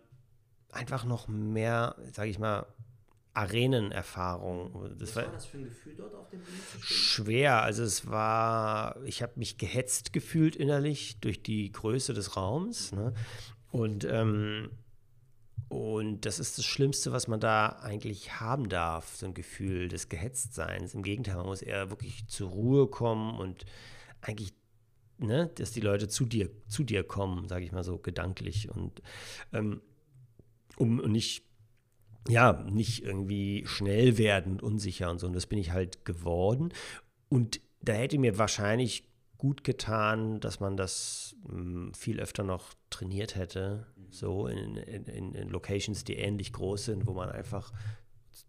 einfach 0.71 1.05
noch 1.05 1.29
mehr, 1.29 1.97
sage 2.13 2.31
ich 2.31 2.39
mal, 2.39 2.67
Arenenerfahrung. 3.33 4.97
Das 4.99 5.15
war, 5.17 5.25
das 5.25 5.47
für 5.47 5.59
ein 5.59 5.65
Gefühl 5.65 5.95
dort 5.95 6.15
auf 6.15 6.29
dem 6.31 6.41
Bühne 6.41 6.59
schwer. 6.81 7.63
Also 7.63 7.83
es 7.83 8.07
war, 8.09 9.03
ich 9.05 9.23
habe 9.23 9.33
mich 9.37 9.57
gehetzt 9.57 10.13
gefühlt 10.13 10.57
innerlich 10.57 11.19
durch 11.21 11.43
die 11.43 11.71
Größe 11.71 12.13
des 12.13 12.37
Raums. 12.37 12.93
Ne? 12.93 13.15
Und, 13.71 14.05
ähm, 14.05 14.71
und 15.71 16.27
das 16.27 16.41
ist 16.41 16.59
das 16.59 16.65
Schlimmste, 16.65 17.13
was 17.13 17.29
man 17.29 17.39
da 17.39 17.79
eigentlich 17.81 18.41
haben 18.41 18.69
darf, 18.69 19.15
so 19.15 19.27
ein 19.27 19.35
Gefühl 19.35 19.87
des 19.87 20.09
Gehetztseins. 20.09 20.95
Im 20.95 21.05
Gegenteil, 21.05 21.37
man 21.37 21.47
muss 21.47 21.63
eher 21.63 21.91
wirklich 21.91 22.27
zur 22.27 22.51
Ruhe 22.51 22.89
kommen 22.89 23.39
und 23.39 23.65
eigentlich, 24.21 24.53
ne, 25.19 25.49
dass 25.55 25.71
die 25.71 25.81
Leute 25.81 26.09
zu 26.09 26.27
dir, 26.27 26.51
zu 26.67 26.83
dir 26.83 27.05
kommen, 27.05 27.47
sage 27.47 27.65
ich 27.65 27.71
mal 27.71 27.85
so, 27.85 27.99
gedanklich 27.99 28.69
und 28.69 29.01
ähm, 29.53 29.81
um 30.77 30.97
nicht 30.97 31.45
ja, 32.29 32.65
nicht 32.69 33.05
irgendwie 33.05 33.65
schnell 33.67 34.19
werden 34.19 34.55
und 34.55 34.63
unsicher 34.65 35.09
und 35.11 35.21
so. 35.21 35.29
Und 35.29 35.35
das 35.35 35.47
bin 35.47 35.59
ich 35.59 35.71
halt 35.71 36.05
geworden. 36.05 36.73
Und 37.29 37.61
da 37.81 37.93
hätte 37.93 38.19
mir 38.19 38.39
wahrscheinlich 38.39 39.05
gut 39.41 39.65
getan, 39.65 40.39
dass 40.41 40.61
man 40.61 40.77
das 40.77 41.35
mh, 41.49 41.93
viel 41.97 42.21
öfter 42.21 42.45
noch 42.45 42.75
trainiert 42.91 43.37
hätte. 43.37 43.87
So 44.11 44.47
in, 44.47 44.77
in, 44.77 45.35
in, 45.35 45.49
Locations, 45.49 46.05
die 46.05 46.17
ähnlich 46.17 46.53
groß 46.53 46.85
sind, 46.85 47.07
wo 47.07 47.15
man 47.15 47.31
einfach 47.31 47.73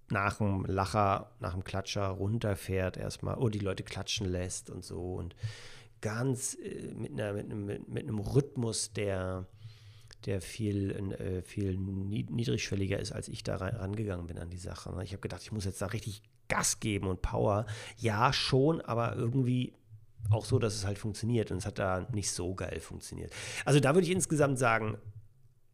nach 0.10 0.38
dem 0.38 0.66
Lacher, 0.66 1.32
nach 1.40 1.54
dem 1.54 1.64
Klatscher 1.64 2.08
runterfährt 2.08 2.98
erstmal, 2.98 3.38
oder 3.38 3.52
die 3.52 3.60
Leute 3.60 3.84
klatschen 3.84 4.28
lässt 4.28 4.70
und 4.70 4.84
so. 4.84 5.14
Und 5.14 5.34
ganz 6.02 6.56
äh, 6.56 6.94
mit, 6.94 7.14
einer, 7.14 7.34
mit, 7.34 7.46
einem, 7.46 7.66
mit, 7.66 7.88
mit 7.88 8.04
einem 8.04 8.20
Rhythmus, 8.20 8.92
der 8.92 9.48
der 10.28 10.40
viel, 10.40 10.92
äh, 11.20 11.42
viel 11.42 11.78
nied- 11.78 12.30
niedrigschwelliger 12.30 13.00
ist, 13.00 13.12
als 13.12 13.28
ich 13.28 13.44
da 13.44 13.56
rangegangen 13.56 14.28
bin 14.28 14.38
an 14.38 14.52
die 14.52 14.60
Sache. 14.60 14.96
ne? 14.96 15.04
Ich 15.04 15.14
habe 15.14 15.22
gedacht, 15.22 15.42
ich 15.42 15.52
muss 15.52 15.66
jetzt 15.66 15.82
da 15.82 15.88
richtig 15.88 16.22
Gas 16.48 16.80
geben 16.80 17.08
und 17.08 17.24
Power. 17.24 17.66
Ja, 17.98 18.32
schon, 18.32 18.82
aber 18.82 19.16
irgendwie 19.16 19.74
auch 20.30 20.46
so, 20.46 20.60
dass 20.60 20.76
es 20.76 20.86
halt 20.86 20.98
funktioniert. 20.98 21.52
Und 21.52 21.58
es 21.58 21.66
hat 21.66 21.80
da 21.80 22.08
nicht 22.12 22.32
so 22.32 22.56
geil 22.56 22.80
funktioniert. 22.80 23.34
Also 23.66 23.80
da 23.80 23.94
würde 23.94 24.06
ich 24.06 24.12
insgesamt 24.14 24.60
sagen, 24.60 24.98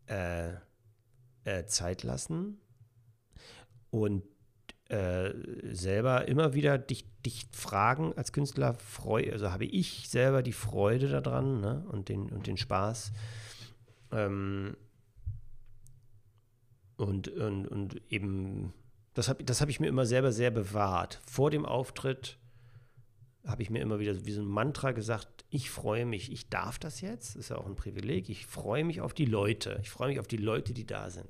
äh, 0.08 0.54
äh, 1.44 1.66
Zeit 1.66 2.04
lassen 2.04 2.60
und 3.90 4.24
äh, 4.90 5.34
selber 5.74 6.28
immer 6.28 6.54
wieder 6.54 6.78
dich, 6.78 7.06
dich 7.22 7.48
fragen 7.52 8.14
als 8.16 8.32
Künstler, 8.32 8.74
freu, 8.74 9.30
also 9.32 9.52
habe 9.52 9.66
ich 9.66 10.08
selber 10.08 10.42
die 10.42 10.54
Freude 10.54 11.10
daran 11.10 11.60
ne? 11.60 11.86
und, 11.90 12.10
den, 12.10 12.30
und 12.30 12.48
den 12.48 12.58
Spaß. 12.58 13.12
Ähm, 14.12 14.78
und, 16.96 17.28
und, 17.28 17.68
und 17.68 18.02
eben, 18.10 18.74
das 19.14 19.30
habe 19.30 19.44
das 19.44 19.62
hab 19.62 19.70
ich 19.70 19.80
mir 19.80 19.88
immer 19.88 20.06
selber 20.06 20.32
sehr 20.32 20.52
bewahrt. 20.52 21.22
Vor 21.28 21.52
dem 21.52 21.66
Auftritt 21.66 22.38
habe 23.46 23.62
ich 23.62 23.70
mir 23.70 23.82
immer 23.82 24.00
wieder 24.00 24.26
wie 24.26 24.32
so 24.32 24.42
ein 24.42 24.48
Mantra 24.48 24.92
gesagt, 24.92 25.46
ich 25.50 25.70
freue 25.70 26.06
mich, 26.06 26.32
ich 26.32 26.50
darf 26.50 26.80
das 26.80 27.02
jetzt, 27.02 27.36
ist 27.36 27.50
ja 27.50 27.58
auch 27.58 27.66
ein 27.66 27.76
Privileg, 27.76 28.30
ich 28.30 28.46
freue 28.46 28.84
mich 28.84 29.02
auf 29.02 29.14
die 29.14 29.26
Leute, 29.26 29.80
ich 29.82 29.90
freue 29.90 30.10
mich 30.10 30.20
auf 30.20 30.28
die 30.28 30.38
Leute, 30.38 30.74
die 30.74 30.86
da 30.86 31.10
sind. 31.10 31.30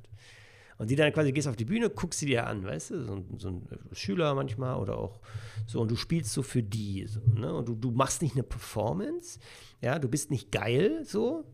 Und 0.79 0.91
die 0.91 0.95
dann 0.95 1.11
quasi 1.11 1.31
gehst 1.31 1.47
auf 1.47 1.55
die 1.55 1.65
Bühne, 1.65 1.89
guckst 1.89 2.19
sie 2.19 2.27
dir 2.27 2.45
an, 2.45 2.63
weißt 2.63 2.91
du, 2.91 3.03
so, 3.03 3.13
ein- 3.15 3.39
so 3.39 3.47
ein 3.49 3.67
Schüler 3.93 4.35
manchmal 4.35 4.75
oder 4.79 4.97
auch 4.97 5.19
so, 5.65 5.81
und 5.81 5.89
du 5.89 5.95
spielst 5.95 6.31
so 6.33 6.43
für 6.43 6.61
die. 6.61 7.07
So, 7.07 7.19
ne? 7.33 7.51
Und 7.53 7.67
du, 7.67 7.73
du 7.75 7.89
machst 7.89 8.21
nicht 8.21 8.35
eine 8.35 8.43
Performance, 8.43 9.39
ja, 9.81 9.97
du 9.97 10.07
bist 10.07 10.29
nicht 10.29 10.51
geil, 10.51 11.03
so. 11.03 11.45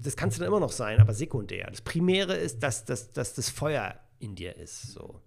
Das 0.00 0.16
kannst 0.16 0.36
du 0.36 0.40
dann 0.40 0.48
immer 0.48 0.60
noch 0.60 0.70
sein, 0.72 1.00
aber 1.00 1.12
sekundär. 1.14 1.66
Das 1.70 1.80
Primäre 1.80 2.36
ist, 2.36 2.62
dass, 2.62 2.84
dass, 2.84 3.10
dass 3.12 3.34
das 3.34 3.48
Feuer 3.48 3.98
in 4.20 4.34
dir 4.34 4.54
ist, 4.56 4.92
so. 4.92 5.20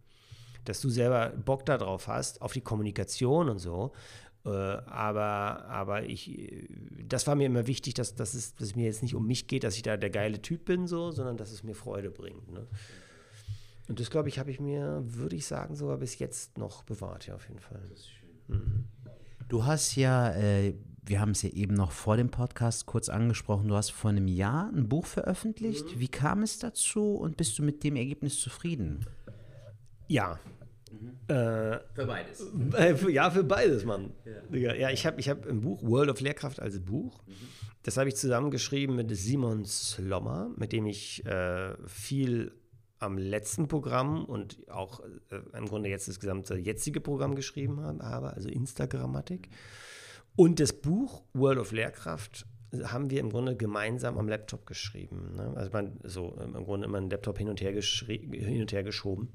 Dass 0.63 0.79
du 0.79 0.89
selber 0.89 1.29
Bock 1.29 1.65
darauf 1.65 2.07
hast, 2.07 2.43
auf 2.43 2.53
die 2.53 2.61
Kommunikation 2.61 3.49
und 3.49 3.57
so. 3.57 3.91
Äh, 4.45 4.49
aber, 4.49 5.65
aber 5.67 6.03
ich, 6.03 6.67
das 7.07 7.27
war 7.27 7.35
mir 7.35 7.45
immer 7.45 7.67
wichtig, 7.67 7.93
dass, 7.93 8.15
dass, 8.15 8.33
es, 8.33 8.55
dass 8.55 8.69
es 8.69 8.75
mir 8.75 8.85
jetzt 8.85 9.03
nicht 9.03 9.15
um 9.15 9.27
mich 9.27 9.47
geht, 9.47 9.63
dass 9.63 9.75
ich 9.75 9.83
da 9.83 9.97
der 9.97 10.09
geile 10.09 10.41
Typ 10.41 10.65
bin, 10.65 10.87
so, 10.87 11.11
sondern 11.11 11.37
dass 11.37 11.51
es 11.51 11.63
mir 11.63 11.75
Freude 11.75 12.09
bringt. 12.09 12.51
Ne? 12.51 12.67
Und 13.87 13.99
das, 13.99 14.09
glaube 14.09 14.29
ich, 14.29 14.39
habe 14.39 14.49
ich 14.51 14.59
mir, 14.59 15.03
würde 15.03 15.35
ich 15.35 15.45
sagen, 15.45 15.75
sogar 15.75 15.97
bis 15.97 16.17
jetzt 16.17 16.57
noch 16.57 16.83
bewahrt, 16.83 17.27
ja, 17.27 17.35
auf 17.35 17.47
jeden 17.47 17.59
Fall. 17.59 17.81
Du 19.47 19.65
hast 19.65 19.95
ja, 19.95 20.33
äh, 20.33 20.73
wir 21.03 21.19
haben 21.19 21.31
es 21.31 21.41
ja 21.41 21.49
eben 21.49 21.73
noch 21.73 21.91
vor 21.91 22.17
dem 22.17 22.29
Podcast 22.29 22.85
kurz 22.85 23.09
angesprochen, 23.09 23.67
du 23.67 23.75
hast 23.75 23.91
vor 23.91 24.11
einem 24.11 24.27
Jahr 24.27 24.71
ein 24.73 24.87
Buch 24.87 25.05
veröffentlicht. 25.05 25.99
Wie 25.99 26.07
kam 26.07 26.41
es 26.41 26.59
dazu 26.59 27.15
und 27.15 27.37
bist 27.37 27.59
du 27.59 27.63
mit 27.63 27.83
dem 27.83 27.95
Ergebnis 27.95 28.39
zufrieden? 28.39 29.05
Ja. 30.07 30.39
Äh, 31.27 31.79
Für 31.93 32.05
beides. 32.05 32.41
Äh, 32.73 32.95
für- 32.95 33.11
Ja, 33.11 33.29
für 33.31 33.43
beides, 33.43 33.85
Mann. 33.85 34.11
Ja, 34.51 34.73
ja 34.73 34.89
ich 34.89 35.05
habe 35.05 35.19
ich 35.19 35.29
hab 35.29 35.45
ein 35.45 35.61
Buch, 35.61 35.81
World 35.83 36.09
of 36.09 36.19
Lehrkraft 36.21 36.59
als 36.59 36.79
Buch. 36.79 37.23
Das 37.83 37.97
habe 37.97 38.09
ich 38.09 38.15
zusammengeschrieben 38.15 38.95
mit 38.95 39.15
Simon 39.15 39.65
Slommer, 39.65 40.51
mit 40.55 40.71
dem 40.71 40.85
ich 40.85 41.25
äh, 41.25 41.73
viel 41.87 42.51
am 42.99 43.17
letzten 43.17 43.67
Programm 43.67 44.25
und 44.25 44.59
auch 44.69 44.99
äh, 45.31 45.57
im 45.57 45.65
Grunde 45.65 45.89
jetzt 45.89 46.07
das 46.07 46.19
gesamte 46.19 46.55
jetzige 46.57 47.01
Programm 47.01 47.33
geschrieben 47.33 47.81
habe, 47.81 48.33
also 48.33 48.47
Instagrammatik. 48.49 49.49
Und 50.35 50.59
das 50.59 50.73
Buch 50.73 51.23
World 51.33 51.57
of 51.57 51.71
Lehrkraft 51.71 52.45
haben 52.83 53.09
wir 53.09 53.19
im 53.19 53.29
Grunde 53.31 53.57
gemeinsam 53.57 54.17
am 54.17 54.29
Laptop 54.29 54.65
geschrieben. 54.65 55.33
Ne? 55.35 55.51
Also 55.55 55.71
man, 55.71 55.99
so 56.03 56.37
im 56.41 56.53
Grunde 56.63 56.85
immer 56.85 56.99
einen 56.99 57.09
Laptop 57.09 57.37
hin 57.37 57.49
und 57.49 57.59
her, 57.61 57.73
hin 57.73 58.61
und 58.61 58.71
her 58.71 58.83
geschoben. 58.83 59.29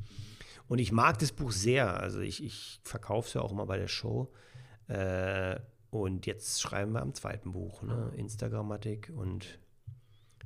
Und 0.69 0.79
ich 0.79 0.93
mag 0.93 1.19
das 1.19 1.33
Buch 1.33 1.53
sehr. 1.53 2.01
Also 2.01 2.21
ich, 2.21 2.43
ich 2.43 2.81
verkaufe 2.83 3.29
es 3.29 3.35
ja 3.35 3.41
auch 3.41 3.53
immer 3.53 3.67
bei 3.67 3.79
der 3.79 3.89
Show. 3.89 4.33
Äh, 4.89 5.59
und 5.91 6.27
jetzt 6.27 6.61
schreiben 6.61 6.93
wir 6.93 7.03
am 7.03 7.15
zweiten 7.15 7.53
Buch, 7.53 7.83
ne? 7.83 8.13
Instagrammatik. 8.17 9.13
Und 9.15 9.59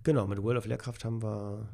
genau, 0.03 0.27
mit 0.27 0.43
World 0.43 0.59
of 0.59 0.67
Lehrkraft 0.67 1.05
haben 1.05 1.23
wir, 1.23 1.69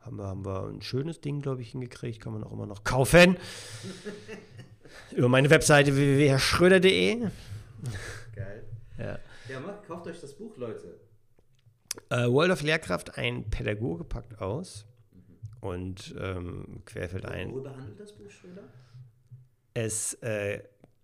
haben 0.00 0.16
wir, 0.16 0.26
haben 0.26 0.44
wir 0.44 0.68
ein 0.68 0.82
schönes 0.82 1.20
Ding, 1.20 1.40
glaube 1.40 1.62
ich, 1.62 1.72
hingekriegt. 1.72 2.20
Kann 2.20 2.32
man 2.32 2.44
auch 2.44 2.52
immer 2.52 2.66
noch 2.66 2.84
kaufen. 2.84 3.36
Über 5.10 5.28
meine 5.28 5.48
Webseite 5.50 5.94
www.schröder.de. 5.94 7.28
Geil. 8.34 8.64
Ja. 8.98 9.18
Ja, 9.48 9.60
macht, 9.60 9.86
kauft 9.86 10.06
euch 10.06 10.20
das 10.20 10.34
Buch, 10.34 10.56
Leute. 10.56 11.00
Äh, 12.08 12.26
World 12.28 12.52
of 12.52 12.62
Lehrkraft, 12.62 13.18
ein 13.18 13.50
Pädagoge 13.50 14.04
packt 14.04 14.40
aus. 14.40 14.86
Und 15.62 16.12
ähm, 16.18 16.82
querfeld 16.86 17.24
ein. 17.24 17.52
Worüber 17.52 17.76
handelt 17.76 18.00
das 18.00 18.12
Buch, 18.12 18.28
Schröder? 18.28 18.64
Es 19.74 20.14
äh, 20.14 20.60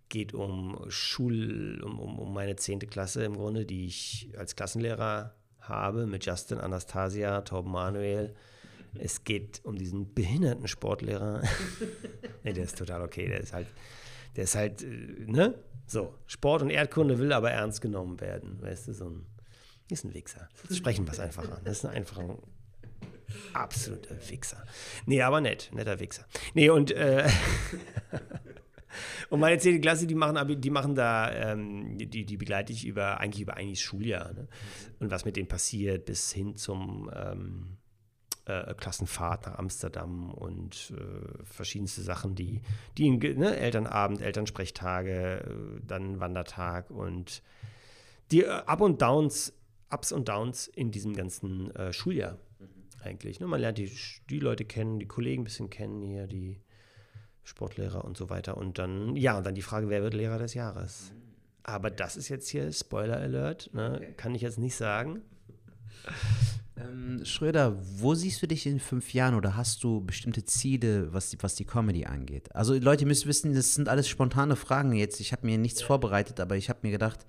geht 0.09 0.33
um 0.33 0.85
Schul, 0.89 1.81
um, 1.81 1.97
um, 1.97 2.19
um 2.19 2.33
meine 2.33 2.57
10. 2.57 2.79
Klasse 2.79 3.23
im 3.23 3.37
Grunde, 3.37 3.65
die 3.65 3.85
ich 3.85 4.33
als 4.37 4.57
Klassenlehrer 4.57 5.33
habe 5.61 6.07
mit 6.07 6.25
Justin, 6.25 6.57
Anastasia, 6.57 7.39
Torben 7.41 7.71
Manuel. 7.71 8.35
Es 8.95 9.23
geht 9.23 9.61
um 9.63 9.77
diesen 9.77 10.13
behinderten 10.13 10.67
Sportlehrer. 10.67 11.41
nee, 12.43 12.51
der 12.51 12.65
ist 12.65 12.77
total 12.77 13.01
okay. 13.01 13.29
Der 13.29 13.39
ist 13.39 13.53
halt, 13.53 13.67
der 14.35 14.43
ist 14.43 14.55
halt, 14.55 14.83
äh, 14.83 15.25
ne? 15.25 15.55
So, 15.87 16.13
Sport 16.27 16.63
und 16.63 16.69
Erdkunde 16.69 17.17
will 17.17 17.31
aber 17.31 17.49
ernst 17.49 17.79
genommen 17.79 18.19
werden. 18.19 18.61
Weißt 18.61 18.89
du, 18.89 18.93
so 18.93 19.09
ein, 19.09 19.25
ist 19.89 20.03
ein 20.03 20.13
Wichser. 20.13 20.49
Das 20.67 20.75
sprechen 20.75 21.07
wir 21.07 21.13
es 21.13 21.19
einfach 21.19 21.49
an. 21.49 21.61
Das 21.63 21.77
ist 21.77 21.85
ein 21.85 21.95
einfacher, 21.95 22.37
absoluter 23.53 24.15
Wichser. 24.29 24.63
Nee, 25.05 25.21
aber 25.21 25.41
nett, 25.41 25.69
netter 25.73 25.99
Wichser. 25.99 26.25
Nee, 26.53 26.69
und, 26.69 26.91
äh, 26.91 27.29
und 29.29 29.39
meine 29.39 29.57
10. 29.57 29.81
Klasse, 29.81 30.07
die 30.07 30.15
machen, 30.15 30.61
die 30.61 30.69
machen 30.69 30.95
da, 30.95 31.31
ähm, 31.31 31.97
die, 31.97 32.25
die 32.25 32.37
begleite 32.37 32.73
ich 32.73 32.85
über, 32.85 33.19
eigentlich 33.19 33.41
über 33.41 33.57
einiges 33.57 33.81
Schuljahr. 33.81 34.33
Ne? 34.33 34.47
Und 34.99 35.11
was 35.11 35.25
mit 35.25 35.35
denen 35.35 35.47
passiert, 35.47 36.05
bis 36.05 36.31
hin 36.31 36.55
zum 36.55 37.09
ähm, 37.13 37.77
äh, 38.45 38.73
Klassenfahrt 38.73 39.45
nach 39.45 39.57
Amsterdam 39.57 40.31
und 40.31 40.93
äh, 40.97 41.43
verschiedenste 41.43 42.01
Sachen, 42.01 42.35
die, 42.35 42.61
die 42.97 43.09
ne, 43.09 43.57
Elternabend, 43.57 44.21
Elternsprechtage, 44.21 45.41
äh, 45.41 45.81
dann 45.85 46.19
Wandertag 46.19 46.89
und 46.89 47.43
die 48.31 48.43
äh, 48.43 48.49
Up 48.49 48.81
und 48.81 49.01
Downs, 49.01 49.53
Ups 49.91 50.11
und 50.11 50.29
Downs 50.29 50.67
in 50.67 50.91
diesem 50.91 51.15
ganzen 51.15 51.73
äh, 51.75 51.93
Schuljahr 51.93 52.37
eigentlich. 53.01 53.39
Ne? 53.39 53.47
Man 53.47 53.61
lernt 53.61 53.77
die, 53.77 53.91
die 54.29 54.39
Leute 54.39 54.65
kennen, 54.65 54.99
die 54.99 55.07
Kollegen 55.07 55.41
ein 55.41 55.45
bisschen 55.45 55.69
kennen 55.69 56.01
hier, 56.01 56.27
die 56.27 56.61
Sportlehrer 57.43 58.05
und 58.05 58.17
so 58.17 58.29
weiter. 58.29 58.57
Und 58.57 58.77
dann, 58.77 59.15
ja, 59.15 59.37
und 59.37 59.45
dann 59.45 59.55
die 59.55 59.61
Frage, 59.61 59.89
wer 59.89 60.01
wird 60.03 60.13
Lehrer 60.13 60.37
des 60.37 60.53
Jahres? 60.53 61.11
Aber 61.63 61.89
das 61.89 62.17
ist 62.17 62.29
jetzt 62.29 62.49
hier 62.49 62.71
Spoiler 62.71 63.17
Alert, 63.17 63.73
ne? 63.73 64.13
kann 64.17 64.35
ich 64.35 64.41
jetzt 64.41 64.57
nicht 64.57 64.75
sagen. 64.75 65.21
Ähm, 66.77 67.25
Schröder, 67.25 67.77
wo 67.99 68.15
siehst 68.15 68.41
du 68.41 68.47
dich 68.47 68.65
in 68.65 68.79
fünf 68.79 69.13
Jahren 69.13 69.35
oder 69.35 69.55
hast 69.55 69.83
du 69.83 70.01
bestimmte 70.01 70.45
Ziele, 70.45 71.11
was 71.13 71.29
die, 71.29 71.37
was 71.41 71.55
die 71.55 71.65
Comedy 71.65 72.05
angeht? 72.05 72.55
Also 72.55 72.75
Leute 72.75 73.05
müssen 73.05 73.27
wissen, 73.27 73.53
das 73.53 73.75
sind 73.75 73.89
alles 73.89 74.07
spontane 74.07 74.55
Fragen 74.55 74.93
jetzt. 74.93 75.19
Ich 75.19 75.31
habe 75.31 75.45
mir 75.45 75.57
nichts 75.57 75.81
vorbereitet, 75.81 76.39
aber 76.39 76.55
ich 76.55 76.69
habe 76.69 76.79
mir 76.83 76.91
gedacht, 76.91 77.25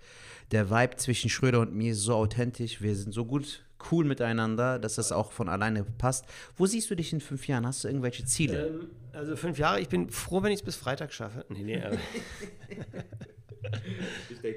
der 0.52 0.70
Vibe 0.70 0.96
zwischen 0.96 1.30
Schröder 1.30 1.60
und 1.60 1.74
mir 1.74 1.92
ist 1.92 2.02
so 2.02 2.14
authentisch, 2.14 2.80
wir 2.80 2.94
sind 2.94 3.12
so 3.12 3.24
gut 3.24 3.64
cool 3.90 4.04
miteinander, 4.04 4.78
dass 4.78 4.96
das 4.96 5.12
auch 5.12 5.32
von 5.32 5.48
alleine 5.48 5.84
passt. 5.84 6.26
Wo 6.56 6.66
siehst 6.66 6.90
du 6.90 6.94
dich 6.94 7.12
in 7.12 7.20
fünf 7.20 7.48
Jahren? 7.48 7.66
Hast 7.66 7.84
du 7.84 7.88
irgendwelche 7.88 8.24
Ziele? 8.24 8.66
Ähm, 8.66 8.90
also 9.12 9.36
fünf 9.36 9.58
Jahre, 9.58 9.80
ich 9.80 9.88
bin 9.88 10.10
froh, 10.10 10.42
wenn 10.42 10.52
ich 10.52 10.60
es 10.60 10.64
bis 10.64 10.76
Freitag 10.76 11.12
schaffe. 11.12 11.44
Nee, 11.48 11.62
nee, 11.62 11.82
aber 11.82 11.98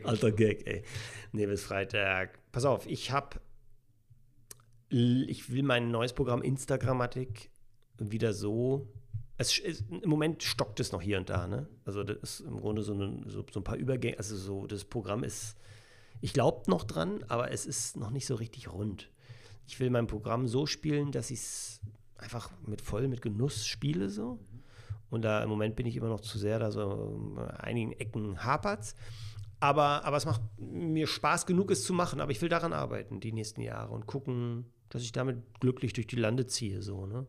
Alter 0.03 0.31
Gag, 0.31 0.67
ey. 0.67 0.83
Nee, 1.31 1.45
bis 1.45 1.63
Freitag. 1.63 2.39
Pass 2.51 2.65
auf, 2.65 2.87
ich 2.87 3.11
habe, 3.11 3.39
ich 4.89 5.51
will 5.51 5.63
mein 5.63 5.91
neues 5.91 6.13
Programm 6.13 6.41
Instagrammatik 6.41 7.49
wieder 7.99 8.33
so, 8.33 8.87
es, 9.37 9.57
ist, 9.57 9.85
im 9.89 10.09
Moment 10.09 10.43
stockt 10.43 10.79
es 10.79 10.91
noch 10.91 11.01
hier 11.01 11.17
und 11.17 11.29
da, 11.29 11.47
ne? 11.47 11.67
Also 11.85 12.03
das 12.03 12.17
ist 12.21 12.39
im 12.41 12.59
Grunde 12.59 12.83
so, 12.83 12.93
eine, 12.93 13.21
so, 13.27 13.45
so 13.51 13.59
ein 13.59 13.63
paar 13.63 13.77
Übergänge, 13.77 14.17
also 14.17 14.35
so, 14.35 14.67
das 14.67 14.85
Programm 14.85 15.23
ist, 15.23 15.55
ich 16.21 16.33
glaube 16.33 16.69
noch 16.69 16.83
dran, 16.83 17.23
aber 17.27 17.51
es 17.51 17.65
ist 17.65 17.97
noch 17.97 18.11
nicht 18.11 18.25
so 18.25 18.35
richtig 18.35 18.71
rund. 18.71 19.09
Ich 19.67 19.79
will 19.79 19.89
mein 19.89 20.07
Programm 20.07 20.47
so 20.47 20.65
spielen, 20.65 21.11
dass 21.11 21.31
ich 21.31 21.39
es 21.39 21.81
einfach 22.17 22.51
mit 22.65 22.81
voll 22.81 23.07
mit 23.07 23.21
Genuss 23.21 23.65
spiele 23.65 24.09
so. 24.09 24.39
Und 25.09 25.21
da 25.21 25.43
im 25.43 25.49
Moment 25.49 25.75
bin 25.75 25.85
ich 25.85 25.95
immer 25.95 26.09
noch 26.09 26.21
zu 26.21 26.37
sehr, 26.39 26.59
da 26.59 26.71
so 26.71 27.35
an 27.37 27.49
einigen 27.51 27.91
Ecken 27.93 28.43
hapert's. 28.43 28.95
Aber, 29.59 30.03
aber 30.03 30.17
es 30.17 30.25
macht 30.25 30.41
mir 30.57 31.07
Spaß 31.07 31.45
genug, 31.45 31.71
es 31.71 31.83
zu 31.83 31.93
machen. 31.93 32.19
Aber 32.19 32.31
ich 32.31 32.41
will 32.41 32.49
daran 32.49 32.73
arbeiten, 32.73 33.19
die 33.19 33.31
nächsten 33.31 33.61
Jahre 33.61 33.93
und 33.93 34.07
gucken, 34.07 34.65
dass 34.89 35.03
ich 35.03 35.11
damit 35.11 35.37
glücklich 35.59 35.93
durch 35.93 36.07
die 36.07 36.15
Lande 36.15 36.47
ziehe. 36.47 36.81
So, 36.81 37.05
ne? 37.05 37.27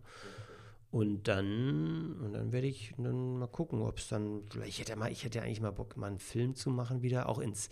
Und 0.90 1.28
dann, 1.28 2.20
und 2.20 2.32
dann 2.32 2.52
werde 2.52 2.68
ich 2.68 2.94
dann 2.96 3.38
mal 3.38 3.48
gucken, 3.48 3.82
ob 3.82 3.98
es 3.98 4.08
dann, 4.08 4.42
vielleicht 4.50 4.68
ich 4.68 4.78
hätte, 4.80 4.96
mal, 4.96 5.10
ich 5.10 5.24
hätte 5.24 5.42
eigentlich 5.42 5.60
mal 5.60 5.72
Bock, 5.72 5.96
mal 5.96 6.06
einen 6.06 6.18
Film 6.18 6.54
zu 6.54 6.70
machen 6.70 7.02
wieder, 7.02 7.28
auch 7.28 7.38
ins 7.38 7.68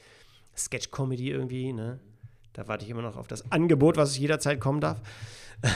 Sketch-Comedy 0.56 1.30
irgendwie, 1.30 1.72
ne? 1.72 2.00
Da 2.53 2.68
warte 2.68 2.84
ich 2.84 2.90
immer 2.90 3.03
noch 3.03 3.16
auf 3.16 3.26
das 3.26 3.50
Angebot, 3.50 3.96
was 3.96 4.18
jederzeit 4.18 4.61
kommen 4.61 4.80
darf. 4.80 5.00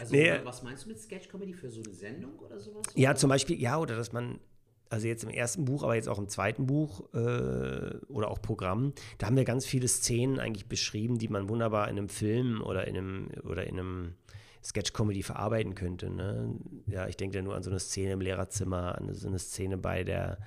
Also, 0.00 0.14
nee. 0.14 0.32
was 0.44 0.62
meinst 0.62 0.84
du 0.84 0.88
mit 0.90 1.00
Sketch-Comedy 1.00 1.54
für 1.54 1.70
so 1.70 1.80
eine 1.82 1.92
Sendung 1.92 2.38
oder 2.38 2.60
sowas? 2.60 2.82
Ja, 2.94 3.14
zum 3.16 3.30
Beispiel, 3.30 3.60
ja, 3.60 3.78
oder 3.78 3.96
dass 3.96 4.12
man, 4.12 4.38
also 4.90 5.08
jetzt 5.08 5.24
im 5.24 5.30
ersten 5.30 5.64
Buch, 5.64 5.82
aber 5.82 5.96
jetzt 5.96 6.08
auch 6.08 6.18
im 6.18 6.28
zweiten 6.28 6.66
Buch 6.66 7.02
äh, 7.14 7.96
oder 8.08 8.30
auch 8.30 8.40
Programm, 8.40 8.92
da 9.18 9.26
haben 9.26 9.36
wir 9.36 9.44
ganz 9.44 9.66
viele 9.66 9.88
Szenen 9.88 10.38
eigentlich 10.38 10.66
beschrieben, 10.66 11.18
die 11.18 11.28
man 11.28 11.48
wunderbar 11.48 11.88
in 11.88 11.98
einem 11.98 12.08
Film 12.08 12.62
oder 12.62 12.86
in 12.86 12.96
einem, 12.96 13.28
oder 13.42 13.66
in 13.66 13.78
einem 13.78 14.14
Sketch-Comedy 14.62 15.22
verarbeiten 15.22 15.74
könnte. 15.74 16.10
Ne? 16.10 16.54
Ja, 16.86 17.08
ich 17.08 17.16
denke 17.16 17.38
da 17.38 17.42
nur 17.42 17.56
an 17.56 17.62
so 17.62 17.70
eine 17.70 17.80
Szene 17.80 18.12
im 18.12 18.20
Lehrerzimmer, 18.20 18.98
an 18.98 19.12
so 19.14 19.28
eine 19.28 19.38
Szene 19.38 19.78
bei 19.78 20.04
der, 20.04 20.38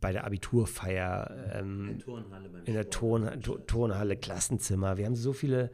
bei 0.00 0.12
der 0.12 0.24
Abiturfeier. 0.24 1.52
Ähm, 1.54 1.98
Turnhalle 1.98 2.48
beim 2.48 2.64
in 2.64 2.74
der 2.74 2.90
Ton, 2.90 3.40
to, 3.42 3.58
Turnhalle, 3.58 4.16
Klassenzimmer. 4.16 4.96
Wir 4.96 5.06
haben 5.06 5.16
so 5.16 5.32
viele, 5.32 5.70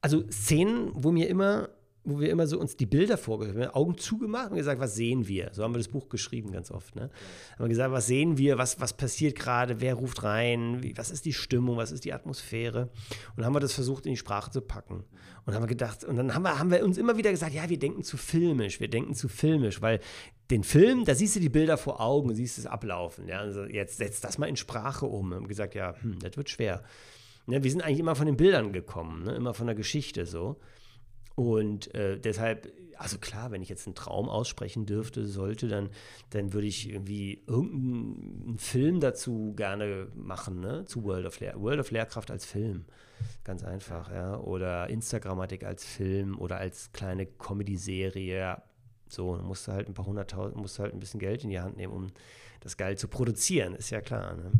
also 0.00 0.28
Szenen, 0.30 0.90
wo 0.94 1.12
mir 1.12 1.28
immer 1.28 1.68
wo 2.04 2.18
wir 2.18 2.30
immer 2.30 2.46
so 2.46 2.58
uns 2.58 2.76
die 2.76 2.86
Bilder 2.86 3.18
vorgestellt 3.18 3.66
haben, 3.66 3.74
Augen 3.74 3.98
zugemacht 3.98 4.50
und 4.50 4.56
gesagt, 4.56 4.80
was 4.80 4.94
sehen 4.94 5.28
wir? 5.28 5.50
So 5.52 5.62
haben 5.62 5.74
wir 5.74 5.78
das 5.78 5.88
Buch 5.88 6.08
geschrieben 6.08 6.50
ganz 6.50 6.70
oft. 6.70 6.96
Ne? 6.96 7.10
Haben 7.52 7.64
wir 7.64 7.68
gesagt, 7.68 7.92
was 7.92 8.06
sehen 8.06 8.38
wir, 8.38 8.56
was, 8.56 8.80
was 8.80 8.94
passiert 8.94 9.36
gerade, 9.36 9.80
wer 9.80 9.94
ruft 9.94 10.22
rein, 10.22 10.82
wie, 10.82 10.96
was 10.96 11.10
ist 11.10 11.26
die 11.26 11.34
Stimmung, 11.34 11.76
was 11.76 11.92
ist 11.92 12.04
die 12.04 12.12
Atmosphäre? 12.12 12.88
Und 13.36 13.44
haben 13.44 13.54
wir 13.54 13.60
das 13.60 13.74
versucht 13.74 14.06
in 14.06 14.12
die 14.12 14.16
Sprache 14.16 14.50
zu 14.50 14.62
packen. 14.62 15.04
Und 15.44 15.54
haben 15.54 15.62
wir 15.62 15.68
gedacht, 15.68 16.04
und 16.04 16.16
dann 16.16 16.34
haben 16.34 16.42
wir, 16.42 16.58
haben 16.58 16.70
wir 16.70 16.84
uns 16.84 16.96
immer 16.96 17.16
wieder 17.16 17.30
gesagt, 17.30 17.54
ja, 17.54 17.68
wir 17.68 17.78
denken 17.78 18.02
zu 18.02 18.16
filmisch, 18.16 18.80
wir 18.80 18.88
denken 18.88 19.14
zu 19.14 19.28
filmisch, 19.28 19.82
weil 19.82 20.00
den 20.50 20.64
Film, 20.64 21.04
da 21.04 21.14
siehst 21.14 21.36
du 21.36 21.40
die 21.40 21.48
Bilder 21.48 21.76
vor 21.76 22.00
Augen, 22.00 22.34
siehst 22.34 22.58
es 22.58 22.66
ablaufen. 22.66 23.28
Ja? 23.28 23.40
Also 23.40 23.64
jetzt 23.64 23.98
setzt 23.98 24.24
das 24.24 24.38
mal 24.38 24.48
in 24.48 24.56
Sprache 24.56 25.06
um. 25.06 25.30
Wir 25.30 25.36
haben 25.36 25.48
gesagt, 25.48 25.74
ja, 25.74 25.94
hm, 26.00 26.18
das 26.20 26.36
wird 26.36 26.48
schwer. 26.48 26.82
Ne, 27.46 27.62
wir 27.62 27.70
sind 27.70 27.82
eigentlich 27.82 28.00
immer 28.00 28.16
von 28.16 28.26
den 28.26 28.36
Bildern 28.36 28.72
gekommen, 28.72 29.24
ne? 29.24 29.34
immer 29.34 29.54
von 29.54 29.66
der 29.66 29.74
Geschichte 29.74 30.26
so. 30.26 30.56
Und 31.34 31.94
äh, 31.94 32.18
deshalb, 32.18 32.72
also 32.96 33.18
klar, 33.18 33.50
wenn 33.50 33.62
ich 33.62 33.68
jetzt 33.68 33.86
einen 33.86 33.94
Traum 33.94 34.28
aussprechen 34.28 34.84
dürfte, 34.86 35.26
sollte, 35.26 35.68
dann, 35.68 35.90
dann 36.30 36.52
würde 36.52 36.66
ich 36.66 36.90
irgendwie 36.90 37.42
irgendeinen 37.46 38.58
Film 38.58 39.00
dazu 39.00 39.54
gerne 39.56 40.08
machen, 40.14 40.60
ne? 40.60 40.84
zu 40.84 41.04
World 41.04 41.26
of, 41.26 41.40
Lehr 41.40 41.60
World 41.60 41.80
of 41.80 41.90
Lehrkraft 41.90 42.30
als 42.30 42.44
Film. 42.44 42.84
Ganz 43.44 43.64
einfach, 43.64 44.10
ja. 44.12 44.38
Oder 44.38 44.88
Instagrammatik 44.88 45.64
als 45.64 45.84
Film 45.84 46.38
oder 46.38 46.58
als 46.58 46.92
kleine 46.92 47.26
Comedy-Serie. 47.26 48.62
So, 49.08 49.36
dann 49.36 49.46
musst 49.46 49.66
du 49.66 49.72
halt 49.72 49.88
ein 49.88 49.94
paar 49.94 50.06
hunderttausend, 50.06 50.56
musst 50.56 50.78
du 50.78 50.82
halt 50.82 50.92
ein 50.92 51.00
bisschen 51.00 51.20
Geld 51.20 51.42
in 51.42 51.50
die 51.50 51.60
Hand 51.60 51.76
nehmen, 51.76 51.92
um 51.92 52.06
das 52.60 52.76
geil 52.76 52.96
zu 52.96 53.08
produzieren, 53.08 53.74
ist 53.74 53.90
ja 53.90 54.00
klar. 54.00 54.36
Ne? 54.36 54.52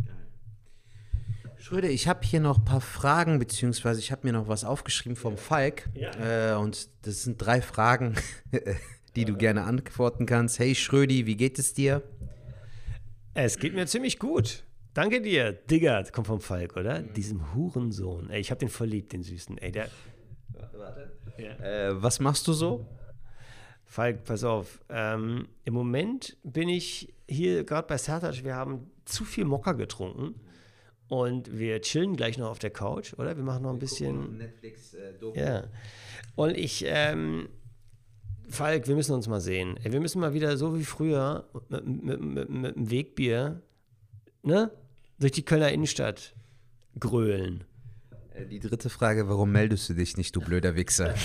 Schröder, 1.60 1.90
ich 1.90 2.08
habe 2.08 2.24
hier 2.24 2.40
noch 2.40 2.58
ein 2.58 2.64
paar 2.64 2.80
Fragen, 2.80 3.38
beziehungsweise 3.38 4.00
ich 4.00 4.10
habe 4.10 4.26
mir 4.26 4.32
noch 4.32 4.48
was 4.48 4.64
aufgeschrieben 4.64 5.14
vom 5.14 5.36
Falk. 5.36 5.90
Ja. 5.92 6.54
Äh, 6.54 6.56
und 6.56 6.88
das 7.02 7.22
sind 7.22 7.36
drei 7.36 7.60
Fragen, 7.60 8.16
die 9.16 9.26
du 9.26 9.36
gerne 9.36 9.64
antworten 9.64 10.24
kannst. 10.24 10.58
Hey 10.58 10.74
Schrödi, 10.74 11.26
wie 11.26 11.36
geht 11.36 11.58
es 11.58 11.74
dir? 11.74 12.02
Es 13.34 13.58
geht 13.58 13.74
mir 13.74 13.86
ziemlich 13.86 14.18
gut. 14.18 14.64
Danke 14.94 15.20
dir, 15.20 15.52
Digga. 15.52 16.02
Kommt 16.04 16.28
vom 16.28 16.40
Falk, 16.40 16.78
oder? 16.78 17.00
Diesem 17.02 17.54
Hurensohn. 17.54 18.30
Ey, 18.30 18.40
ich 18.40 18.50
hab 18.50 18.58
den 18.58 18.70
verliebt, 18.70 19.12
den 19.12 19.22
Süßen. 19.22 19.58
Ey, 19.58 19.70
der. 19.70 19.88
Warte. 20.72 21.12
Ja. 21.36 21.90
Äh, 21.90 22.02
was 22.02 22.20
machst 22.20 22.48
du 22.48 22.54
so? 22.54 22.86
Falk, 23.84 24.24
pass 24.24 24.44
auf. 24.44 24.80
Ähm, 24.88 25.46
Im 25.66 25.74
Moment 25.74 26.38
bin 26.42 26.70
ich 26.70 27.12
hier 27.28 27.64
gerade 27.64 27.86
bei 27.86 27.98
Sertac. 27.98 28.44
Wir 28.44 28.56
haben 28.56 28.90
zu 29.04 29.26
viel 29.26 29.44
Mokka 29.44 29.72
getrunken. 29.72 30.40
Und 31.10 31.58
wir 31.58 31.80
chillen 31.82 32.14
gleich 32.14 32.38
noch 32.38 32.48
auf 32.50 32.60
der 32.60 32.70
Couch, 32.70 33.14
oder? 33.14 33.36
Wir 33.36 33.42
machen 33.42 33.64
noch 33.64 33.72
ein 33.72 33.80
bisschen. 33.80 34.38
Netflix, 34.38 34.94
Ja. 35.34 35.64
Und 36.36 36.56
ich, 36.56 36.84
ähm, 36.86 37.48
Falk, 38.48 38.86
wir 38.86 38.94
müssen 38.94 39.12
uns 39.14 39.26
mal 39.26 39.40
sehen. 39.40 39.76
Wir 39.82 39.98
müssen 39.98 40.20
mal 40.20 40.34
wieder 40.34 40.56
so 40.56 40.78
wie 40.78 40.84
früher 40.84 41.48
mit, 41.68 41.84
mit, 41.84 42.20
mit, 42.20 42.48
mit 42.48 42.76
einem 42.76 42.90
Wegbier, 42.92 43.60
ne? 44.44 44.70
Durch 45.18 45.32
die 45.32 45.42
Kölner 45.44 45.72
Innenstadt 45.72 46.32
grölen. 47.00 47.64
Äh, 48.32 48.46
Die 48.46 48.60
dritte 48.60 48.88
Frage, 48.88 49.28
warum 49.28 49.50
meldest 49.50 49.88
du 49.88 49.94
dich 49.94 50.16
nicht, 50.16 50.36
du 50.36 50.40
blöder 50.40 50.76
Wichser? 50.76 51.12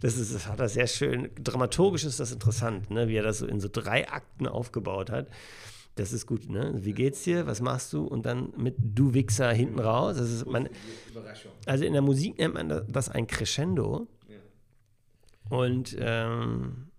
Das, 0.00 0.16
ist, 0.16 0.32
das 0.34 0.46
hat 0.46 0.60
er 0.60 0.68
sehr 0.68 0.86
schön. 0.86 1.28
Dramaturgisch 1.42 2.04
ist 2.04 2.20
das 2.20 2.32
interessant, 2.32 2.88
ne? 2.90 3.08
wie 3.08 3.16
er 3.16 3.24
das 3.24 3.38
so 3.38 3.46
in 3.46 3.60
so 3.60 3.68
drei 3.70 4.08
Akten 4.08 4.46
aufgebaut 4.46 5.10
hat. 5.10 5.26
Das 5.98 6.12
ist 6.12 6.26
gut, 6.26 6.48
ne? 6.48 6.72
Wie 6.76 6.92
geht's 6.92 7.24
dir? 7.24 7.46
Was 7.46 7.60
machst 7.60 7.92
du? 7.92 8.04
Und 8.04 8.24
dann 8.24 8.52
mit 8.56 8.76
Du 8.78 9.14
Wichser 9.14 9.50
hinten 9.52 9.80
raus. 9.80 10.16
Das 10.16 10.30
ist 10.30 10.46
man, 10.46 10.68
also 11.66 11.84
in 11.84 11.92
der 11.92 12.02
Musik 12.02 12.38
nennt 12.38 12.54
man 12.54 12.84
das 12.88 13.08
ein 13.08 13.26
Crescendo. 13.26 14.06
Und 15.48 15.96
ähm, 15.98 16.90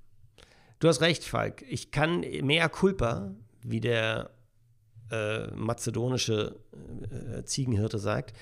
du 0.80 0.88
hast 0.89 1.02
recht, 1.02 1.24
Falk. 1.24 1.64
Ich 1.70 1.91
kann 1.91 2.22
mehr 2.41 2.68
Culpa, 2.68 3.34
wie 3.62 3.80
der 3.80 4.32
äh, 5.12 5.47
mazedonische 5.52 6.60
äh, 7.10 7.43
Ziegenhirte 7.43 8.00
sagt. 8.00 8.34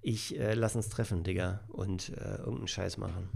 Ich 0.00 0.38
äh, 0.38 0.54
lass 0.54 0.76
uns 0.76 0.90
treffen, 0.90 1.24
Digga, 1.24 1.60
und 1.68 2.10
äh, 2.10 2.36
irgendeinen 2.36 2.68
Scheiß 2.68 2.98
machen. 2.98 3.30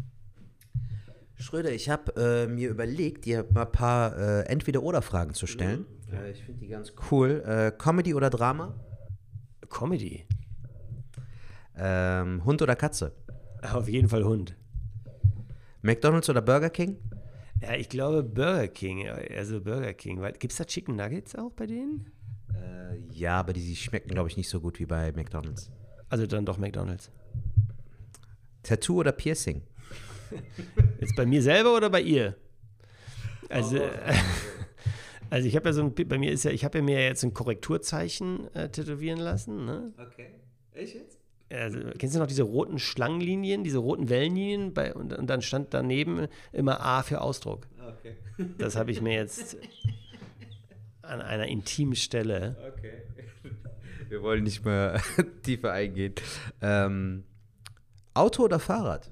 Schröder, 1.38 1.70
ich 1.70 1.88
habe 1.88 2.12
äh, 2.16 2.46
mir 2.48 2.68
überlegt, 2.68 3.24
dir 3.24 3.46
mal 3.50 3.64
ein 3.64 3.72
paar 3.72 4.18
äh, 4.18 4.40
Entweder-Oder-Fragen 4.46 5.34
zu 5.34 5.46
stellen. 5.46 5.86
Äh, 6.12 6.32
ich 6.32 6.42
finde 6.42 6.60
die 6.60 6.68
ganz 6.68 6.92
cool. 7.10 7.42
Äh, 7.46 7.72
Comedy 7.78 8.12
oder 8.12 8.28
Drama? 8.28 8.74
Comedy. 9.70 10.26
Ähm, 11.76 12.44
Hund 12.44 12.60
oder 12.60 12.74
Katze? 12.74 13.12
Auf 13.62 13.88
jeden 13.88 14.08
Fall 14.08 14.24
Hund. 14.24 14.56
McDonald's 15.82 16.28
oder 16.28 16.42
Burger 16.42 16.70
King? 16.70 16.96
Ja, 17.60 17.74
ich 17.74 17.88
glaube 17.88 18.24
Burger 18.24 18.68
King, 18.68 19.08
also 19.08 19.60
Burger 19.60 19.94
King. 19.94 20.20
Gibt 20.38 20.52
es 20.52 20.58
da 20.58 20.64
Chicken 20.64 20.96
Nuggets 20.96 21.36
auch 21.36 21.52
bei 21.52 21.66
denen? 21.66 22.10
Äh, 22.54 22.98
ja, 23.12 23.38
aber 23.38 23.52
die 23.52 23.76
schmecken, 23.76 24.10
glaube 24.10 24.28
ich, 24.28 24.36
nicht 24.36 24.48
so 24.48 24.60
gut 24.60 24.80
wie 24.80 24.86
bei 24.86 25.12
McDonald's. 25.12 25.70
Also 26.08 26.26
dann 26.26 26.44
doch 26.44 26.58
McDonald's. 26.58 27.10
Tattoo 28.64 29.00
oder 29.00 29.12
Piercing? 29.12 29.62
Jetzt 31.00 31.16
bei 31.16 31.26
mir 31.26 31.42
selber 31.42 31.76
oder 31.76 31.90
bei 31.90 32.00
ihr? 32.00 32.36
Also, 33.48 33.80
also 35.30 35.48
ich 35.48 35.56
habe 35.56 35.68
ja 35.68 35.72
so 35.72 35.82
ein, 35.82 35.94
bei 35.94 36.18
mir 36.18 36.32
ist 36.32 36.44
ja, 36.44 36.50
ich 36.50 36.64
habe 36.64 36.78
ja 36.78 36.84
mir 36.84 37.02
jetzt 37.02 37.24
ein 37.24 37.32
Korrekturzeichen 37.32 38.54
äh, 38.54 38.68
tätowieren 38.68 39.18
lassen. 39.18 39.64
Ne? 39.64 39.92
Okay. 39.98 40.28
Echt 40.74 40.94
jetzt? 40.94 41.18
Also, 41.50 41.78
kennst 41.98 42.14
du 42.14 42.18
noch 42.18 42.26
diese 42.26 42.42
roten 42.42 42.78
Schlangenlinien, 42.78 43.64
diese 43.64 43.78
roten 43.78 44.10
Wellenlinien? 44.10 44.74
Bei, 44.74 44.92
und, 44.92 45.14
und 45.14 45.28
dann 45.28 45.40
stand 45.40 45.72
daneben 45.72 46.28
immer 46.52 46.84
A 46.84 47.02
für 47.02 47.20
Ausdruck. 47.20 47.66
Okay. 47.78 48.16
Das 48.58 48.76
habe 48.76 48.92
ich 48.92 49.00
mir 49.00 49.14
jetzt 49.14 49.56
an 51.02 51.20
einer 51.20 51.48
intimen 51.48 51.96
Stelle. 51.96 52.54
Okay. 52.74 53.02
Wir 54.08 54.22
wollen 54.22 54.44
nicht 54.44 54.64
mehr 54.64 55.02
tiefer 55.42 55.72
eingehen. 55.72 56.14
Ähm, 56.62 57.24
Auto 58.14 58.44
oder 58.44 58.58
Fahrrad? 58.58 59.10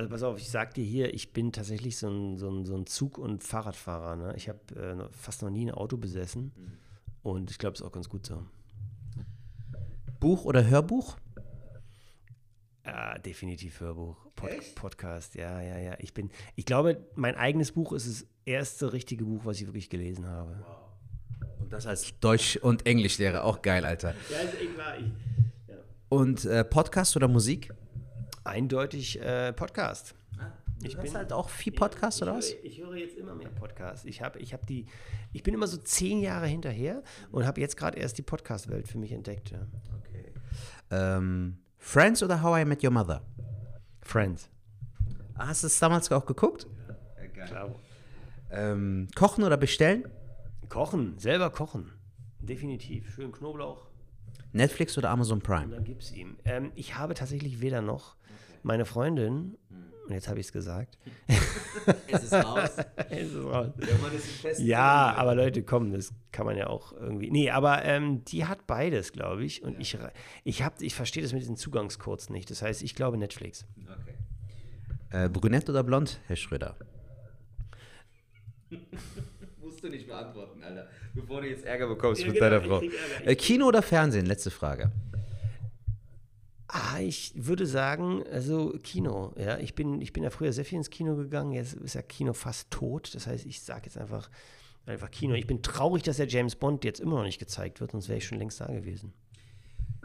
Also 0.00 0.08
pass 0.08 0.22
auf, 0.22 0.38
ich 0.38 0.48
sag 0.48 0.72
dir 0.72 0.82
hier, 0.82 1.12
ich 1.12 1.34
bin 1.34 1.52
tatsächlich 1.52 1.98
so 1.98 2.08
ein, 2.08 2.38
so 2.38 2.48
ein, 2.48 2.64
so 2.64 2.74
ein 2.74 2.86
Zug- 2.86 3.18
und 3.18 3.44
Fahrradfahrer. 3.44 4.16
Ne? 4.16 4.34
Ich 4.34 4.48
habe 4.48 4.58
äh, 4.74 5.12
fast 5.14 5.42
noch 5.42 5.50
nie 5.50 5.66
ein 5.66 5.72
Auto 5.72 5.98
besessen 5.98 6.52
und 7.22 7.50
ich 7.50 7.58
glaube, 7.58 7.74
es 7.74 7.82
ist 7.82 7.86
auch 7.86 7.92
ganz 7.92 8.08
gut 8.08 8.24
so. 8.24 8.42
Buch 10.18 10.46
oder 10.46 10.66
Hörbuch? 10.66 11.18
Ja, 12.86 13.18
definitiv 13.18 13.78
Hörbuch, 13.80 14.16
Pod 14.36 14.50
Podcast, 14.74 15.34
ja, 15.34 15.60
ja, 15.60 15.76
ja. 15.76 15.96
Ich 15.98 16.14
bin, 16.14 16.30
ich 16.56 16.64
glaube, 16.64 17.04
mein 17.14 17.34
eigenes 17.34 17.72
Buch 17.72 17.92
ist 17.92 18.08
das 18.08 18.26
erste 18.46 18.94
richtige 18.94 19.26
Buch, 19.26 19.44
was 19.44 19.60
ich 19.60 19.66
wirklich 19.66 19.90
gelesen 19.90 20.26
habe. 20.26 20.64
Und 21.58 21.74
das 21.74 21.86
als 21.86 22.18
Deutsch- 22.20 22.56
und 22.56 22.86
Englischlehrer. 22.86 23.44
Auch 23.44 23.60
geil, 23.60 23.84
Alter. 23.84 24.14
Ja, 24.30 24.38
ist 24.38 24.54
echt 24.54 24.78
wahr. 24.78 24.98
Ich, 24.98 25.74
Und 26.08 26.46
äh, 26.46 26.64
Podcast 26.64 27.16
oder 27.16 27.28
Musik? 27.28 27.70
Eindeutig 28.44 29.20
äh, 29.20 29.52
Podcast. 29.52 30.14
Ich 30.82 30.96
bin 30.96 31.14
halt 31.14 31.32
auch 31.32 31.50
viel 31.50 31.74
Podcast 31.74 32.22
oder 32.22 32.36
was? 32.36 32.50
Ich 32.50 32.56
höre, 32.56 32.64
ich 32.64 32.78
höre 32.78 32.96
jetzt 32.96 33.16
immer 33.18 33.34
mehr 33.34 33.50
Podcasts. 33.50 34.06
Ich 34.06 34.22
habe 34.22 34.38
ich 34.38 34.54
hab 34.54 34.66
die, 34.66 34.86
ich 35.32 35.42
bin 35.42 35.52
immer 35.52 35.66
so 35.66 35.76
zehn 35.76 36.20
Jahre 36.20 36.46
hinterher 36.46 37.02
und 37.30 37.44
habe 37.46 37.60
jetzt 37.60 37.76
gerade 37.76 37.98
erst 37.98 38.16
die 38.16 38.22
Podcast-Welt 38.22 38.88
für 38.88 38.96
mich 38.96 39.12
entdeckt. 39.12 39.50
Ja. 39.50 39.66
Okay. 39.98 40.32
Ähm, 40.90 41.58
Friends 41.76 42.22
oder 42.22 42.40
How 42.42 42.60
I 42.60 42.64
Met 42.64 42.82
Your 42.82 42.92
Mother? 42.92 43.22
Friends. 44.00 44.48
Ah, 45.34 45.48
Hast 45.48 45.62
du 45.62 45.66
es 45.66 45.78
damals 45.78 46.10
auch 46.10 46.24
geguckt? 46.24 46.66
Klar. 47.46 47.74
Ähm, 48.50 49.08
kochen 49.14 49.44
oder 49.44 49.56
bestellen? 49.58 50.08
Kochen, 50.68 51.18
selber 51.18 51.50
kochen. 51.50 51.92
Definitiv. 52.40 53.14
Schön 53.14 53.32
Knoblauch. 53.32 53.89
Netflix 54.52 54.96
oder 54.98 55.10
Amazon 55.10 55.40
Prime? 55.40 55.68
dann 55.74 55.84
gib's 55.84 56.10
ihm. 56.12 56.36
Ähm, 56.44 56.72
ich 56.74 56.96
habe 56.96 57.14
tatsächlich 57.14 57.60
weder 57.60 57.82
noch. 57.82 58.16
Meine 58.62 58.84
Freundin, 58.84 59.56
und 60.06 60.12
jetzt 60.12 60.28
habe 60.28 60.38
ich 60.40 60.46
es 60.46 60.52
gesagt. 60.52 60.98
Es 62.08 62.24
ist 62.24 62.32
raus. 62.34 62.70
Es 63.10 63.28
ist 63.32 63.36
raus. 63.44 63.68
Ja, 64.58 65.14
aber 65.16 65.34
Leute, 65.34 65.62
komm, 65.62 65.92
das 65.92 66.12
kann 66.32 66.44
man 66.44 66.56
ja 66.56 66.66
auch 66.66 66.92
irgendwie. 66.92 67.30
Nee, 67.30 67.50
aber 67.50 67.84
ähm, 67.84 68.24
die 68.24 68.44
hat 68.44 68.66
beides, 68.66 69.12
glaube 69.12 69.44
ich. 69.44 69.62
Und 69.62 69.78
ich, 69.80 69.96
ich, 70.44 70.62
hab- 70.62 70.82
ich 70.82 70.94
verstehe 70.94 71.22
das 71.22 71.32
mit 71.32 71.40
diesen 71.42 71.56
Zugangscodes 71.56 72.28
nicht. 72.28 72.50
Das 72.50 72.60
heißt, 72.60 72.82
ich 72.82 72.94
glaube 72.94 73.16
Netflix. 73.18 73.64
Äh, 75.10 75.28
brünett 75.28 75.70
oder 75.70 75.82
blond, 75.84 76.20
Herr 76.26 76.36
Schröder? 76.36 76.76
Musst 79.60 79.82
du 79.82 79.88
nicht 79.88 80.06
beantworten, 80.06 80.62
Alter. 80.62 80.88
Bevor 81.14 81.40
du 81.40 81.48
jetzt 81.48 81.64
Ärger 81.64 81.88
bekommst 81.88 82.20
Ja, 82.20 82.28
mit 82.28 82.36
genau, 82.36 82.50
deiner 82.50 82.62
Frau. 82.62 82.82
Äh, 83.24 83.34
Kino 83.34 83.66
oder 83.66 83.82
Fernsehen? 83.82 84.26
Letzte 84.26 84.50
Frage. 84.50 84.90
Ah, 86.68 87.00
ich 87.00 87.32
würde 87.34 87.66
sagen, 87.66 88.22
also 88.30 88.78
Kino. 88.82 89.34
Ja, 89.36 89.58
ich 89.58 89.74
bin, 89.74 90.00
ich 90.00 90.12
bin 90.12 90.22
ja 90.22 90.30
früher 90.30 90.52
sehr 90.52 90.64
viel 90.64 90.78
ins 90.78 90.90
Kino 90.90 91.16
gegangen. 91.16 91.52
Jetzt 91.52 91.74
ist 91.74 91.94
ja 91.94 92.02
Kino 92.02 92.32
fast 92.32 92.70
tot. 92.70 93.12
Das 93.14 93.26
heißt, 93.26 93.44
ich 93.44 93.60
sage 93.60 93.86
jetzt 93.86 93.98
einfach, 93.98 94.30
einfach 94.86 95.10
Kino. 95.10 95.34
Ich 95.34 95.48
bin 95.48 95.62
traurig, 95.62 96.04
dass 96.04 96.18
der 96.18 96.28
James 96.28 96.54
Bond 96.54 96.84
jetzt 96.84 97.00
immer 97.00 97.16
noch 97.16 97.24
nicht 97.24 97.40
gezeigt 97.40 97.80
wird, 97.80 97.90
sonst 97.90 98.08
wäre 98.08 98.18
ich 98.18 98.26
schon 98.26 98.38
längst 98.38 98.60
da 98.60 98.66
gewesen. 98.66 99.12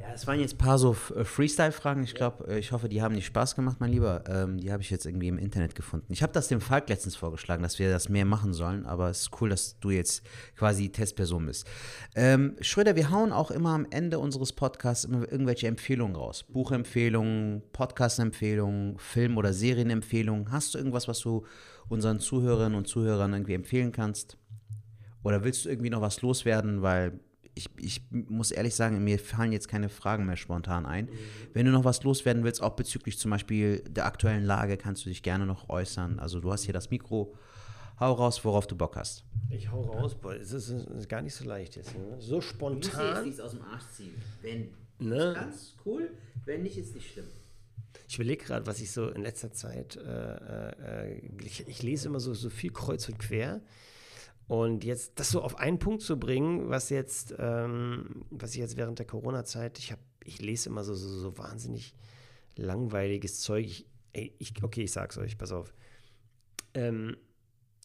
Ja, 0.01 0.11
es 0.13 0.27
waren 0.27 0.39
jetzt 0.39 0.55
ein 0.55 0.57
paar 0.57 0.77
so 0.77 0.95
äh, 1.15 1.23
Freestyle-Fragen. 1.23 2.03
Ich 2.03 2.15
glaube, 2.15 2.47
äh, 2.47 2.59
ich 2.59 2.73
hoffe, 2.73 2.89
die 2.89 3.01
haben 3.01 3.15
dir 3.15 3.21
Spaß 3.21 3.55
gemacht, 3.55 3.77
mein 3.79 3.91
Lieber. 3.91 4.23
Ähm, 4.27 4.57
die 4.57 4.71
habe 4.71 4.83
ich 4.83 4.89
jetzt 4.89 5.05
irgendwie 5.05 5.29
im 5.29 5.37
Internet 5.37 5.73
gefunden. 5.73 6.11
Ich 6.11 6.21
habe 6.21 6.33
das 6.33 6.49
dem 6.49 6.59
Falk 6.59 6.89
letztens 6.89 7.15
vorgeschlagen, 7.15 7.63
dass 7.63 7.79
wir 7.79 7.89
das 7.89 8.09
mehr 8.09 8.25
machen 8.25 8.53
sollen, 8.53 8.85
aber 8.85 9.09
es 9.09 9.21
ist 9.21 9.41
cool, 9.41 9.49
dass 9.49 9.79
du 9.79 9.91
jetzt 9.91 10.23
quasi 10.57 10.89
Testperson 10.89 11.45
bist. 11.45 11.65
Ähm, 12.13 12.57
Schröder, 12.59 12.95
wir 12.95 13.09
hauen 13.09 13.31
auch 13.31 13.51
immer 13.51 13.69
am 13.69 13.87
Ende 13.89 14.19
unseres 14.19 14.51
Podcasts 14.51 15.05
immer 15.05 15.31
irgendwelche 15.31 15.67
Empfehlungen 15.67 16.15
raus. 16.15 16.43
Buchempfehlungen, 16.43 17.63
Podcast-Empfehlungen, 17.71 18.97
Film- 18.97 19.37
oder 19.37 19.53
Serienempfehlungen. 19.53 20.51
Hast 20.51 20.73
du 20.73 20.77
irgendwas, 20.77 21.07
was 21.07 21.19
du 21.21 21.45
unseren 21.87 22.19
Zuhörerinnen 22.19 22.77
und 22.77 22.87
Zuhörern 22.87 23.31
irgendwie 23.31 23.53
empfehlen 23.53 23.93
kannst? 23.93 24.37
Oder 25.23 25.43
willst 25.43 25.65
du 25.65 25.69
irgendwie 25.69 25.89
noch 25.89 26.01
was 26.01 26.21
loswerden? 26.21 26.81
Weil 26.81 27.19
ich, 27.55 27.69
ich 27.77 28.01
muss 28.11 28.51
ehrlich 28.51 28.75
sagen, 28.75 29.03
mir 29.03 29.17
fallen 29.17 29.51
jetzt 29.51 29.67
keine 29.67 29.89
Fragen 29.89 30.25
mehr 30.25 30.35
spontan 30.35 30.85
ein. 30.85 31.09
Wenn 31.53 31.65
du 31.65 31.71
noch 31.71 31.83
was 31.85 32.03
loswerden 32.03 32.43
willst, 32.43 32.61
auch 32.61 32.75
bezüglich 32.75 33.17
zum 33.17 33.31
Beispiel 33.31 33.79
der 33.89 34.05
aktuellen 34.05 34.43
Lage, 34.43 34.77
kannst 34.77 35.05
du 35.05 35.09
dich 35.09 35.23
gerne 35.23 35.45
noch 35.45 35.69
äußern. 35.69 36.19
Also 36.19 36.39
du 36.39 36.51
hast 36.51 36.63
hier 36.63 36.73
das 36.73 36.89
Mikro. 36.91 37.35
Hau 37.99 38.11
raus, 38.11 38.43
worauf 38.43 38.67
du 38.67 38.75
Bock 38.75 38.97
hast. 38.97 39.23
Ich 39.49 39.71
hau 39.71 39.81
raus, 39.81 40.15
boah, 40.15 40.35
es 40.35 40.51
ist, 40.51 40.69
ist 40.69 41.07
gar 41.07 41.21
nicht 41.21 41.33
so 41.33 41.45
leicht 41.45 41.77
jetzt. 41.77 41.97
Ne? 41.97 42.17
So 42.19 42.41
spontan. 42.41 43.33
aus 43.39 43.51
dem 43.51 43.61
Arsch 43.61 43.87
ziehen. 43.93 44.13
Wenn 44.41 44.69
Ne? 44.99 45.33
ganz 45.35 45.75
cool, 45.85 46.09
wenn 46.45 46.63
nicht, 46.63 46.77
ist 46.77 46.95
nicht 46.95 47.11
schlimm. 47.11 47.25
Ich 48.07 48.15
überlege 48.15 48.45
gerade, 48.45 48.65
was 48.67 48.79
ich 48.81 48.91
so 48.91 49.09
in 49.09 49.23
letzter 49.23 49.51
Zeit, 49.51 49.97
äh, 49.97 51.11
äh, 51.11 51.21
ich, 51.43 51.67
ich 51.67 51.81
lese 51.83 52.07
immer 52.07 52.19
so, 52.19 52.33
so 52.33 52.49
viel 52.49 52.71
kreuz 52.71 53.07
und 53.09 53.17
quer. 53.19 53.61
Und 54.47 54.83
jetzt 54.83 55.19
das 55.19 55.31
so 55.31 55.41
auf 55.41 55.57
einen 55.57 55.79
Punkt 55.79 56.03
zu 56.03 56.19
bringen, 56.19 56.69
was 56.69 56.89
jetzt, 56.89 57.33
ähm, 57.39 58.25
was 58.29 58.51
ich 58.53 58.57
jetzt 58.59 58.77
während 58.77 58.99
der 58.99 59.07
Corona-Zeit, 59.07 59.79
ich 59.79 59.91
habe, 59.91 60.01
ich 60.23 60.39
lese 60.41 60.69
immer 60.69 60.83
so, 60.83 60.93
so, 60.93 61.07
so 61.09 61.37
wahnsinnig 61.37 61.95
langweiliges 62.55 63.41
Zeug. 63.41 63.65
Ich, 63.65 63.85
ey, 64.13 64.35
ich, 64.37 64.53
okay, 64.63 64.83
ich 64.83 64.91
sag's 64.91 65.17
euch, 65.17 65.37
pass 65.37 65.51
auf. 65.51 65.73
Ähm, 66.73 67.17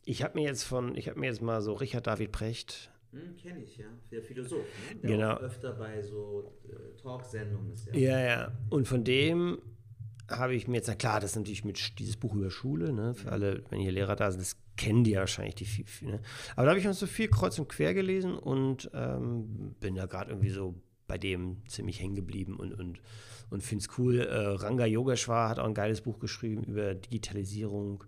ich 0.04 0.22
habe 0.22 0.38
mir 0.38 0.46
jetzt 0.46 0.64
von, 0.64 0.96
ich 0.96 1.08
habe 1.08 1.18
mir 1.18 1.26
jetzt 1.26 1.40
mal 1.42 1.62
so 1.62 1.72
Richard 1.74 2.06
David 2.06 2.32
Precht, 2.32 2.90
Hm, 3.12 3.34
Kenne 3.36 3.64
ich, 3.64 3.76
ja. 3.76 3.86
Der 4.12 4.22
Philosoph, 4.22 4.60
ne? 4.94 5.00
Der 5.00 5.10
Genau. 5.10 5.36
öfter 5.38 5.72
bei 5.72 6.00
so 6.00 6.54
äh, 6.68 6.96
Talksendungen 6.96 7.72
ist. 7.72 7.88
Ja, 7.92 8.20
ja. 8.20 8.52
Und 8.68 8.86
von 8.86 9.02
dem 9.02 9.58
habe 10.30 10.54
ich 10.54 10.68
mir 10.68 10.76
jetzt, 10.76 10.88
na 10.88 10.94
klar, 10.94 11.20
das 11.20 11.32
ist 11.32 11.36
natürlich 11.36 11.64
mit 11.64 11.98
dieses 11.98 12.16
Buch 12.16 12.34
über 12.34 12.50
Schule, 12.50 12.92
ne, 12.92 13.14
für 13.14 13.32
alle, 13.32 13.64
wenn 13.70 13.80
hier 13.80 13.92
Lehrer 13.92 14.16
da 14.16 14.30
sind, 14.30 14.40
das 14.40 14.56
kennen 14.76 15.04
die 15.04 15.12
ja 15.12 15.20
wahrscheinlich, 15.20 15.56
die 15.56 15.64
viel, 15.64 15.86
viel, 15.86 16.08
ne? 16.08 16.20
Aber 16.56 16.64
da 16.64 16.70
habe 16.70 16.80
ich 16.80 16.86
uns 16.86 16.98
so 16.98 17.06
viel 17.06 17.28
kreuz 17.28 17.58
und 17.58 17.68
quer 17.68 17.94
gelesen 17.94 18.36
und 18.38 18.90
ähm, 18.94 19.74
bin 19.80 19.94
da 19.94 20.06
gerade 20.06 20.30
irgendwie 20.30 20.50
so 20.50 20.74
bei 21.06 21.18
dem 21.18 21.62
ziemlich 21.66 22.00
hängen 22.00 22.14
geblieben 22.14 22.56
und, 22.56 22.72
und, 22.72 23.00
und 23.50 23.62
finde 23.62 23.84
es 23.84 23.98
cool. 23.98 24.20
Äh, 24.20 24.36
Ranga 24.36 24.86
Yogeshwar 24.86 25.48
hat 25.48 25.58
auch 25.58 25.66
ein 25.66 25.74
geiles 25.74 26.02
Buch 26.02 26.18
geschrieben 26.20 26.62
über 26.64 26.94
Digitalisierung 26.94 28.04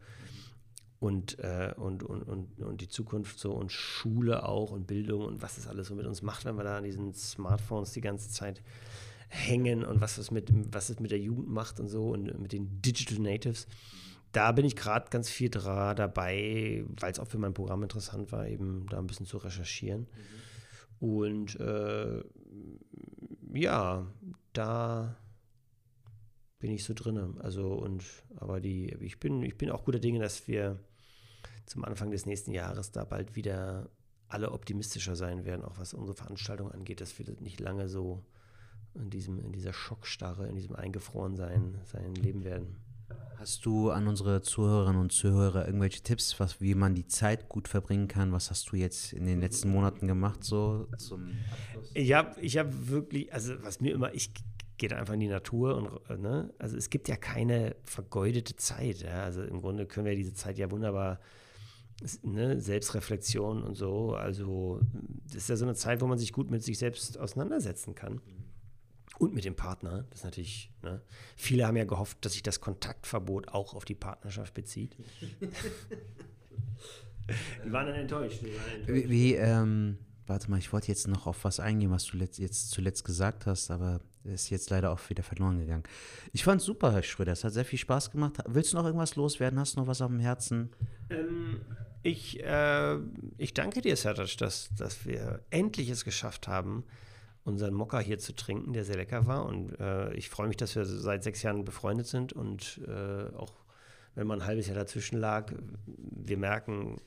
und, 1.00 1.40
äh, 1.40 1.74
und, 1.76 2.04
und, 2.04 2.22
und, 2.22 2.60
und 2.60 2.80
die 2.80 2.86
Zukunft 2.86 3.40
so 3.40 3.50
und 3.52 3.72
Schule 3.72 4.44
auch 4.48 4.70
und 4.70 4.86
Bildung 4.86 5.24
und 5.24 5.42
was 5.42 5.56
das 5.56 5.66
alles 5.66 5.88
so 5.88 5.96
mit 5.96 6.06
uns 6.06 6.22
macht, 6.22 6.44
wenn 6.44 6.54
wir 6.54 6.62
da 6.62 6.78
an 6.78 6.84
diesen 6.84 7.12
Smartphones 7.12 7.90
die 7.90 8.00
ganze 8.00 8.30
Zeit 8.30 8.62
hängen 9.32 9.82
und 9.82 10.02
was 10.02 10.18
es 10.18 10.30
mit, 10.30 10.50
was 10.74 10.90
es 10.90 11.00
mit 11.00 11.10
der 11.10 11.18
Jugend 11.18 11.48
macht 11.48 11.80
und 11.80 11.88
so 11.88 12.10
und 12.10 12.38
mit 12.38 12.52
den 12.52 12.82
Digital 12.82 13.18
Natives. 13.18 13.66
Da 14.30 14.52
bin 14.52 14.66
ich 14.66 14.76
gerade 14.76 15.08
ganz 15.08 15.30
viel 15.30 15.48
dra 15.48 15.94
dabei, 15.94 16.84
weil 17.00 17.12
es 17.12 17.18
auch 17.18 17.26
für 17.26 17.38
mein 17.38 17.54
Programm 17.54 17.82
interessant 17.82 18.30
war, 18.30 18.46
eben 18.46 18.86
da 18.90 18.98
ein 18.98 19.06
bisschen 19.06 19.26
zu 19.26 19.38
recherchieren. 19.38 20.06
Und 21.00 21.58
äh, 21.60 22.22
ja, 23.54 24.06
da 24.52 25.16
bin 26.58 26.70
ich 26.70 26.84
so 26.84 26.92
drin. 26.92 27.38
Also 27.40 27.72
und 27.72 28.04
aber 28.36 28.60
die, 28.60 28.94
ich 29.00 29.18
bin, 29.18 29.42
ich 29.42 29.56
bin 29.56 29.70
auch 29.70 29.84
guter 29.84 29.98
Dinge, 29.98 30.20
dass 30.20 30.46
wir 30.46 30.78
zum 31.64 31.84
Anfang 31.84 32.10
des 32.10 32.26
nächsten 32.26 32.52
Jahres 32.52 32.92
da 32.92 33.04
bald 33.04 33.34
wieder 33.34 33.90
alle 34.28 34.52
optimistischer 34.52 35.16
sein 35.16 35.46
werden, 35.46 35.64
auch 35.64 35.78
was 35.78 35.94
unsere 35.94 36.16
Veranstaltung 36.16 36.70
angeht, 36.70 37.00
dass 37.00 37.18
wir 37.18 37.26
nicht 37.40 37.60
lange 37.60 37.88
so 37.88 38.24
in 38.94 39.10
diesem, 39.10 39.38
in 39.38 39.52
dieser 39.52 39.72
Schockstarre, 39.72 40.46
in 40.48 40.54
diesem 40.54 40.76
Eingefrorensein 40.76 41.80
sein 41.84 42.14
leben 42.14 42.44
werden. 42.44 42.76
Hast 43.36 43.66
du 43.66 43.90
an 43.90 44.06
unsere 44.06 44.40
Zuhörerinnen 44.40 45.00
und 45.00 45.10
Zuhörer 45.10 45.66
irgendwelche 45.66 46.00
Tipps, 46.02 46.38
was, 46.38 46.60
wie 46.60 46.76
man 46.76 46.94
die 46.94 47.08
Zeit 47.08 47.48
gut 47.48 47.66
verbringen 47.66 48.06
kann? 48.06 48.30
Was 48.30 48.50
hast 48.50 48.70
du 48.70 48.76
jetzt 48.76 49.12
in 49.12 49.26
den 49.26 49.40
letzten 49.40 49.70
Monaten 49.70 50.06
gemacht, 50.06 50.44
so 50.44 50.86
zum 50.96 51.32
Abschluss? 51.50 51.90
Ich 51.94 52.12
habe 52.12 52.40
ich 52.40 52.56
hab 52.56 52.68
wirklich, 52.88 53.32
also 53.32 53.54
was 53.62 53.80
mir 53.80 53.94
immer, 53.94 54.14
ich 54.14 54.32
gehe 54.78 54.88
da 54.88 54.96
einfach 54.96 55.14
in 55.14 55.20
die 55.20 55.28
Natur 55.28 55.76
und, 55.76 56.20
ne, 56.20 56.54
also 56.58 56.76
es 56.76 56.88
gibt 56.88 57.08
ja 57.08 57.16
keine 57.16 57.74
vergeudete 57.82 58.54
Zeit, 58.56 59.02
ja, 59.02 59.24
also 59.24 59.42
im 59.42 59.60
Grunde 59.60 59.86
können 59.86 60.06
wir 60.06 60.14
diese 60.14 60.34
Zeit 60.34 60.56
ja 60.58 60.70
wunderbar, 60.70 61.18
ne, 62.22 62.60
Selbstreflexion 62.60 63.62
und 63.62 63.74
so, 63.74 64.14
also 64.14 64.80
das 65.24 65.36
ist 65.36 65.48
ja 65.48 65.56
so 65.56 65.64
eine 65.64 65.74
Zeit, 65.74 66.00
wo 66.00 66.06
man 66.06 66.18
sich 66.18 66.32
gut 66.32 66.50
mit 66.50 66.62
sich 66.62 66.78
selbst 66.78 67.18
auseinandersetzen 67.18 67.94
kann. 67.94 68.20
Und 69.18 69.34
mit 69.34 69.44
dem 69.44 69.54
Partner, 69.54 70.04
das 70.10 70.20
ist 70.20 70.24
natürlich, 70.24 70.72
ne? 70.82 71.02
viele 71.36 71.66
haben 71.66 71.76
ja 71.76 71.84
gehofft, 71.84 72.24
dass 72.24 72.32
sich 72.32 72.42
das 72.42 72.60
Kontaktverbot 72.60 73.48
auch 73.48 73.74
auf 73.74 73.84
die 73.84 73.94
Partnerschaft 73.94 74.54
bezieht. 74.54 74.96
die 77.64 77.72
waren 77.72 77.86
dann 77.86 77.96
enttäuscht. 77.96 78.42
Waren 78.42 78.80
enttäuscht. 78.80 78.88
Wie, 78.88 79.10
wie 79.10 79.34
ähm, 79.34 79.98
warte 80.26 80.50
mal, 80.50 80.58
ich 80.58 80.72
wollte 80.72 80.88
jetzt 80.88 81.06
noch 81.08 81.26
auf 81.26 81.44
was 81.44 81.60
eingehen, 81.60 81.90
was 81.90 82.06
du 82.06 82.16
jetzt 82.16 82.70
zuletzt 82.70 83.04
gesagt 83.04 83.46
hast, 83.46 83.70
aber 83.70 84.00
ist 84.24 84.50
jetzt 84.50 84.70
leider 84.70 84.90
auch 84.90 85.00
wieder 85.10 85.22
verloren 85.22 85.58
gegangen. 85.58 85.82
Ich 86.32 86.44
fand 86.44 86.62
super, 86.62 86.92
Herr 86.92 87.02
Schröder, 87.02 87.32
es 87.32 87.44
hat 87.44 87.52
sehr 87.52 87.64
viel 87.64 87.78
Spaß 87.78 88.10
gemacht. 88.10 88.38
Willst 88.46 88.72
du 88.72 88.76
noch 88.76 88.84
irgendwas 88.84 89.16
loswerden? 89.16 89.58
Hast 89.58 89.76
du 89.76 89.80
noch 89.80 89.86
was 89.86 90.00
auf 90.00 90.10
dem 90.10 90.20
Herzen? 90.20 90.70
Ähm, 91.10 91.60
ich, 92.02 92.42
äh, 92.42 92.98
ich 93.38 93.54
danke 93.54 93.80
dir, 93.80 93.96
Sertac, 93.96 94.36
dass, 94.38 94.70
dass 94.76 95.04
wir 95.06 95.42
endlich 95.50 95.88
es 95.88 96.04
geschafft 96.04 96.48
haben, 96.48 96.84
unseren 97.44 97.74
Mokka 97.74 97.98
hier 97.98 98.18
zu 98.18 98.34
trinken, 98.34 98.72
der 98.72 98.84
sehr 98.84 98.96
lecker 98.96 99.26
war. 99.26 99.46
Und 99.46 99.78
äh, 99.80 100.12
ich 100.14 100.28
freue 100.28 100.48
mich, 100.48 100.56
dass 100.56 100.76
wir 100.76 100.84
seit 100.84 101.24
sechs 101.24 101.42
Jahren 101.42 101.64
befreundet 101.64 102.06
sind 102.06 102.32
und 102.32 102.80
äh, 102.86 103.34
auch 103.36 103.52
wenn 104.14 104.26
man 104.26 104.40
ein 104.40 104.46
halbes 104.46 104.66
Jahr 104.66 104.76
dazwischen 104.76 105.18
lag, 105.18 105.52
wir 105.86 106.36
merken, 106.36 107.00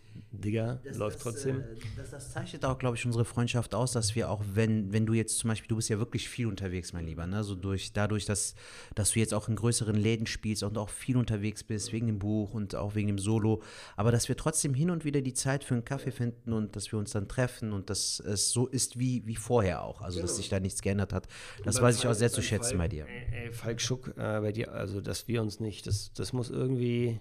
Digga, 0.45 0.79
läuft 0.93 1.19
trotzdem. 1.19 1.61
äh, 1.61 1.63
das, 1.97 2.11
das 2.11 2.31
zeichnet 2.31 2.63
auch, 2.63 2.77
glaube 2.77 2.95
ich, 2.95 3.05
unsere 3.05 3.25
Freundschaft 3.25 3.75
aus, 3.75 3.91
dass 3.91 4.15
wir 4.15 4.29
auch, 4.29 4.43
wenn, 4.53 4.93
wenn 4.93 5.05
du 5.05 5.13
jetzt 5.13 5.37
zum 5.39 5.49
Beispiel, 5.49 5.67
du 5.67 5.75
bist 5.75 5.89
ja 5.89 5.99
wirklich 5.99 6.29
viel 6.29 6.47
unterwegs, 6.47 6.93
mein 6.93 7.05
Lieber, 7.05 7.27
ne? 7.27 7.43
So 7.43 7.55
durch, 7.55 7.91
dadurch, 7.93 8.25
dass, 8.25 8.55
dass 8.93 9.11
du 9.11 9.19
jetzt 9.19 9.33
auch 9.33 9.49
in 9.49 9.55
größeren 9.55 9.95
Läden 9.95 10.27
spielst 10.27 10.63
und 10.63 10.77
auch 10.77 10.89
viel 10.89 11.17
unterwegs 11.17 11.63
bist, 11.63 11.91
wegen 11.91 12.07
dem 12.07 12.19
Buch 12.19 12.53
und 12.53 12.75
auch 12.75 12.95
wegen 12.95 13.07
dem 13.07 13.19
Solo, 13.19 13.61
aber 13.95 14.11
dass 14.11 14.29
wir 14.29 14.37
trotzdem 14.37 14.73
hin 14.73 14.89
und 14.89 15.03
wieder 15.03 15.21
die 15.21 15.33
Zeit 15.33 15.63
für 15.63 15.73
einen 15.73 15.85
Kaffee 15.85 16.11
finden 16.11 16.53
und 16.53 16.75
dass 16.75 16.91
wir 16.91 16.99
uns 16.99 17.11
dann 17.11 17.27
treffen 17.27 17.73
und 17.73 17.89
dass 17.89 18.19
es 18.19 18.51
so 18.51 18.67
ist 18.67 18.99
wie, 18.99 19.25
wie 19.25 19.35
vorher 19.35 19.83
auch, 19.83 20.01
also 20.01 20.21
dass 20.21 20.37
sich 20.37 20.49
da 20.49 20.59
nichts 20.59 20.81
geändert 20.81 21.11
hat. 21.11 21.27
Das 21.63 21.81
weiß 21.81 21.97
ich 21.97 22.07
auch 22.07 22.13
sehr 22.13 22.31
zu 22.31 22.41
schätzen 22.41 22.77
bei 22.77 22.87
dir. 22.87 23.07
Ey, 23.07 23.45
ey, 23.45 23.51
Falk 23.51 23.81
Schuck, 23.81 24.09
äh, 24.17 24.39
bei 24.41 24.51
dir, 24.51 24.71
also 24.71 25.01
dass 25.01 25.27
wir 25.27 25.41
uns 25.41 25.59
nicht, 25.59 25.87
das, 25.87 26.13
das 26.13 26.33
muss 26.33 26.49
irgendwie. 26.49 27.19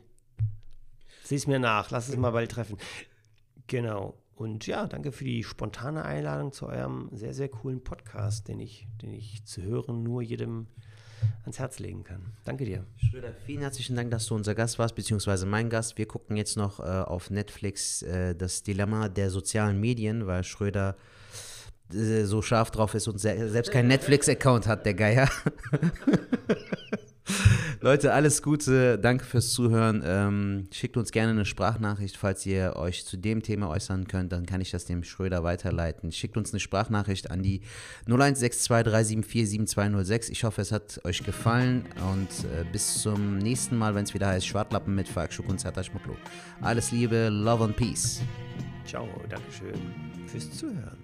Sieh's 1.22 1.46
mir 1.46 1.58
nach, 1.58 1.90
lass 1.90 2.08
es 2.08 2.16
mal 2.16 2.32
bald 2.32 2.50
treffen. 2.50 2.76
Genau. 3.66 4.14
Und 4.34 4.66
ja, 4.66 4.86
danke 4.86 5.12
für 5.12 5.24
die 5.24 5.44
spontane 5.44 6.04
Einladung 6.04 6.52
zu 6.52 6.66
eurem 6.66 7.08
sehr, 7.12 7.34
sehr 7.34 7.48
coolen 7.48 7.82
Podcast, 7.82 8.48
den 8.48 8.58
ich, 8.58 8.88
den 9.00 9.12
ich 9.12 9.44
zu 9.44 9.62
hören 9.62 10.02
nur 10.02 10.22
jedem 10.22 10.66
ans 11.42 11.58
Herz 11.58 11.78
legen 11.78 12.04
kann. 12.04 12.32
Danke 12.44 12.64
dir. 12.64 12.84
Schröder, 12.96 13.32
vielen 13.46 13.60
herzlichen 13.60 13.96
Dank, 13.96 14.10
dass 14.10 14.26
du 14.26 14.34
unser 14.34 14.54
Gast 14.54 14.78
warst, 14.78 14.94
beziehungsweise 14.94 15.46
mein 15.46 15.70
Gast. 15.70 15.96
Wir 15.98 16.06
gucken 16.06 16.36
jetzt 16.36 16.56
noch 16.56 16.80
äh, 16.80 16.82
auf 16.82 17.30
Netflix 17.30 18.02
äh, 18.02 18.34
das 18.34 18.62
Dilemma 18.62 19.08
der 19.08 19.30
sozialen 19.30 19.78
Medien, 19.80 20.26
weil 20.26 20.42
Schröder 20.42 20.96
äh, 21.92 22.24
so 22.24 22.42
scharf 22.42 22.70
drauf 22.70 22.94
ist 22.94 23.08
und 23.08 23.18
se 23.18 23.48
selbst 23.48 23.70
keinen 23.72 23.88
Netflix-Account 23.88 24.66
hat, 24.66 24.84
der 24.84 24.94
Geier. 24.94 25.28
Leute, 27.80 28.12
alles 28.12 28.42
Gute, 28.42 28.98
danke 28.98 29.24
fürs 29.24 29.50
Zuhören. 29.50 30.02
Ähm, 30.04 30.68
schickt 30.72 30.96
uns 30.96 31.12
gerne 31.12 31.30
eine 31.32 31.44
Sprachnachricht, 31.44 32.16
falls 32.16 32.44
ihr 32.46 32.76
euch 32.76 33.04
zu 33.04 33.16
dem 33.16 33.42
Thema 33.42 33.68
äußern 33.68 34.06
könnt, 34.06 34.30
dann 34.32 34.46
kann 34.46 34.60
ich 34.60 34.70
das 34.70 34.84
dem 34.84 35.02
Schröder 35.04 35.42
weiterleiten. 35.44 36.12
Schickt 36.12 36.36
uns 36.36 36.52
eine 36.52 36.60
Sprachnachricht 36.60 37.30
an 37.30 37.42
die 37.42 37.62
016237472206. 38.08 40.30
Ich 40.30 40.44
hoffe, 40.44 40.62
es 40.62 40.72
hat 40.72 41.00
euch 41.04 41.24
gefallen 41.24 41.86
und 42.12 42.28
äh, 42.50 42.64
bis 42.70 43.02
zum 43.02 43.38
nächsten 43.38 43.76
Mal, 43.76 43.94
wenn 43.94 44.04
es 44.04 44.12
wieder 44.14 44.28
heißt 44.28 44.46
Schwartlappen 44.46 44.94
mit 44.94 45.08
Falk 45.08 45.32
Schuck 45.32 45.48
und 45.48 45.58
Zertac 45.58 45.86
Schmucklo. 45.86 46.16
Alles 46.60 46.92
Liebe, 46.92 47.30
Love 47.30 47.64
and 47.64 47.76
Peace. 47.76 48.20
Ciao, 48.86 49.08
Dankeschön 49.28 49.80
fürs 50.26 50.50
Zuhören. 50.50 50.98